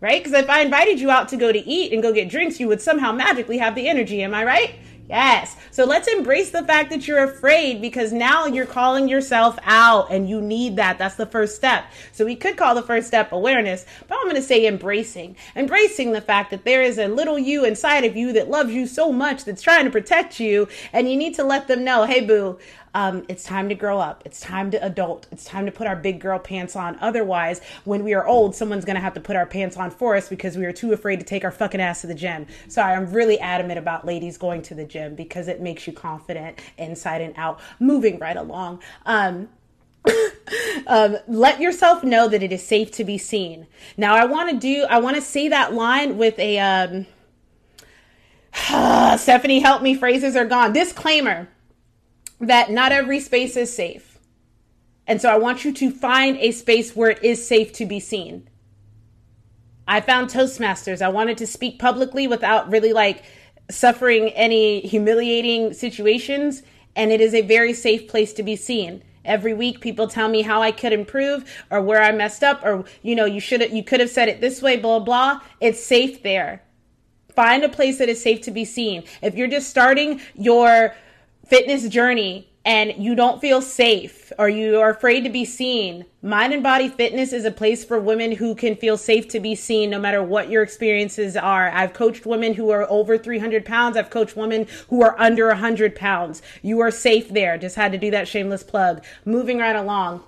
Right? 0.00 0.22
Because 0.22 0.38
if 0.38 0.50
I 0.50 0.60
invited 0.60 1.00
you 1.00 1.10
out 1.10 1.28
to 1.28 1.36
go 1.36 1.52
to 1.52 1.58
eat 1.58 1.92
and 1.92 2.02
go 2.02 2.12
get 2.12 2.28
drinks, 2.28 2.58
you 2.58 2.68
would 2.68 2.80
somehow 2.80 3.12
magically 3.12 3.58
have 3.58 3.74
the 3.74 3.88
energy. 3.88 4.22
Am 4.22 4.34
I 4.34 4.44
right? 4.44 4.74
Yes. 5.08 5.56
So 5.70 5.84
let's 5.84 6.08
embrace 6.08 6.50
the 6.50 6.64
fact 6.64 6.90
that 6.90 7.06
you're 7.06 7.24
afraid 7.24 7.82
because 7.82 8.12
now 8.12 8.46
you're 8.46 8.66
calling 8.66 9.08
yourself 9.08 9.58
out 9.64 10.10
and 10.10 10.28
you 10.28 10.40
need 10.40 10.76
that. 10.76 10.96
That's 10.96 11.16
the 11.16 11.26
first 11.26 11.56
step. 11.56 11.84
So 12.12 12.24
we 12.24 12.36
could 12.36 12.56
call 12.56 12.74
the 12.74 12.82
first 12.82 13.08
step 13.08 13.32
awareness, 13.32 13.84
but 14.08 14.16
I'm 14.16 14.24
going 14.24 14.36
to 14.36 14.42
say 14.42 14.66
embracing. 14.66 15.36
Embracing 15.56 16.12
the 16.12 16.20
fact 16.20 16.50
that 16.50 16.64
there 16.64 16.82
is 16.82 16.98
a 16.98 17.08
little 17.08 17.38
you 17.38 17.64
inside 17.64 18.04
of 18.04 18.16
you 18.16 18.32
that 18.32 18.48
loves 18.48 18.72
you 18.72 18.86
so 18.86 19.12
much 19.12 19.44
that's 19.44 19.60
trying 19.60 19.84
to 19.84 19.90
protect 19.90 20.40
you 20.40 20.68
and 20.92 21.10
you 21.10 21.16
need 21.16 21.34
to 21.34 21.44
let 21.44 21.68
them 21.68 21.84
know, 21.84 22.04
hey 22.04 22.24
boo, 22.24 22.58
um, 22.94 23.24
it's 23.28 23.44
time 23.44 23.68
to 23.68 23.74
grow 23.74 23.98
up. 23.98 24.22
It's 24.26 24.40
time 24.40 24.70
to 24.72 24.84
adult. 24.84 25.26
It's 25.32 25.44
time 25.44 25.66
to 25.66 25.72
put 25.72 25.86
our 25.86 25.96
big 25.96 26.20
girl 26.20 26.38
pants 26.38 26.76
on. 26.76 26.98
Otherwise, 27.00 27.60
when 27.84 28.04
we 28.04 28.12
are 28.14 28.26
old, 28.26 28.54
someone's 28.54 28.84
going 28.84 28.96
to 28.96 29.00
have 29.00 29.14
to 29.14 29.20
put 29.20 29.36
our 29.36 29.46
pants 29.46 29.76
on 29.76 29.90
for 29.90 30.14
us 30.16 30.28
because 30.28 30.56
we 30.56 30.66
are 30.66 30.72
too 30.72 30.92
afraid 30.92 31.18
to 31.20 31.24
take 31.24 31.44
our 31.44 31.50
fucking 31.50 31.80
ass 31.80 32.02
to 32.02 32.06
the 32.06 32.14
gym. 32.14 32.46
Sorry, 32.68 32.94
I'm 32.94 33.10
really 33.12 33.38
adamant 33.40 33.78
about 33.78 34.04
ladies 34.04 34.36
going 34.36 34.62
to 34.62 34.74
the 34.74 34.84
gym 34.84 35.14
because 35.14 35.48
it 35.48 35.60
makes 35.60 35.86
you 35.86 35.92
confident 35.92 36.60
inside 36.76 37.22
and 37.22 37.34
out, 37.36 37.60
moving 37.80 38.18
right 38.18 38.36
along. 38.36 38.82
Um, 39.06 39.48
um, 40.86 41.16
let 41.28 41.60
yourself 41.60 42.02
know 42.02 42.28
that 42.28 42.42
it 42.42 42.52
is 42.52 42.66
safe 42.66 42.90
to 42.90 43.04
be 43.04 43.16
seen. 43.16 43.68
Now, 43.96 44.16
I 44.16 44.26
want 44.26 44.50
to 44.50 44.56
do, 44.56 44.84
I 44.90 44.98
want 44.98 45.16
to 45.16 45.22
say 45.22 45.48
that 45.48 45.72
line 45.72 46.18
with 46.18 46.38
a, 46.38 46.58
um, 46.58 47.06
Stephanie, 49.18 49.60
help 49.60 49.80
me, 49.80 49.94
phrases 49.94 50.36
are 50.36 50.44
gone. 50.44 50.72
Disclaimer 50.72 51.48
that 52.42 52.70
not 52.70 52.92
every 52.92 53.20
space 53.20 53.56
is 53.56 53.74
safe. 53.74 54.18
And 55.06 55.20
so 55.20 55.30
I 55.30 55.38
want 55.38 55.64
you 55.64 55.72
to 55.72 55.90
find 55.90 56.36
a 56.38 56.52
space 56.52 56.94
where 56.94 57.10
it 57.10 57.22
is 57.22 57.46
safe 57.46 57.72
to 57.74 57.86
be 57.86 58.00
seen. 58.00 58.48
I 59.86 60.00
found 60.00 60.30
Toastmasters. 60.30 61.02
I 61.02 61.08
wanted 61.08 61.38
to 61.38 61.46
speak 61.46 61.78
publicly 61.78 62.26
without 62.26 62.70
really 62.70 62.92
like 62.92 63.24
suffering 63.70 64.28
any 64.30 64.80
humiliating 64.80 65.72
situations. 65.72 66.62
And 66.94 67.10
it 67.10 67.20
is 67.20 67.34
a 67.34 67.42
very 67.42 67.72
safe 67.72 68.08
place 68.08 68.32
to 68.34 68.42
be 68.42 68.56
seen. 68.56 69.02
Every 69.24 69.54
week 69.54 69.80
people 69.80 70.08
tell 70.08 70.28
me 70.28 70.42
how 70.42 70.62
I 70.62 70.72
could 70.72 70.92
improve 70.92 71.44
or 71.70 71.80
where 71.80 72.02
I 72.02 72.10
messed 72.10 72.42
up 72.42 72.64
or 72.64 72.84
you 73.02 73.14
know 73.14 73.24
you 73.24 73.38
should 73.38 73.70
you 73.72 73.84
could 73.84 74.00
have 74.00 74.10
said 74.10 74.28
it 74.28 74.40
this 74.40 74.60
way 74.60 74.76
blah 74.76 74.98
blah. 74.98 75.40
It's 75.60 75.82
safe 75.82 76.22
there. 76.22 76.62
Find 77.34 77.62
a 77.62 77.68
place 77.68 77.98
that 77.98 78.08
is 78.08 78.22
safe 78.22 78.40
to 78.42 78.50
be 78.50 78.64
seen. 78.64 79.04
If 79.22 79.36
you're 79.36 79.48
just 79.48 79.70
starting 79.70 80.20
your 80.34 80.94
fitness 81.52 81.86
journey 81.86 82.48
and 82.64 82.94
you 82.96 83.14
don't 83.14 83.38
feel 83.38 83.60
safe 83.60 84.32
or 84.38 84.48
you 84.48 84.80
are 84.80 84.88
afraid 84.88 85.22
to 85.22 85.28
be 85.28 85.44
seen, 85.44 86.06
Mind 86.22 86.54
and 86.54 86.62
Body 86.62 86.88
Fitness 86.88 87.30
is 87.30 87.44
a 87.44 87.50
place 87.50 87.84
for 87.84 88.00
women 88.00 88.32
who 88.32 88.54
can 88.54 88.74
feel 88.74 88.96
safe 88.96 89.28
to 89.28 89.38
be 89.38 89.54
seen 89.54 89.90
no 89.90 89.98
matter 89.98 90.22
what 90.22 90.48
your 90.48 90.62
experiences 90.62 91.36
are. 91.36 91.68
I've 91.68 91.92
coached 91.92 92.24
women 92.24 92.54
who 92.54 92.70
are 92.70 92.90
over 92.90 93.18
300 93.18 93.66
pounds. 93.66 93.98
I've 93.98 94.08
coached 94.08 94.34
women 94.34 94.66
who 94.88 95.02
are 95.02 95.14
under 95.20 95.48
100 95.48 95.94
pounds. 95.94 96.40
You 96.62 96.80
are 96.80 96.90
safe 96.90 97.28
there. 97.28 97.58
Just 97.58 97.76
had 97.76 97.92
to 97.92 97.98
do 97.98 98.10
that 98.12 98.28
shameless 98.28 98.62
plug. 98.62 99.04
Moving 99.26 99.58
right 99.58 99.76
along. 99.76 100.24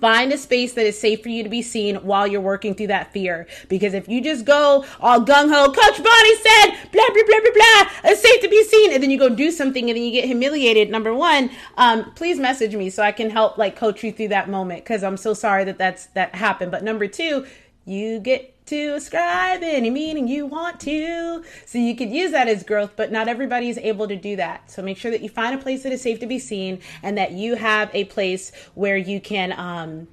Find 0.00 0.32
a 0.32 0.38
space 0.38 0.72
that 0.74 0.86
is 0.86 0.98
safe 0.98 1.22
for 1.22 1.28
you 1.28 1.42
to 1.42 1.48
be 1.48 1.62
seen 1.62 1.96
while 1.96 2.26
you're 2.26 2.40
working 2.40 2.74
through 2.74 2.88
that 2.88 3.12
fear. 3.12 3.46
Because 3.68 3.94
if 3.94 4.08
you 4.08 4.20
just 4.20 4.44
go 4.44 4.84
all 5.00 5.20
gung 5.20 5.48
ho, 5.48 5.72
Coach 5.72 6.02
Bonnie 6.02 6.36
said, 6.36 6.90
blah, 6.92 7.08
blah, 7.12 7.22
blah, 7.26 7.40
blah, 7.40 7.52
blah, 7.54 8.10
it's 8.10 8.22
safe 8.22 8.40
to 8.42 8.48
be 8.48 8.62
seen, 8.64 8.92
and 8.92 9.02
then 9.02 9.10
you 9.10 9.18
go 9.18 9.28
do 9.28 9.50
something 9.50 9.88
and 9.88 9.96
then 9.96 10.04
you 10.04 10.12
get 10.12 10.24
humiliated, 10.24 10.90
number 10.90 11.14
one, 11.14 11.50
um, 11.76 12.12
please 12.12 12.38
message 12.38 12.74
me 12.74 12.90
so 12.90 13.02
I 13.02 13.12
can 13.12 13.30
help 13.30 13.58
like 13.58 13.76
coach 13.76 14.02
you 14.02 14.12
through 14.12 14.28
that 14.28 14.48
moment 14.48 14.84
because 14.84 15.02
I'm 15.02 15.16
so 15.16 15.34
sorry 15.34 15.64
that 15.64 15.78
that's 15.78 16.06
that 16.06 16.34
happened. 16.34 16.70
But 16.70 16.82
number 16.82 17.06
two, 17.06 17.46
you 17.84 18.20
get 18.20 18.54
to 18.68 18.94
ascribe 18.94 19.62
any 19.62 19.90
meaning 19.90 20.28
you 20.28 20.46
want 20.46 20.80
to. 20.80 21.44
So 21.66 21.78
you 21.78 21.96
could 21.96 22.10
use 22.10 22.32
that 22.32 22.48
as 22.48 22.62
growth, 22.62 22.92
but 22.96 23.10
not 23.10 23.28
everybody 23.28 23.68
is 23.68 23.78
able 23.78 24.08
to 24.08 24.16
do 24.16 24.36
that. 24.36 24.70
So 24.70 24.82
make 24.82 24.98
sure 24.98 25.10
that 25.10 25.22
you 25.22 25.28
find 25.28 25.54
a 25.54 25.62
place 25.62 25.82
that 25.82 25.92
is 25.92 26.02
safe 26.02 26.20
to 26.20 26.26
be 26.26 26.38
seen 26.38 26.80
and 27.02 27.16
that 27.18 27.32
you 27.32 27.56
have 27.56 27.90
a 27.94 28.04
place 28.04 28.52
where 28.74 28.96
you 28.96 29.20
can 29.20 29.52
um, 29.58 30.08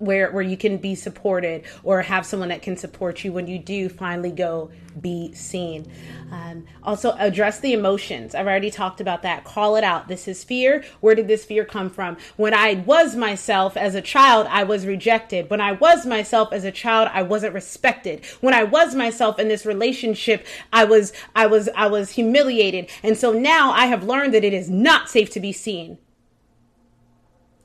where 0.00 0.32
where 0.32 0.42
you 0.42 0.56
can 0.56 0.78
be 0.78 0.94
supported 0.94 1.62
or 1.84 2.02
have 2.02 2.26
someone 2.26 2.48
that 2.48 2.62
can 2.62 2.76
support 2.76 3.22
you 3.22 3.32
when 3.32 3.46
you 3.46 3.58
do 3.58 3.88
finally 3.88 4.32
go 4.32 4.70
be 5.00 5.32
seen. 5.34 5.90
Um, 6.32 6.64
also, 6.82 7.12
address 7.18 7.60
the 7.60 7.72
emotions. 7.72 8.34
I've 8.34 8.46
already 8.46 8.70
talked 8.70 9.00
about 9.00 9.22
that. 9.22 9.44
Call 9.44 9.76
it 9.76 9.84
out. 9.84 10.08
This 10.08 10.26
is 10.26 10.42
fear. 10.42 10.84
Where 11.00 11.14
did 11.14 11.28
this 11.28 11.44
fear 11.44 11.64
come 11.64 11.90
from? 11.90 12.16
When 12.36 12.54
I 12.54 12.74
was 12.74 13.14
myself 13.14 13.76
as 13.76 13.94
a 13.94 14.00
child, 14.00 14.46
I 14.50 14.64
was 14.64 14.86
rejected. 14.86 15.50
When 15.50 15.60
I 15.60 15.72
was 15.72 16.06
myself 16.06 16.52
as 16.52 16.64
a 16.64 16.72
child, 16.72 17.08
I 17.12 17.22
wasn't 17.22 17.54
respected. 17.54 18.24
When 18.40 18.54
I 18.54 18.64
was 18.64 18.94
myself 18.94 19.38
in 19.38 19.48
this 19.48 19.66
relationship, 19.66 20.46
I 20.72 20.84
was 20.84 21.12
I 21.36 21.46
was 21.46 21.68
I 21.76 21.86
was 21.88 22.12
humiliated. 22.12 22.90
And 23.02 23.16
so 23.16 23.32
now 23.32 23.70
I 23.70 23.86
have 23.86 24.04
learned 24.04 24.34
that 24.34 24.44
it 24.44 24.54
is 24.54 24.70
not 24.70 25.08
safe 25.08 25.30
to 25.30 25.40
be 25.40 25.52
seen. 25.52 25.98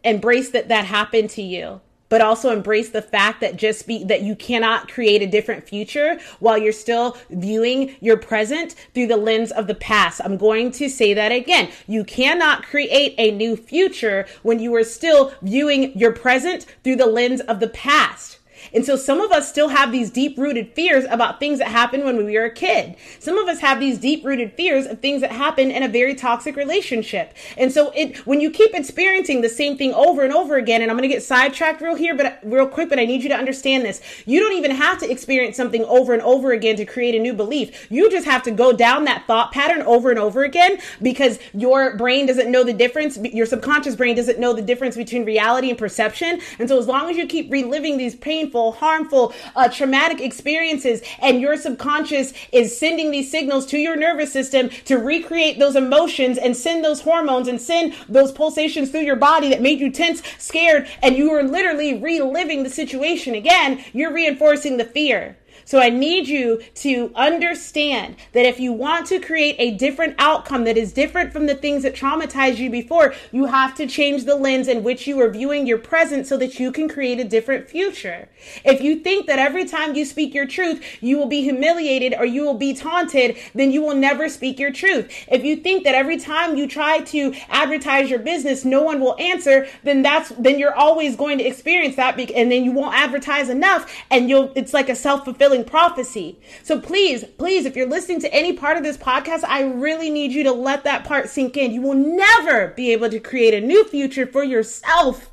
Embrace 0.03 0.49
that 0.51 0.67
that 0.67 0.85
happened 0.85 1.31
to 1.31 1.41
you 1.41 1.81
but 2.09 2.21
also 2.21 2.51
embrace 2.51 2.89
the 2.89 3.01
fact 3.01 3.41
that 3.41 3.55
just 3.55 3.87
be 3.87 4.03
that 4.03 4.21
you 4.21 4.35
cannot 4.35 4.91
create 4.91 5.21
a 5.21 5.27
different 5.27 5.67
future 5.67 6.19
while 6.39 6.57
you're 6.57 6.71
still 6.71 7.17
viewing 7.29 7.95
your 7.99 8.17
present 8.17 8.75
through 8.93 9.07
the 9.07 9.17
lens 9.17 9.51
of 9.51 9.67
the 9.67 9.75
past. 9.75 10.21
I'm 10.23 10.37
going 10.37 10.71
to 10.73 10.89
say 10.89 11.13
that 11.13 11.31
again. 11.31 11.69
You 11.87 12.03
cannot 12.03 12.63
create 12.63 13.15
a 13.17 13.31
new 13.31 13.55
future 13.55 14.27
when 14.43 14.59
you 14.59 14.73
are 14.75 14.83
still 14.83 15.33
viewing 15.41 15.97
your 15.97 16.11
present 16.11 16.65
through 16.83 16.97
the 16.97 17.05
lens 17.05 17.41
of 17.41 17.59
the 17.59 17.69
past. 17.69 18.39
And 18.75 18.85
so 18.85 18.97
some 18.97 19.21
of 19.21 19.31
us 19.31 19.47
still 19.47 19.69
have 19.69 19.91
these 19.91 20.11
deep 20.11 20.37
rooted 20.37 20.73
fears 20.73 21.05
about 21.09 21.39
things 21.39 21.59
that 21.59 21.69
happened 21.69 22.03
when 22.03 22.17
we 22.17 22.37
were 22.37 22.45
a 22.45 22.51
kid. 22.51 22.95
Some 23.19 23.37
of 23.37 23.47
us 23.47 23.61
have 23.61 23.79
these 23.79 23.97
deep 23.97 24.25
rooted 24.25 24.53
fears 24.53 24.85
of 24.85 24.99
things 24.99 25.21
that 25.21 25.31
happen 25.31 25.71
in 25.71 25.81
a 25.81 25.87
very 25.87 26.13
toxic 26.13 26.57
relationship. 26.57 27.33
And 27.57 27.71
so 27.71 27.91
it, 27.95 28.17
when 28.27 28.41
you 28.41 28.51
keep 28.51 28.73
experiencing 28.73 29.41
the 29.41 29.49
same 29.49 29.77
thing 29.77 29.93
over 29.93 30.23
and 30.23 30.33
over 30.33 30.57
again, 30.57 30.81
and 30.81 30.91
I'm 30.91 30.97
going 30.97 31.09
to 31.09 31.13
get 31.15 31.23
sidetracked 31.23 31.81
real 31.81 31.95
here, 31.95 32.15
but 32.15 32.39
real 32.43 32.67
quick, 32.67 32.89
but 32.89 32.99
I 32.99 33.05
need 33.05 33.23
you 33.23 33.29
to 33.29 33.35
understand 33.35 33.85
this. 33.85 34.01
You 34.25 34.41
don't 34.41 34.53
even 34.53 34.71
have 34.71 34.99
to 34.99 35.09
experience 35.09 35.55
something 35.55 35.85
over 35.85 36.13
and 36.13 36.21
over 36.21 36.51
again 36.51 36.75
to 36.75 36.85
create 36.85 37.15
a 37.15 37.19
new 37.19 37.33
belief. 37.33 37.89
You 37.89 38.11
just 38.11 38.25
have 38.25 38.43
to 38.43 38.51
go 38.51 38.73
down 38.73 39.05
that 39.05 39.25
thought 39.25 39.53
pattern 39.53 39.83
over 39.83 40.09
and 40.09 40.19
over 40.19 40.43
again 40.43 40.79
because 41.01 41.39
your 41.53 41.95
brain 41.95 42.25
doesn't 42.25 42.51
know 42.51 42.65
the 42.65 42.73
difference. 42.73 43.17
Your 43.17 43.45
subconscious 43.45 43.95
brain 43.95 44.17
doesn't 44.17 44.37
know 44.37 44.51
the 44.51 44.61
difference 44.61 44.97
between 44.97 45.23
reality 45.23 45.69
and 45.69 45.77
perception. 45.77 46.41
And 46.59 46.67
so 46.67 46.77
as 46.77 46.87
long 46.87 47.09
as 47.09 47.15
you 47.15 47.25
keep 47.25 47.49
reliving 47.49 47.97
these 47.97 48.15
painful, 48.15 48.64
harmful, 48.73 49.33
uh, 49.55 49.69
traumatic 49.69 50.21
experiences 50.21 51.01
and 51.19 51.41
your 51.41 51.57
subconscious 51.57 52.33
is 52.51 52.77
sending 52.77 53.11
these 53.11 53.29
signals 53.29 53.65
to 53.67 53.77
your 53.77 53.95
nervous 53.95 54.31
system 54.31 54.69
to 54.85 54.97
recreate 54.97 55.59
those 55.59 55.75
emotions 55.75 56.37
and 56.37 56.55
send 56.55 56.83
those 56.83 57.01
hormones 57.01 57.47
and 57.47 57.59
send 57.59 57.93
those 58.09 58.31
pulsations 58.31 58.89
through 58.89 59.01
your 59.01 59.15
body 59.15 59.49
that 59.49 59.61
made 59.61 59.79
you 59.79 59.91
tense, 59.91 60.21
scared, 60.37 60.87
and 61.01 61.15
you 61.17 61.31
are 61.31 61.43
literally 61.43 61.95
reliving 61.95 62.63
the 62.63 62.69
situation 62.69 63.35
again, 63.35 63.83
you're 63.93 64.13
reinforcing 64.13 64.77
the 64.77 64.85
fear. 64.85 65.37
So 65.65 65.79
I 65.79 65.89
need 65.89 66.27
you 66.27 66.61
to 66.75 67.11
understand 67.15 68.15
that 68.33 68.45
if 68.45 68.59
you 68.59 68.71
want 68.71 69.07
to 69.07 69.19
create 69.19 69.55
a 69.57 69.71
different 69.71 70.15
outcome 70.19 70.63
that 70.65 70.77
is 70.77 70.93
different 70.93 71.33
from 71.33 71.47
the 71.47 71.55
things 71.55 71.83
that 71.83 71.95
traumatized 71.95 72.57
you 72.57 72.69
before, 72.69 73.13
you 73.31 73.45
have 73.45 73.75
to 73.75 73.87
change 73.87 74.25
the 74.25 74.35
lens 74.35 74.67
in 74.67 74.83
which 74.83 75.07
you 75.07 75.19
are 75.19 75.29
viewing 75.29 75.65
your 75.65 75.77
present 75.79 76.27
so 76.27 76.37
that 76.37 76.59
you 76.59 76.71
can 76.71 76.87
create 76.87 77.19
a 77.19 77.23
different 77.23 77.67
future. 77.67 78.29
If 78.63 78.81
you 78.81 78.99
think 78.99 79.25
that 79.27 79.39
every 79.39 79.65
time 79.65 79.95
you 79.95 80.05
speak 80.05 80.33
your 80.33 80.45
truth, 80.45 80.83
you 81.01 81.17
will 81.17 81.27
be 81.27 81.41
humiliated 81.41 82.13
or 82.17 82.25
you 82.25 82.43
will 82.43 82.57
be 82.57 82.73
taunted, 82.73 83.37
then 83.55 83.71
you 83.71 83.81
will 83.81 83.95
never 83.95 84.29
speak 84.29 84.59
your 84.59 84.71
truth. 84.71 85.11
If 85.27 85.43
you 85.43 85.55
think 85.55 85.83
that 85.83 85.95
every 85.95 86.17
time 86.17 86.57
you 86.57 86.67
try 86.67 86.99
to 86.99 87.33
advertise 87.49 88.09
your 88.09 88.19
business, 88.19 88.65
no 88.65 88.83
one 88.83 88.99
will 88.99 89.17
answer, 89.19 89.67
then 89.83 90.03
that's, 90.03 90.29
then 90.37 90.59
you're 90.59 90.75
always 90.75 91.15
going 91.15 91.39
to 91.39 91.43
experience 91.43 91.95
that 91.95 92.15
and 92.15 92.51
then 92.51 92.63
you 92.63 92.71
won't 92.71 92.95
advertise 92.95 93.49
enough 93.49 93.91
and 94.09 94.29
you'll, 94.29 94.51
it's 94.55 94.73
like 94.73 94.89
a 94.89 94.95
self-fulfilling 94.95 95.54
fulfilling 95.55 95.69
prophecy. 95.69 96.39
So 96.63 96.79
please, 96.79 97.23
please, 97.37 97.65
if 97.65 97.75
you're 97.75 97.87
listening 97.87 98.19
to 98.21 98.33
any 98.33 98.53
part 98.53 98.77
of 98.77 98.83
this 98.83 98.97
podcast, 98.97 99.43
I 99.43 99.63
really 99.63 100.09
need 100.09 100.31
you 100.31 100.43
to 100.43 100.51
let 100.51 100.83
that 100.83 101.05
part 101.05 101.29
sink 101.29 101.57
in. 101.57 101.71
You 101.71 101.81
will 101.81 101.93
never 101.93 102.69
be 102.69 102.91
able 102.91 103.09
to 103.09 103.19
create 103.19 103.53
a 103.53 103.65
new 103.65 103.85
future 103.85 104.25
for 104.25 104.43
yourself 104.43 105.31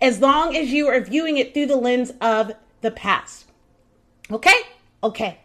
as 0.00 0.20
long 0.20 0.56
as 0.56 0.72
you 0.72 0.88
are 0.88 1.00
viewing 1.00 1.38
it 1.38 1.54
through 1.54 1.66
the 1.66 1.76
lens 1.76 2.12
of 2.20 2.52
the 2.80 2.90
past. 2.90 3.46
Okay? 4.30 4.56
Okay. 5.02 5.38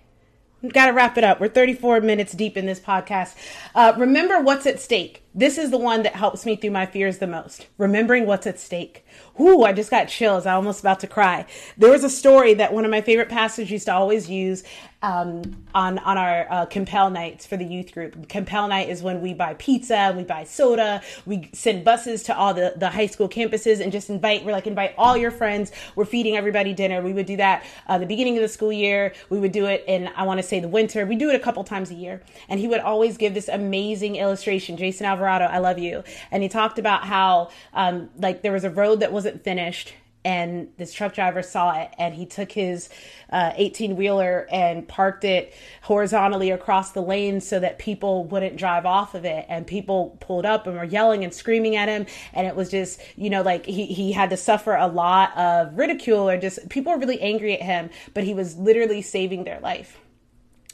We've 0.61 0.73
got 0.73 0.87
to 0.87 0.93
wrap 0.93 1.17
it 1.17 1.23
up. 1.23 1.39
We're 1.39 1.49
34 1.49 2.01
minutes 2.01 2.33
deep 2.33 2.57
in 2.57 2.65
this 2.65 2.79
podcast. 2.79 3.35
Uh, 3.75 3.93
remember 3.97 4.39
what's 4.39 4.65
at 4.65 4.79
stake. 4.79 5.23
This 5.35 5.57
is 5.57 5.69
the 5.69 5.77
one 5.77 6.03
that 6.03 6.15
helps 6.15 6.45
me 6.45 6.55
through 6.55 6.71
my 6.71 6.85
fears 6.85 7.19
the 7.19 7.27
most. 7.27 7.67
Remembering 7.77 8.25
what's 8.25 8.47
at 8.47 8.59
stake. 8.59 9.04
Ooh, 9.39 9.63
I 9.63 9.73
just 9.73 9.91
got 9.91 10.07
chills. 10.07 10.45
I 10.45 10.53
almost 10.53 10.79
about 10.79 11.01
to 11.01 11.07
cry. 11.07 11.45
There 11.77 11.91
was 11.91 12.03
a 12.03 12.09
story 12.09 12.53
that 12.55 12.73
one 12.73 12.85
of 12.85 12.91
my 12.91 13.01
favorite 13.01 13.29
pastors 13.29 13.69
used 13.69 13.87
to 13.87 13.93
always 13.93 14.29
use 14.29 14.63
um, 15.05 15.55
on 15.75 15.99
on 15.99 16.17
our 16.17 16.47
uh, 16.49 16.65
compel 16.65 17.11
nights 17.11 17.45
for 17.45 17.57
the 17.57 17.65
youth 17.65 17.93
group. 17.93 18.27
Compel 18.27 18.67
night 18.67 18.89
is 18.89 19.03
when 19.03 19.21
we 19.21 19.35
buy 19.35 19.53
pizza, 19.53 20.13
we 20.17 20.23
buy 20.23 20.43
soda, 20.43 21.01
we 21.27 21.49
send 21.53 21.85
buses 21.85 22.23
to 22.23 22.35
all 22.35 22.53
the 22.55 22.73
the 22.75 22.89
high 22.89 23.05
school 23.05 23.29
campuses 23.29 23.81
and 23.81 23.91
just 23.91 24.09
invite. 24.09 24.43
We're 24.43 24.51
like 24.51 24.65
invite 24.65 24.95
all 24.97 25.15
your 25.15 25.29
friends. 25.29 25.71
We're 25.95 26.05
feeding 26.05 26.35
everybody 26.35 26.73
dinner. 26.73 27.01
We 27.01 27.13
would 27.13 27.27
do 27.27 27.37
that 27.37 27.63
uh, 27.87 27.99
the 27.99 28.07
beginning 28.07 28.35
of 28.37 28.41
the 28.41 28.47
school 28.47 28.73
year. 28.73 29.13
We 29.29 29.39
would 29.39 29.51
do 29.51 29.67
it 29.67 29.83
in 29.87 30.09
I 30.15 30.23
want 30.23 30.39
to 30.39 30.43
say 30.43 30.59
the 30.59 30.67
winter. 30.67 31.05
We 31.05 31.15
do 31.15 31.29
it 31.29 31.35
a 31.35 31.39
couple 31.39 31.63
times 31.63 31.91
a 31.91 31.95
year, 31.95 32.23
and 32.49 32.59
he 32.59 32.67
would 32.67 32.81
always 32.81 33.17
give 33.17 33.35
this 33.35 33.47
amazing 33.47 34.15
illustration. 34.15 34.75
Jason 34.75 35.05
Alvarado, 35.05 35.45
I 35.45 35.59
love 35.59 35.77
you, 35.77 36.03
and 36.31 36.41
he 36.41 36.49
talked 36.49 36.79
about 36.79 37.03
how 37.03 37.49
um, 37.73 38.09
like 38.17 38.41
there 38.41 38.51
was 38.51 38.63
a 38.63 38.71
road 38.71 39.01
that 39.01 39.11
wasn't 39.11 39.43
finished 39.43 39.93
and 40.25 40.67
this 40.77 40.91
truck 40.91 41.13
driver 41.13 41.41
saw 41.41 41.79
it 41.79 41.93
and 41.97 42.13
he 42.13 42.25
took 42.25 42.51
his 42.51 42.89
18 43.31 43.91
uh, 43.91 43.95
wheeler 43.95 44.47
and 44.51 44.87
parked 44.87 45.23
it 45.23 45.53
horizontally 45.83 46.51
across 46.51 46.91
the 46.91 47.01
lane 47.01 47.39
so 47.39 47.59
that 47.59 47.79
people 47.79 48.25
wouldn't 48.25 48.57
drive 48.57 48.85
off 48.85 49.15
of 49.15 49.23
it. 49.23 49.45
And 49.47 49.65
people 49.65 50.17
pulled 50.19 50.45
up 50.45 50.67
and 50.67 50.75
were 50.75 50.83
yelling 50.83 51.23
and 51.23 51.33
screaming 51.33 51.75
at 51.75 51.87
him. 51.87 52.05
And 52.33 52.47
it 52.47 52.55
was 52.55 52.69
just 52.69 52.99
you 53.15 53.29
know 53.29 53.41
like 53.41 53.65
he, 53.65 53.85
he 53.85 54.11
had 54.11 54.29
to 54.31 54.37
suffer 54.37 54.75
a 54.75 54.87
lot 54.87 55.35
of 55.37 55.77
ridicule 55.77 56.29
or 56.29 56.37
just 56.37 56.67
people 56.69 56.91
were 56.91 56.99
really 56.99 57.21
angry 57.21 57.53
at 57.53 57.61
him 57.61 57.89
but 58.13 58.23
he 58.23 58.33
was 58.33 58.57
literally 58.57 59.01
saving 59.01 59.43
their 59.43 59.59
life 59.59 59.99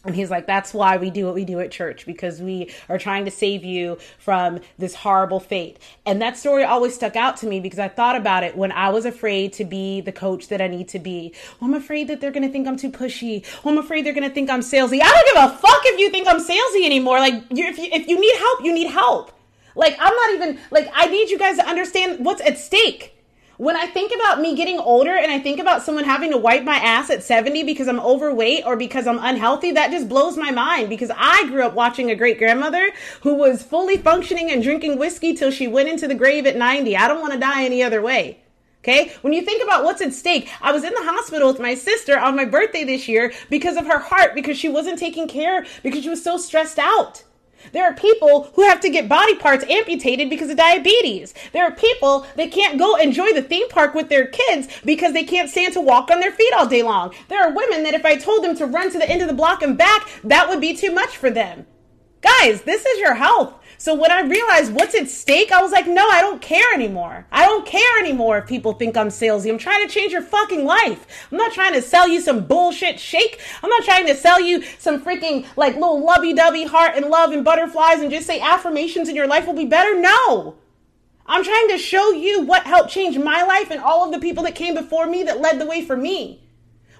and 0.04 0.16
he's 0.16 0.32
like, 0.32 0.48
that's 0.48 0.74
why 0.74 0.98
we 0.98 1.12
do 1.12 1.26
what 1.26 1.36
we 1.36 1.46
do 1.46 1.60
at 1.60 1.70
church 1.70 2.08
because 2.08 2.42
we 2.42 2.74
are 2.90 2.98
trying 2.98 3.26
to 3.26 3.32
save 3.32 3.64
you 3.64 4.00
from 4.18 4.60
this 4.80 4.96
horrible 4.96 5.40
fate. 5.40 5.78
And 6.08 6.22
that 6.22 6.38
story 6.38 6.64
always 6.64 6.96
stuck 6.96 7.16
out 7.16 7.38
to 7.38 7.48
me 7.48 7.60
because 7.60 7.78
I 7.78 7.88
thought 7.88 8.16
about 8.16 8.44
it 8.44 8.58
when 8.58 8.72
I 8.72 8.90
was 8.90 9.06
afraid 9.06 9.54
to 9.54 9.66
be 9.66 10.02
the 10.02 10.12
coach 10.12 10.48
that 10.48 10.60
I 10.60 10.68
need 10.68 10.88
to 10.90 11.00
be. 11.00 11.34
Well, 11.60 11.70
I'm 11.70 11.76
afraid 11.76 12.08
that 12.08 12.20
they're 12.20 12.32
going 12.32 12.46
to 12.46 12.52
think 12.52 12.68
I'm 12.68 12.78
too 12.78 12.90
pushy. 12.90 13.46
Well, 13.64 13.74
I'm 13.74 13.80
afraid 13.80 14.06
they're 14.06 14.14
going 14.14 14.28
to 14.28 14.34
think 14.34 14.50
I'm 14.50 14.62
salesy. 14.62 15.02
I 15.02 15.08
don't 15.08 15.36
give 15.36 15.54
a 15.54 15.58
fuck 15.58 15.82
if 15.86 16.00
you 16.00 16.10
think 16.10 16.28
I'm 16.28 16.40
salesy 16.40 16.84
anymore. 16.86 17.20
Like, 17.20 17.44
if 17.52 17.78
you, 17.78 17.90
if 17.92 18.08
you 18.08 18.20
need 18.20 18.36
help, 18.38 18.64
you 18.64 18.74
need 18.74 18.88
help. 18.88 19.32
Like, 19.76 19.96
I'm 20.00 20.16
not 20.16 20.32
even, 20.32 20.60
like, 20.72 20.90
I 20.94 21.06
need 21.06 21.30
you 21.30 21.38
guys 21.38 21.58
to 21.58 21.66
understand 21.66 22.26
what's 22.26 22.42
at 22.42 22.58
stake 22.58 23.14
when 23.62 23.76
I 23.76 23.86
think 23.86 24.12
about 24.12 24.42
me 24.42 24.56
getting 24.56 24.80
older 24.80 25.16
and 25.16 25.32
I 25.32 25.38
think 25.38 25.60
about 25.60 25.84
someone 25.84 26.04
having 26.04 26.32
to 26.32 26.38
wipe 26.38 26.64
my 26.64 26.78
ass 26.78 27.12
at 27.12 27.22
70 27.22 27.62
because 27.62 27.88
I'm 27.88 28.00
overweight 28.00 28.66
or 28.66 28.76
because 28.76 29.06
I'm 29.06 29.24
unhealthy, 29.24 29.72
that 29.74 29.92
just 29.92 30.10
blows 30.10 30.36
my 30.36 30.50
mind 30.50 30.90
because 30.90 31.12
I 31.16 31.46
grew 31.46 31.62
up 31.62 31.76
watching 31.76 32.10
a 32.10 32.16
great 32.16 32.40
grandmother 32.40 32.92
who 33.22 33.36
was 33.36 33.62
fully 33.62 33.98
functioning 33.98 34.50
and 34.50 34.64
drinking 34.64 34.98
whiskey 34.98 35.36
till 35.36 35.52
she 35.52 35.68
went 35.68 35.90
into 35.90 36.08
the 36.08 36.16
grave 36.16 36.48
at 36.48 36.58
90. 36.58 36.98
I 36.98 37.08
don't 37.08 37.22
want 37.22 37.34
to 37.34 37.40
die 37.40 37.64
any 37.64 37.84
other 37.84 38.02
way. 38.02 38.40
Okay. 38.80 39.14
When 39.22 39.32
you 39.32 39.44
think 39.44 39.64
about 39.64 39.84
what's 39.84 40.02
at 40.02 40.12
stake, 40.12 40.50
I 40.60 40.72
was 40.72 40.84
in 40.84 40.96
the 40.96 41.04
hospital 41.04 41.52
with 41.52 41.62
my 41.62 41.76
sister 41.76 42.18
on 42.18 42.36
my 42.36 42.46
birthday 42.46 42.84
this 42.84 43.08
year 43.08 43.32
because 43.52 43.78
of 43.78 43.86
her 43.86 44.00
heart, 44.00 44.34
because 44.34 44.58
she 44.58 44.70
wasn't 44.70 44.98
taking 44.98 45.28
care, 45.28 45.68
because 45.84 46.02
she 46.02 46.10
was 46.10 46.24
so 46.24 46.36
stressed 46.36 46.80
out. 46.80 47.24
There 47.72 47.84
are 47.84 47.94
people 47.94 48.52
who 48.56 48.64
have 48.64 48.80
to 48.82 48.90
get 48.90 49.10
body 49.10 49.36
parts 49.36 49.66
amputated 49.70 50.30
because 50.30 50.50
of 50.50 50.58
diabetes. 50.58 51.34
There 51.54 51.64
are 51.64 51.72
people 51.72 52.26
that 52.36 52.52
can't 52.52 52.80
go 52.80 52.96
enjoy 52.96 53.34
the 53.34 53.42
theme 53.42 53.70
park 53.70 53.94
with 53.94 54.10
their 54.10 54.28
kids 54.28 54.68
because 54.84 55.14
they 55.14 55.24
can't 55.24 55.50
stand 55.50 55.74
to 55.74 55.82
walk 55.82 56.10
on 56.12 56.20
their 56.20 56.32
feet 56.32 56.54
all 56.54 56.68
day 56.68 56.84
long. 56.84 57.14
There 57.28 57.44
are 57.44 57.56
women 57.56 57.84
that 57.84 57.94
if 57.94 58.06
I 58.06 58.16
told 58.16 58.44
them 58.44 58.56
to 58.58 58.66
run 58.66 58.92
to 58.92 58.98
the 58.98 59.10
end 59.10 59.22
of 59.22 59.28
the 59.28 59.34
block 59.34 59.62
and 59.62 59.78
back, 59.78 60.10
that 60.24 60.50
would 60.50 60.62
be 60.62 60.76
too 60.76 60.92
much 60.92 61.18
for 61.18 61.30
them. 61.30 61.66
Guys, 62.22 62.62
this 62.62 62.86
is 62.86 63.00
your 63.00 63.16
health. 63.16 63.56
So 63.82 63.96
when 63.96 64.12
I 64.12 64.22
realized 64.22 64.74
what's 64.74 64.94
at 64.94 65.10
stake, 65.10 65.52
I 65.52 65.60
was 65.60 65.72
like, 65.72 65.88
no, 65.88 66.08
I 66.08 66.22
don't 66.22 66.40
care 66.40 66.72
anymore. 66.72 67.26
I 67.32 67.48
don't 67.48 67.66
care 67.66 67.98
anymore 68.00 68.38
if 68.38 68.46
people 68.46 68.74
think 68.74 68.96
I'm 68.96 69.08
salesy. 69.08 69.50
I'm 69.50 69.58
trying 69.58 69.88
to 69.88 69.92
change 69.92 70.12
your 70.12 70.22
fucking 70.22 70.66
life. 70.66 71.28
I'm 71.32 71.40
not 71.40 71.52
trying 71.52 71.74
to 71.74 71.82
sell 71.82 72.08
you 72.08 72.22
some 72.22 72.46
bullshit 72.46 73.00
shake. 73.00 73.42
I'm 73.64 73.72
not 73.72 73.84
trying 73.84 74.06
to 74.06 74.14
sell 74.14 74.40
you 74.40 74.62
some 74.78 75.04
freaking 75.04 75.48
like 75.56 75.74
little 75.74 76.06
lovey 76.06 76.32
dovey 76.32 76.66
heart 76.66 76.96
and 76.96 77.08
love 77.08 77.32
and 77.32 77.44
butterflies 77.44 78.02
and 78.02 78.12
just 78.12 78.28
say 78.28 78.40
affirmations 78.40 79.10
in 79.10 79.16
your 79.16 79.26
life 79.26 79.48
will 79.48 79.56
be 79.56 79.66
better. 79.66 80.00
No. 80.00 80.58
I'm 81.26 81.44
trying 81.44 81.70
to 81.70 81.80
show 81.80 82.12
you 82.12 82.42
what 82.42 82.66
helped 82.68 82.92
change 82.92 83.18
my 83.18 83.42
life 83.42 83.72
and 83.72 83.82
all 83.82 84.06
of 84.06 84.12
the 84.12 84.20
people 84.20 84.44
that 84.44 84.54
came 84.54 84.76
before 84.76 85.08
me 85.08 85.24
that 85.24 85.42
led 85.42 85.60
the 85.60 85.66
way 85.66 85.84
for 85.84 85.98
me. 85.98 86.44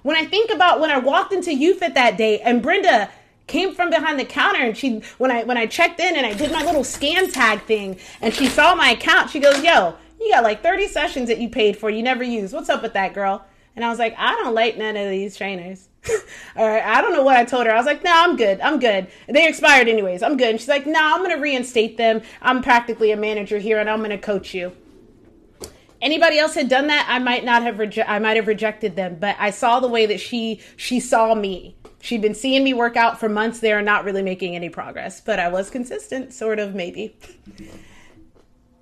When 0.02 0.16
I 0.16 0.24
think 0.24 0.50
about 0.50 0.80
when 0.80 0.90
I 0.90 0.98
walked 0.98 1.32
into 1.32 1.50
YouFit 1.50 1.94
that 1.94 2.16
day 2.16 2.40
and 2.40 2.60
Brenda 2.60 3.08
came 3.52 3.74
from 3.74 3.90
behind 3.90 4.18
the 4.18 4.24
counter 4.24 4.62
and 4.62 4.76
she 4.76 5.02
when 5.18 5.30
I 5.30 5.44
when 5.44 5.58
I 5.58 5.66
checked 5.66 6.00
in 6.00 6.16
and 6.16 6.26
I 6.26 6.32
did 6.32 6.50
my 6.50 6.64
little 6.64 6.82
scan 6.82 7.30
tag 7.30 7.62
thing 7.62 7.98
and 8.22 8.32
she 8.32 8.46
saw 8.48 8.74
my 8.74 8.90
account, 8.90 9.28
she 9.28 9.40
goes, 9.40 9.62
"Yo, 9.62 9.94
you 10.18 10.32
got 10.32 10.42
like 10.42 10.62
30 10.62 10.88
sessions 10.88 11.28
that 11.28 11.38
you 11.38 11.50
paid 11.50 11.76
for, 11.76 11.90
you 11.90 12.02
never 12.02 12.24
used. 12.24 12.54
What's 12.54 12.70
up 12.70 12.82
with 12.82 12.94
that, 12.94 13.12
girl?" 13.12 13.44
And 13.76 13.84
I 13.84 13.90
was 13.90 13.98
like, 13.98 14.14
"I 14.18 14.32
don't 14.36 14.54
like 14.54 14.78
none 14.78 14.96
of 14.96 15.10
these 15.10 15.36
trainers." 15.36 15.90
All 16.56 16.66
right, 16.66 16.82
I 16.82 17.02
don't 17.02 17.12
know 17.12 17.22
what 17.22 17.36
I 17.36 17.44
told 17.44 17.66
her. 17.66 17.72
I 17.72 17.76
was 17.76 17.86
like, 17.86 18.02
"No, 18.02 18.10
I'm 18.12 18.36
good. 18.36 18.58
I'm 18.62 18.80
good. 18.80 19.08
They 19.28 19.46
expired 19.46 19.86
anyways. 19.86 20.22
I'm 20.22 20.38
good." 20.38 20.48
And 20.48 20.58
she's 20.58 20.68
like, 20.68 20.86
"No, 20.86 21.00
I'm 21.00 21.18
going 21.18 21.36
to 21.36 21.42
reinstate 21.42 21.98
them. 21.98 22.22
I'm 22.40 22.62
practically 22.62 23.12
a 23.12 23.16
manager 23.18 23.58
here 23.58 23.78
and 23.78 23.88
I'm 23.88 23.98
going 23.98 24.10
to 24.10 24.18
coach 24.18 24.54
you." 24.54 24.72
anybody 26.00 26.36
else 26.36 26.54
had 26.54 26.68
done 26.68 26.88
that, 26.88 27.06
I 27.08 27.20
might 27.20 27.44
not 27.44 27.62
have 27.62 27.76
reje- 27.76 28.04
I 28.08 28.18
might 28.18 28.36
have 28.36 28.48
rejected 28.48 28.96
them, 28.96 29.18
but 29.20 29.36
I 29.38 29.50
saw 29.50 29.78
the 29.78 29.88
way 29.88 30.04
that 30.06 30.20
she 30.20 30.60
she 30.76 30.98
saw 30.98 31.34
me 31.34 31.76
She'd 32.02 32.20
been 32.20 32.34
seeing 32.34 32.64
me 32.64 32.74
work 32.74 32.96
out 32.96 33.20
for 33.20 33.28
months 33.28 33.60
there 33.60 33.78
and 33.78 33.86
not 33.86 34.04
really 34.04 34.22
making 34.22 34.56
any 34.56 34.68
progress, 34.68 35.20
but 35.20 35.38
I 35.38 35.46
was 35.46 35.70
consistent, 35.70 36.34
sort 36.34 36.58
of, 36.58 36.74
maybe. 36.74 37.16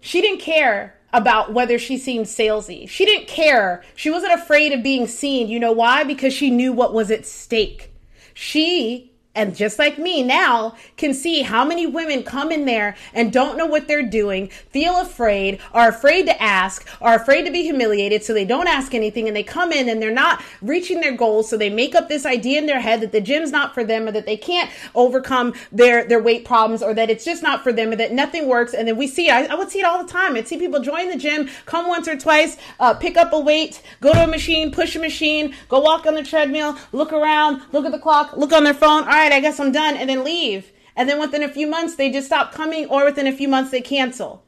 She 0.00 0.22
didn't 0.22 0.40
care 0.40 0.98
about 1.12 1.52
whether 1.52 1.78
she 1.78 1.98
seemed 1.98 2.24
salesy. 2.24 2.88
She 2.88 3.04
didn't 3.04 3.28
care. 3.28 3.82
She 3.94 4.08
wasn't 4.08 4.32
afraid 4.32 4.72
of 4.72 4.82
being 4.82 5.06
seen. 5.06 5.48
You 5.48 5.60
know 5.60 5.70
why? 5.70 6.02
Because 6.02 6.32
she 6.32 6.48
knew 6.48 6.72
what 6.72 6.94
was 6.94 7.10
at 7.10 7.26
stake. 7.26 7.92
She 8.32 9.09
and 9.41 9.57
just 9.57 9.78
like 9.78 9.99
me 9.99 10.22
now 10.22 10.74
can 10.97 11.14
see 11.14 11.43
how 11.43 11.64
many 11.64 11.86
women 11.86 12.22
come 12.22 12.53
in 12.53 12.66
there 12.66 12.95
and 13.14 13.32
don't 13.32 13.57
know 13.57 13.66
what 13.66 13.88
they're 13.88 14.03
doing, 14.03 14.49
feel 14.49 15.01
afraid, 15.01 15.59
are 15.72 15.88
afraid 15.88 16.26
to 16.26 16.43
ask, 16.43 16.86
are 17.01 17.14
afraid 17.14 17.45
to 17.45 17.51
be 17.51 17.62
humiliated, 17.62 18.22
so 18.22 18.34
they 18.34 18.45
don't 18.45 18.68
ask 18.68 18.95
anything 18.95 19.26
and 19.26 19.36
they 19.36 19.43
come 19.43 19.72
in 19.72 19.88
and 19.88 20.03
they're 20.03 20.11
not 20.11 20.43
reaching 20.61 21.01
their 21.01 21.16
goals, 21.16 21.49
so 21.49 21.57
they 21.57 21.70
make 21.70 21.95
up 21.95 22.09
this 22.09 22.26
idea 22.26 22.59
in 22.59 22.66
their 22.66 22.80
head 22.80 23.01
that 23.01 23.12
the 23.12 23.20
gym's 23.20 23.51
not 23.51 23.72
for 23.72 23.82
them 23.82 24.07
or 24.07 24.12
that 24.12 24.26
they 24.26 24.36
can't 24.36 24.70
overcome 24.95 25.55
their 25.72 26.05
their 26.05 26.22
weight 26.22 26.45
problems 26.45 26.82
or 26.82 26.93
that 26.93 27.09
it's 27.09 27.24
just 27.24 27.43
not 27.43 27.62
for 27.62 27.72
them 27.72 27.93
or 27.93 27.97
that 27.97 28.12
nothing 28.12 28.47
works. 28.47 28.74
And 28.74 28.86
then 28.86 28.97
we 28.97 29.07
see, 29.07 29.30
I, 29.30 29.45
I 29.45 29.55
would 29.55 29.70
see 29.70 29.80
it 29.80 29.84
all 29.84 30.03
the 30.03 30.11
time. 30.11 30.36
I'd 30.36 30.49
see 30.49 30.59
people 30.59 30.80
join 30.80 31.09
the 31.09 31.16
gym, 31.16 31.49
come 31.64 31.88
once 31.88 32.07
or 32.09 32.16
twice, 32.16 32.57
uh, 32.78 32.95
pick 32.95 33.16
up 33.16 33.32
a 33.32 33.41
weight, 33.41 33.82
go 34.01 34.12
to 34.12 34.24
a 34.24 34.26
machine, 34.26 34.70
push 34.70 34.97
a 34.97 34.99
machine, 34.99 35.55
go 35.68 35.80
walk 35.80 36.07
on 36.07 36.14
the 36.14 36.22
treadmill, 36.22 36.76
look 36.93 37.12
around, 37.12 37.62
look 37.72 37.86
at 37.86 37.93
the 37.93 37.99
clock, 37.99 38.36
look 38.36 38.53
on 38.53 38.64
their 38.64 38.74
phone. 38.74 39.03
All 39.05 39.09
right, 39.09 39.29
I 39.32 39.40
guess 39.40 39.60
I'm 39.60 39.72
done, 39.72 39.96
and 39.96 40.08
then 40.08 40.24
leave. 40.24 40.72
And 40.96 41.08
then 41.08 41.18
within 41.18 41.42
a 41.42 41.48
few 41.48 41.66
months, 41.66 41.94
they 41.94 42.10
just 42.10 42.26
stop 42.26 42.52
coming, 42.52 42.86
or 42.86 43.04
within 43.04 43.26
a 43.26 43.32
few 43.32 43.48
months, 43.48 43.70
they 43.70 43.80
cancel. 43.80 44.44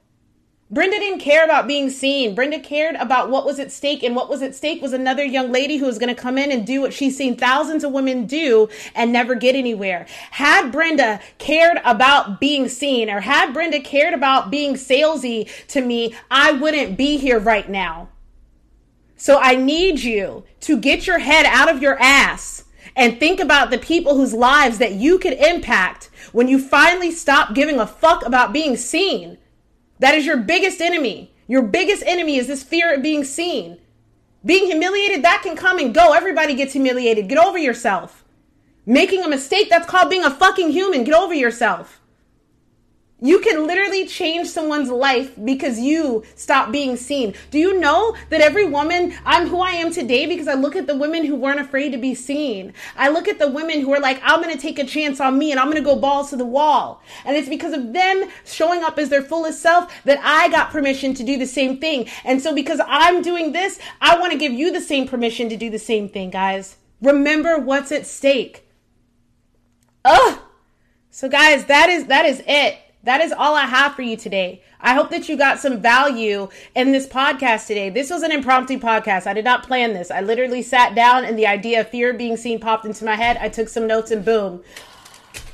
Brenda 0.71 0.99
didn't 0.99 1.21
care 1.21 1.45
about 1.45 1.67
being 1.67 1.91
seen. 1.91 2.35
Brenda 2.35 2.59
cared 2.59 2.97
about 2.97 3.29
what 3.29 3.45
was 3.45 3.59
at 3.59 3.71
stake, 3.71 4.03
and 4.03 4.17
what 4.17 4.31
was 4.31 4.41
at 4.41 4.55
stake 4.55 4.81
was 4.81 4.95
another 4.95 5.23
young 5.23 5.53
lady 5.53 5.77
who 5.77 5.85
was 5.85 5.99
going 5.99 6.15
to 6.15 6.21
come 6.21 6.39
in 6.39 6.51
and 6.51 6.67
do 6.67 6.81
what 6.81 6.95
she's 6.95 7.15
seen 7.15 7.37
thousands 7.37 7.85
of 7.85 7.93
women 7.93 8.25
do 8.25 8.71
and 8.95 9.13
never 9.13 9.35
get 9.35 9.55
anywhere. 9.55 10.07
Had 10.31 10.73
Brenda 10.73 11.21
cared 11.37 11.79
about 11.85 12.41
being 12.41 12.69
seen, 12.69 13.11
or 13.11 13.21
had 13.21 13.53
Brenda 13.53 13.81
cared 13.81 14.15
about 14.15 14.51
being 14.51 14.75
salesy 14.75 15.47
to 15.69 15.83
me, 15.83 16.15
I 16.31 16.53
wouldn't 16.53 16.97
be 16.97 17.19
here 17.19 17.39
right 17.39 17.69
now. 17.69 18.09
So 19.15 19.39
I 19.39 19.57
need 19.57 20.01
you 20.01 20.45
to 20.61 20.81
get 20.81 21.07
your 21.07 21.19
head 21.19 21.45
out 21.45 21.69
of 21.69 21.83
your 21.83 22.01
ass 22.01 22.62
and 22.95 23.19
think 23.19 23.41
about 23.41 23.71
the 23.71 23.79
people 23.79 24.17
whose 24.17 24.35
lives 24.35 24.79
that 24.79 24.93
you 24.93 25.19
could 25.19 25.35
impact 25.35 26.11
when 26.33 26.49
you 26.49 26.59
finally 26.59 27.11
stop 27.11 27.55
giving 27.55 27.79
a 27.79 27.87
fuck 27.87 28.25
about 28.25 28.53
being 28.53 28.77
seen. 28.77 29.39
That 29.99 30.15
is 30.15 30.27
your 30.27 30.37
biggest 30.37 30.81
enemy. 30.81 31.33
Your 31.47 31.63
biggest 31.63 32.03
enemy 32.07 32.37
is 32.37 32.47
this 32.47 32.63
fear 32.63 32.95
of 32.95 33.03
being 33.03 33.25
seen. 33.25 33.79
Being 34.45 34.67
humiliated, 34.67 35.25
that 35.25 35.43
can 35.43 35.57
come 35.57 35.79
and 35.79 35.95
go. 35.95 36.13
Everybody 36.13 36.55
gets 36.55 36.73
humiliated. 36.73 37.29
Get 37.29 37.39
over 37.39 37.59
yourself. 37.59 38.25
Making 38.85 39.23
a 39.23 39.29
mistake, 39.29 39.71
that's 39.71 39.87
called 39.87 40.11
being 40.11 40.25
a 40.25 40.31
fucking 40.31 40.71
human. 40.71 41.05
Get 41.05 41.15
over 41.15 41.33
yourself. 41.33 42.01
You 43.25 43.39
can 43.39 43.69
literally 43.69 44.05
change 44.05 44.49
someone's 44.49 44.91
life 44.91 45.33
because 45.45 45.79
you 45.79 46.25
stop 46.35 46.73
being 46.73 46.97
seen. 46.97 47.35
Do 47.53 47.59
you 47.61 47.79
know 47.79 48.17
that 48.31 48.41
every 48.41 48.67
woman, 48.67 49.15
I'm 49.25 49.47
who 49.47 49.61
I 49.61 49.71
am 49.71 49.93
today 49.93 50.27
because 50.27 50.49
I 50.49 50.55
look 50.55 50.75
at 50.75 50.89
the 50.89 50.97
women 50.97 51.25
who 51.25 51.37
weren't 51.37 51.61
afraid 51.61 51.93
to 51.93 51.99
be 51.99 52.17
seen. 52.17 52.75
I 52.97 53.11
look 53.11 53.29
at 53.29 53.39
the 53.39 53.49
women 53.49 53.81
who 53.81 53.93
are 53.95 54.01
like, 54.01 54.21
I'm 54.25 54.43
going 54.43 54.53
to 54.53 54.61
take 54.61 54.81
a 54.81 54.85
chance 54.85 55.21
on 55.21 55.39
me 55.39 55.53
and 55.53 55.61
I'm 55.61 55.67
going 55.67 55.77
to 55.77 55.89
go 55.89 55.95
balls 55.95 56.31
to 56.31 56.37
the 56.37 56.45
wall. 56.45 57.01
And 57.25 57.37
it's 57.37 57.49
because 57.49 57.73
of 57.73 57.93
them 57.93 58.29
showing 58.45 58.83
up 58.83 58.99
as 58.99 59.09
their 59.09 59.23
fullest 59.23 59.63
self 59.63 60.03
that 60.03 60.19
I 60.25 60.49
got 60.49 60.73
permission 60.73 61.15
to 61.15 61.23
do 61.23 61.39
the 61.39 61.47
same 61.47 61.79
thing. 61.79 62.09
And 62.25 62.43
so 62.43 62.53
because 62.53 62.81
I'm 62.85 63.23
doing 63.23 63.53
this, 63.53 63.79
I 64.01 64.19
want 64.19 64.33
to 64.33 64.39
give 64.39 64.53
you 64.53 64.73
the 64.73 64.81
same 64.81 65.07
permission 65.07 65.49
to 65.49 65.57
do 65.57 65.71
the 65.71 65.79
same 65.79 66.09
thing, 66.09 66.31
guys. 66.31 66.77
Remember 67.01 67.57
what's 67.57 67.93
at 67.93 68.05
stake. 68.05 68.67
Ugh. 70.05 70.41
So 71.11 71.29
guys, 71.29 71.67
that 71.67 71.89
is, 71.89 72.07
that 72.07 72.27
is 72.27 72.43
it. 72.49 72.81
That 73.05 73.21
is 73.21 73.33
all 73.33 73.57
I 73.57 73.67
have 73.67 73.95
for 73.95 74.03
you 74.03 74.17
today. 74.17 74.63
I 74.81 74.95
hope 74.95 75.11
that 75.11 75.29
you 75.29 75.37
got 75.37 75.59
some 75.59 75.81
value 75.81 76.49
in 76.77 76.93
this 76.93 77.07
podcast 77.07 77.67
today. 77.67 77.91
This 77.91 78.11
was 78.11 78.23
an 78.23 78.31
impromptu 78.31 78.79
podcast. 78.79 79.27
I 79.27 79.35
did 79.35 79.45
not 79.45 79.67
plan 79.67 79.93
this. 79.93 80.11
I 80.11 80.21
literally 80.21 80.63
sat 80.63 80.95
down 80.95 81.25
and 81.25 81.37
the 81.37 81.47
idea 81.47 81.81
of 81.81 81.89
fear 81.89 82.13
being 82.13 82.37
seen 82.37 82.61
popped 82.61 82.85
into 82.85 83.05
my 83.05 83.17
head. 83.17 83.39
I 83.39 83.49
took 83.49 83.69
some 83.69 83.87
notes 83.87 84.11
and 84.11 84.25
boom. 84.25 84.63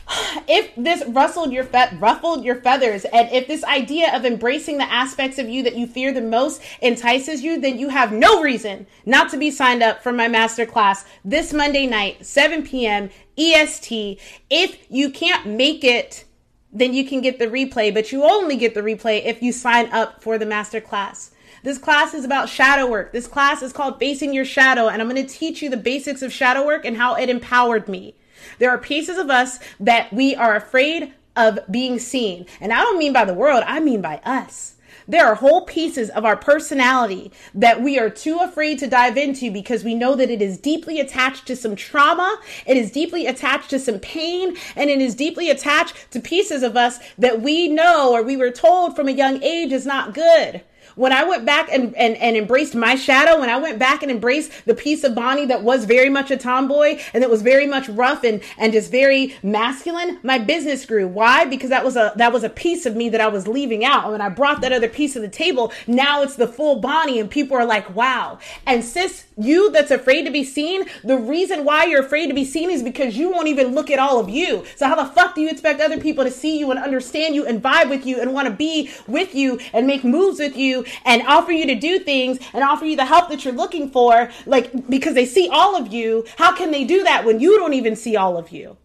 If 0.51 0.75
this 0.77 1.05
rustled 1.07 1.53
your 1.53 1.65
fe- 1.65 1.97
ruffled 1.99 2.43
your 2.43 2.57
feathers, 2.57 3.05
and 3.05 3.31
if 3.31 3.47
this 3.47 3.63
idea 3.65 4.17
of 4.17 4.25
embracing 4.25 4.79
the 4.79 4.91
aspects 4.91 5.39
of 5.39 5.49
you 5.49 5.63
that 5.65 5.77
you 5.77 5.87
fear 5.87 6.13
the 6.13 6.23
most 6.23 6.63
entices 6.81 7.43
you, 7.43 7.61
then 7.61 7.79
you 7.79 7.91
have 7.91 8.13
no 8.13 8.41
reason 8.41 8.87
not 9.05 9.31
to 9.31 9.37
be 9.37 9.51
signed 9.51 9.83
up 9.83 10.03
for 10.03 10.13
my 10.13 10.27
masterclass 10.27 11.05
this 11.25 11.53
Monday 11.53 11.87
night, 11.87 12.25
7 12.25 12.63
p.m. 12.63 13.11
EST. 13.37 14.19
If 14.49 14.79
you 14.89 15.11
can't 15.11 15.47
make 15.47 15.85
it 15.85 16.25
then 16.73 16.93
you 16.93 17.05
can 17.05 17.21
get 17.21 17.39
the 17.39 17.47
replay, 17.47 17.93
but 17.93 18.13
you 18.13 18.25
only 18.25 18.57
get 18.57 18.75
the 18.75 18.81
replay 18.81 19.25
if 19.25 19.43
you 19.43 19.53
sign 19.53 19.91
up 19.91 20.23
for 20.23 20.39
the 20.39 20.47
master 20.47 20.81
class. 20.81 21.31
This 21.63 21.79
class 21.79 22.15
is 22.15 22.25
about 22.25 22.49
shadow 22.49 22.87
work. 22.87 23.13
This 23.13 23.27
class 23.27 23.63
is 23.63 23.73
called 23.73 23.99
Facing 23.99 24.33
Your 24.33 24.45
Shadow, 24.45 24.89
and 24.89 25.03
I'm 25.03 25.09
going 25.09 25.25
to 25.25 25.33
teach 25.33 25.63
you 25.63 25.71
the 25.71 25.77
basics 25.77 26.23
of 26.23 26.33
shadow 26.33 26.65
work 26.65 26.85
and 26.85 26.97
how 26.97 27.15
it 27.17 27.29
empowered 27.29 27.89
me. 27.89 28.15
There 28.59 28.71
are 28.71 28.79
pieces 28.79 29.19
of 29.19 29.31
us 29.31 29.59
that 29.81 30.13
we 30.13 30.35
are 30.35 30.55
afraid 30.55 31.13
of 31.37 31.59
being 31.71 31.99
seen. 31.99 32.47
And 32.61 32.73
I 32.73 32.83
don't 32.83 32.99
mean 32.99 33.13
by 33.13 33.25
the 33.25 33.35
world, 33.35 33.65
I 33.67 33.81
mean 33.81 34.01
by 34.01 34.19
us. 34.25 34.75
There 35.09 35.27
are 35.27 35.37
whole 35.37 35.63
pieces 35.63 36.11
of 36.11 36.27
our 36.27 36.37
personality 36.37 37.33
that 37.55 37.81
we 37.83 37.99
are 37.99 38.11
too 38.11 38.41
afraid 38.41 38.79
to 38.81 38.87
dive 38.87 39.17
into 39.17 39.51
because 39.51 39.83
we 39.83 39.95
know 39.95 40.15
that 40.15 40.29
it 40.29 40.43
is 40.43 40.59
deeply 40.59 41.01
attached 41.01 41.47
to 41.47 41.57
some 41.57 41.75
trauma, 41.77 42.39
it 42.67 42.77
is 42.77 42.91
deeply 42.91 43.27
attached 43.27 43.71
to 43.71 43.79
some 43.79 44.01
pain, 44.01 44.55
and 44.77 44.91
it 44.91 45.01
is 45.01 45.15
deeply 45.15 45.49
attached 45.49 46.11
to 46.11 46.21
pieces 46.21 46.63
of 46.63 46.77
us 46.77 46.99
that 47.17 47.41
we 47.41 47.69
know 47.69 48.13
or 48.13 48.23
we 48.23 48.37
were 48.37 48.51
told 48.51 48.95
from 48.95 49.09
a 49.09 49.13
young 49.13 49.43
age 49.43 49.73
is 49.73 49.87
not 49.87 50.13
good 50.13 50.63
when 50.99 51.13
I 51.13 51.23
went 51.23 51.47
back 51.47 51.69
and, 51.73 51.95
and, 51.95 52.17
and 52.17 52.37
embraced 52.37 52.75
my 52.75 52.97
shadow, 52.97 53.39
when 53.39 53.49
I 53.49 53.57
went 53.57 53.79
back 53.79 54.03
and 54.03 54.11
embraced 54.11 54.51
the 54.67 54.75
piece 54.75 55.05
of 55.05 55.15
Bonnie 55.15 55.47
that 55.47 55.63
was 55.63 55.85
very 55.85 56.11
much 56.11 56.33
a 56.33 56.37
tomboy 56.37 56.99
and 57.15 57.23
that 57.23 57.31
was 57.31 57.41
very 57.41 57.67
much 57.67 57.89
rough 57.89 58.25
and, 58.25 58.43
and 58.59 58.73
just 58.73 58.91
very 58.91 59.37
masculine, 59.43 60.19
my 60.25 60.39
business 60.39 60.85
grew. 60.85 61.07
Why? 61.07 61.45
Because 61.45 61.71
that 61.71 61.85
was 61.85 61.97
a, 61.97 62.13
that 62.17 62.33
was 62.33 62.43
a 62.43 62.51
piece 62.51 62.85
of 62.85 62.97
me 62.97 63.09
that 63.11 63.21
I 63.21 63.29
was 63.29 63.47
leaving 63.47 63.85
out. 63.85 64.03
And 64.03 64.13
when 64.13 64.21
I 64.21 64.29
brought 64.29 64.61
that 64.63 64.73
other 64.73 64.89
piece 64.89 65.15
of 65.15 65.23
the 65.23 65.29
table, 65.29 65.73
now 65.87 66.23
it's 66.23 66.35
the 66.35 66.49
full 66.49 66.81
Bonnie 66.81 67.21
and 67.21 67.31
people 67.31 67.57
are 67.57 67.65
like, 67.65 67.95
wow. 67.95 68.41
And 68.67 68.85
sis, 68.85 69.27
you 69.37 69.71
that's 69.71 69.93
afraid 69.93 70.25
to 70.25 70.33
be 70.33 70.43
seen, 70.43 70.87
the 71.05 71.17
reason 71.17 71.65
why 71.65 71.85
you're 71.85 72.05
afraid 72.05 72.27
to 72.27 72.35
be 72.35 72.45
seen 72.45 72.71
is 72.71 72.83
because 72.83 73.17
you 73.17 73.31
won't 73.31 73.47
even 73.47 73.73
look 73.73 73.89
at 73.89 74.01
all 74.01 74.19
of 74.19 74.29
you. 74.29 74.65
So 74.75 74.89
how 74.89 74.97
the 74.97 75.07
fuck 75.13 75.37
do 75.37 75.41
you 75.41 75.49
expect 75.49 75.81
other 75.81 76.01
people 76.01 76.25
to 76.25 76.31
see 76.31 76.59
you 76.59 76.73
and 76.73 76.81
understand 76.81 77.37
you 77.37 77.47
and 77.47 77.63
vibe 77.63 77.89
with 77.89 78.05
you 78.05 78.21
and 78.21 78.35
want 78.35 78.49
to 78.49 78.55
be 78.55 78.91
with 79.07 79.35
you 79.37 79.61
and 79.73 79.87
make 79.87 80.03
moves 80.03 80.41
with 80.41 80.57
you 80.57 80.85
and 81.05 81.23
offer 81.27 81.53
you 81.53 81.67
to 81.67 81.75
do 81.75 81.99
things 81.99 82.39
and 82.53 82.65
offer 82.65 82.85
you 82.85 82.97
the 82.97 83.05
help 83.05 83.29
that 83.31 83.45
you're 83.45 83.55
looking 83.55 83.91
for, 83.91 84.31
like 84.47 84.89
because 84.89 85.15
they 85.15 85.27
see 85.27 85.49
all 85.49 85.77
of 85.77 85.93
you. 85.93 86.25
How 86.37 86.55
can 86.55 86.71
they 86.71 86.85
do 86.85 87.03
that 87.05 87.25
when 87.25 87.41
you 87.41 87.59
don't 87.59 87.75
even 87.75 87.97
see 87.97 88.17
all 88.17 88.37
of 88.37 88.51
you? 88.51 88.77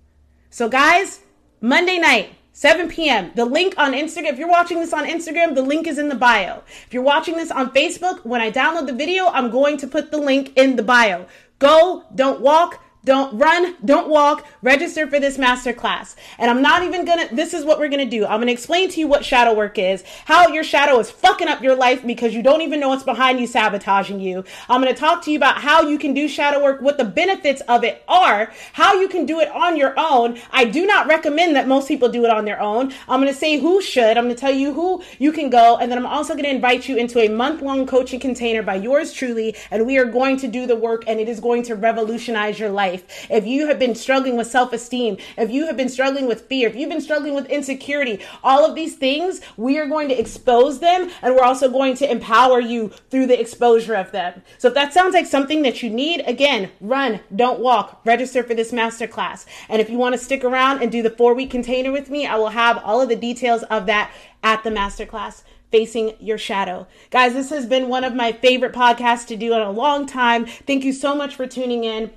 So, 0.49 0.69
guys, 0.69 1.21
Monday 1.61 1.97
night, 1.97 2.35
7 2.51 2.87
p.m. 2.87 3.31
The 3.35 3.45
link 3.45 3.73
on 3.77 3.93
Instagram, 3.93 4.33
if 4.33 4.37
you're 4.37 4.47
watching 4.47 4.79
this 4.79 4.93
on 4.93 5.05
Instagram, 5.05 5.55
the 5.55 5.63
link 5.63 5.87
is 5.87 5.97
in 5.97 6.07
the 6.09 6.15
bio. 6.15 6.61
If 6.85 6.93
you're 6.93 7.01
watching 7.01 7.35
this 7.35 7.49
on 7.49 7.71
Facebook, 7.71 8.23
when 8.23 8.41
I 8.41 8.51
download 8.51 8.85
the 8.85 8.93
video, 8.93 9.25
I'm 9.27 9.49
going 9.49 9.77
to 9.77 9.87
put 9.87 10.11
the 10.11 10.19
link 10.19 10.53
in 10.55 10.75
the 10.75 10.83
bio. 10.83 11.25
Go, 11.57 12.03
don't 12.13 12.41
walk, 12.41 12.83
don't 13.05 13.37
run, 13.37 13.75
don't 13.83 14.07
walk, 14.07 14.47
register 14.61 15.07
for 15.07 15.19
this 15.19 15.37
masterclass. 15.37 16.15
And 16.37 16.49
I'm 16.49 16.61
not 16.61 16.83
even 16.83 17.03
gonna, 17.03 17.27
this 17.33 17.53
is 17.53 17.65
what 17.65 17.77
we're 17.77 17.89
gonna 17.89 18.05
do. 18.05 18.25
I'm 18.25 18.39
gonna 18.39 18.53
explain 18.53 18.89
to 18.89 18.99
you 18.99 19.07
what 19.07 19.25
shadow 19.25 19.53
work 19.53 19.77
is, 19.77 20.03
how 20.25 20.47
your 20.47 20.63
shadow 20.63 20.99
is 20.99 21.11
fucking 21.11 21.49
up 21.49 21.61
your 21.61 21.75
life 21.75 22.05
because 22.05 22.33
you 22.33 22.41
don't 22.41 22.61
even 22.61 22.79
know 22.79 22.89
what's 22.89 23.03
behind 23.03 23.41
you 23.41 23.47
sabotaging 23.47 24.21
you. 24.21 24.45
I'm 24.69 24.81
gonna 24.81 24.95
talk 24.95 25.21
to 25.25 25.31
you 25.31 25.37
about 25.37 25.57
how 25.57 25.81
you 25.81 25.99
can 25.99 26.13
do 26.13 26.29
shadow 26.29 26.63
work, 26.63 26.81
what 26.81 26.97
the 26.97 27.03
benefits 27.03 27.61
of 27.67 27.83
it 27.83 28.03
are, 28.07 28.53
how 28.71 28.93
you 28.93 29.09
can 29.09 29.25
do 29.25 29.41
it 29.41 29.49
on 29.49 29.75
your 29.75 29.93
own. 29.97 30.39
I 30.51 30.63
do 30.63 30.85
not 30.85 31.07
recommend 31.07 31.57
that 31.57 31.67
most 31.67 31.89
people 31.89 32.07
do 32.07 32.23
it 32.23 32.31
on 32.31 32.45
their 32.45 32.61
own. 32.61 32.93
I'm 33.09 33.19
gonna 33.19 33.33
say 33.33 33.59
who 33.59 33.81
should, 33.81 34.17
I'm 34.17 34.25
gonna 34.25 34.35
tell 34.35 34.53
you 34.53 34.71
who 34.71 35.03
you 35.19 35.33
can 35.33 35.49
go, 35.49 35.77
and 35.77 35.91
then 35.91 35.97
I'm 35.97 36.05
also 36.05 36.35
gonna 36.35 36.47
invite 36.47 36.87
you 36.87 36.95
into 36.95 37.19
a 37.19 37.27
month 37.27 37.61
long 37.61 37.85
coaching 37.85 38.21
container 38.21 38.63
by 38.63 38.75
yours 38.75 39.11
truly, 39.11 39.57
and 39.71 39.85
we 39.85 39.97
are 39.97 40.05
going 40.05 40.37
to 40.37 40.47
do 40.47 40.65
the 40.65 40.75
work 40.75 41.03
and 41.05 41.19
it 41.19 41.27
is 41.27 41.41
going 41.41 41.63
to 41.63 41.75
revolutionize 41.75 42.59
your 42.59 42.69
life 42.69 42.92
life, 42.93 43.27
if 43.29 43.45
you 43.45 43.67
have 43.67 43.79
been 43.79 43.95
struggling 43.95 44.37
with 44.37 44.47
self 44.47 44.73
esteem, 44.73 45.17
if 45.37 45.49
you 45.51 45.65
have 45.65 45.77
been 45.77 45.89
struggling 45.89 46.27
with 46.27 46.47
fear, 46.47 46.69
if 46.69 46.75
you've 46.75 46.89
been 46.89 47.01
struggling 47.01 47.33
with 47.33 47.45
insecurity, 47.47 48.19
all 48.43 48.65
of 48.65 48.75
these 48.75 48.95
things, 48.95 49.41
we 49.57 49.77
are 49.79 49.87
going 49.87 50.09
to 50.09 50.19
expose 50.19 50.79
them 50.79 51.09
and 51.21 51.35
we're 51.35 51.43
also 51.43 51.69
going 51.69 51.95
to 51.95 52.09
empower 52.09 52.59
you 52.59 52.89
through 53.09 53.27
the 53.27 53.39
exposure 53.39 53.95
of 53.95 54.11
them. 54.11 54.41
So 54.57 54.67
if 54.67 54.73
that 54.75 54.93
sounds 54.93 55.13
like 55.13 55.25
something 55.25 55.61
that 55.63 55.81
you 55.81 55.89
need, 55.89 56.23
again, 56.27 56.71
run, 56.79 57.19
don't 57.35 57.59
walk, 57.59 58.01
register 58.05 58.43
for 58.43 58.53
this 58.53 58.71
masterclass. 58.71 59.45
And 59.69 59.81
if 59.81 59.89
you 59.89 59.97
want 59.97 60.13
to 60.13 60.19
stick 60.19 60.43
around 60.43 60.81
and 60.81 60.91
do 60.91 61.01
the 61.01 61.09
four 61.09 61.33
week 61.33 61.51
container 61.51 61.91
with 61.91 62.09
me, 62.09 62.25
I 62.25 62.35
will 62.35 62.49
have 62.49 62.77
all 62.83 63.01
of 63.01 63.09
the 63.09 63.15
details 63.15 63.63
of 63.63 63.85
that 63.87 64.11
at 64.43 64.63
the 64.63 64.69
masterclass 64.69 65.43
facing 65.71 66.13
your 66.19 66.37
shadow. 66.37 66.85
Guys, 67.09 67.33
this 67.33 67.49
has 67.49 67.65
been 67.65 67.89
one 67.89 68.03
of 68.03 68.13
my 68.13 68.31
favorite 68.31 68.73
podcasts 68.73 69.25
to 69.25 69.35
do 69.35 69.55
in 69.55 69.61
a 69.61 69.71
long 69.71 70.05
time. 70.05 70.45
Thank 70.45 70.83
you 70.83 70.93
so 70.93 71.15
much 71.15 71.35
for 71.35 71.47
tuning 71.47 71.83
in. 71.83 72.11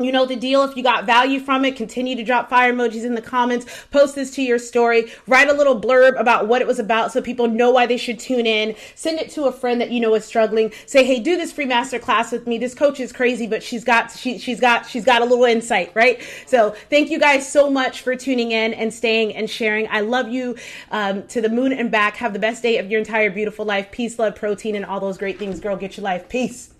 You 0.00 0.12
know 0.12 0.26
the 0.26 0.36
deal. 0.36 0.62
If 0.62 0.76
you 0.76 0.82
got 0.82 1.04
value 1.04 1.40
from 1.40 1.64
it, 1.64 1.76
continue 1.76 2.16
to 2.16 2.24
drop 2.24 2.48
fire 2.50 2.72
emojis 2.72 3.04
in 3.04 3.14
the 3.14 3.22
comments, 3.22 3.66
post 3.90 4.14
this 4.14 4.30
to 4.32 4.42
your 4.42 4.58
story, 4.58 5.12
write 5.26 5.48
a 5.48 5.52
little 5.52 5.80
blurb 5.80 6.18
about 6.18 6.48
what 6.48 6.60
it 6.60 6.66
was 6.66 6.78
about 6.78 7.12
so 7.12 7.20
people 7.20 7.48
know 7.48 7.70
why 7.70 7.86
they 7.86 7.96
should 7.96 8.18
tune 8.18 8.46
in. 8.46 8.74
Send 8.94 9.18
it 9.18 9.30
to 9.30 9.44
a 9.44 9.52
friend 9.52 9.80
that 9.80 9.90
you 9.90 10.00
know 10.00 10.14
is 10.14 10.24
struggling. 10.24 10.72
Say, 10.86 11.04
hey, 11.04 11.20
do 11.20 11.36
this 11.36 11.52
free 11.52 11.66
master 11.66 11.98
class 11.98 12.32
with 12.32 12.46
me. 12.46 12.58
This 12.58 12.74
coach 12.74 13.00
is 13.00 13.12
crazy, 13.12 13.46
but 13.46 13.62
she's 13.62 13.84
got 13.84 14.10
she 14.12 14.38
she's 14.38 14.60
got 14.60 14.86
she's 14.86 15.04
got 15.04 15.22
a 15.22 15.24
little 15.24 15.44
insight, 15.44 15.92
right? 15.94 16.22
So 16.46 16.74
thank 16.90 17.10
you 17.10 17.18
guys 17.18 17.50
so 17.50 17.70
much 17.70 18.02
for 18.02 18.16
tuning 18.16 18.52
in 18.52 18.74
and 18.74 18.92
staying 18.92 19.34
and 19.34 19.48
sharing. 19.48 19.88
I 19.90 20.00
love 20.00 20.28
you 20.28 20.56
um, 20.90 21.26
to 21.28 21.40
the 21.40 21.48
moon 21.48 21.72
and 21.72 21.90
back. 21.90 22.16
Have 22.16 22.32
the 22.32 22.38
best 22.38 22.62
day 22.62 22.78
of 22.78 22.90
your 22.90 22.98
entire 22.98 23.30
beautiful 23.30 23.64
life. 23.64 23.90
Peace, 23.90 24.18
love, 24.18 24.36
protein, 24.36 24.74
and 24.74 24.84
all 24.84 25.00
those 25.00 25.18
great 25.18 25.38
things. 25.38 25.60
Girl, 25.60 25.76
get 25.76 25.96
your 25.96 26.04
life. 26.04 26.28
Peace. 26.28 26.70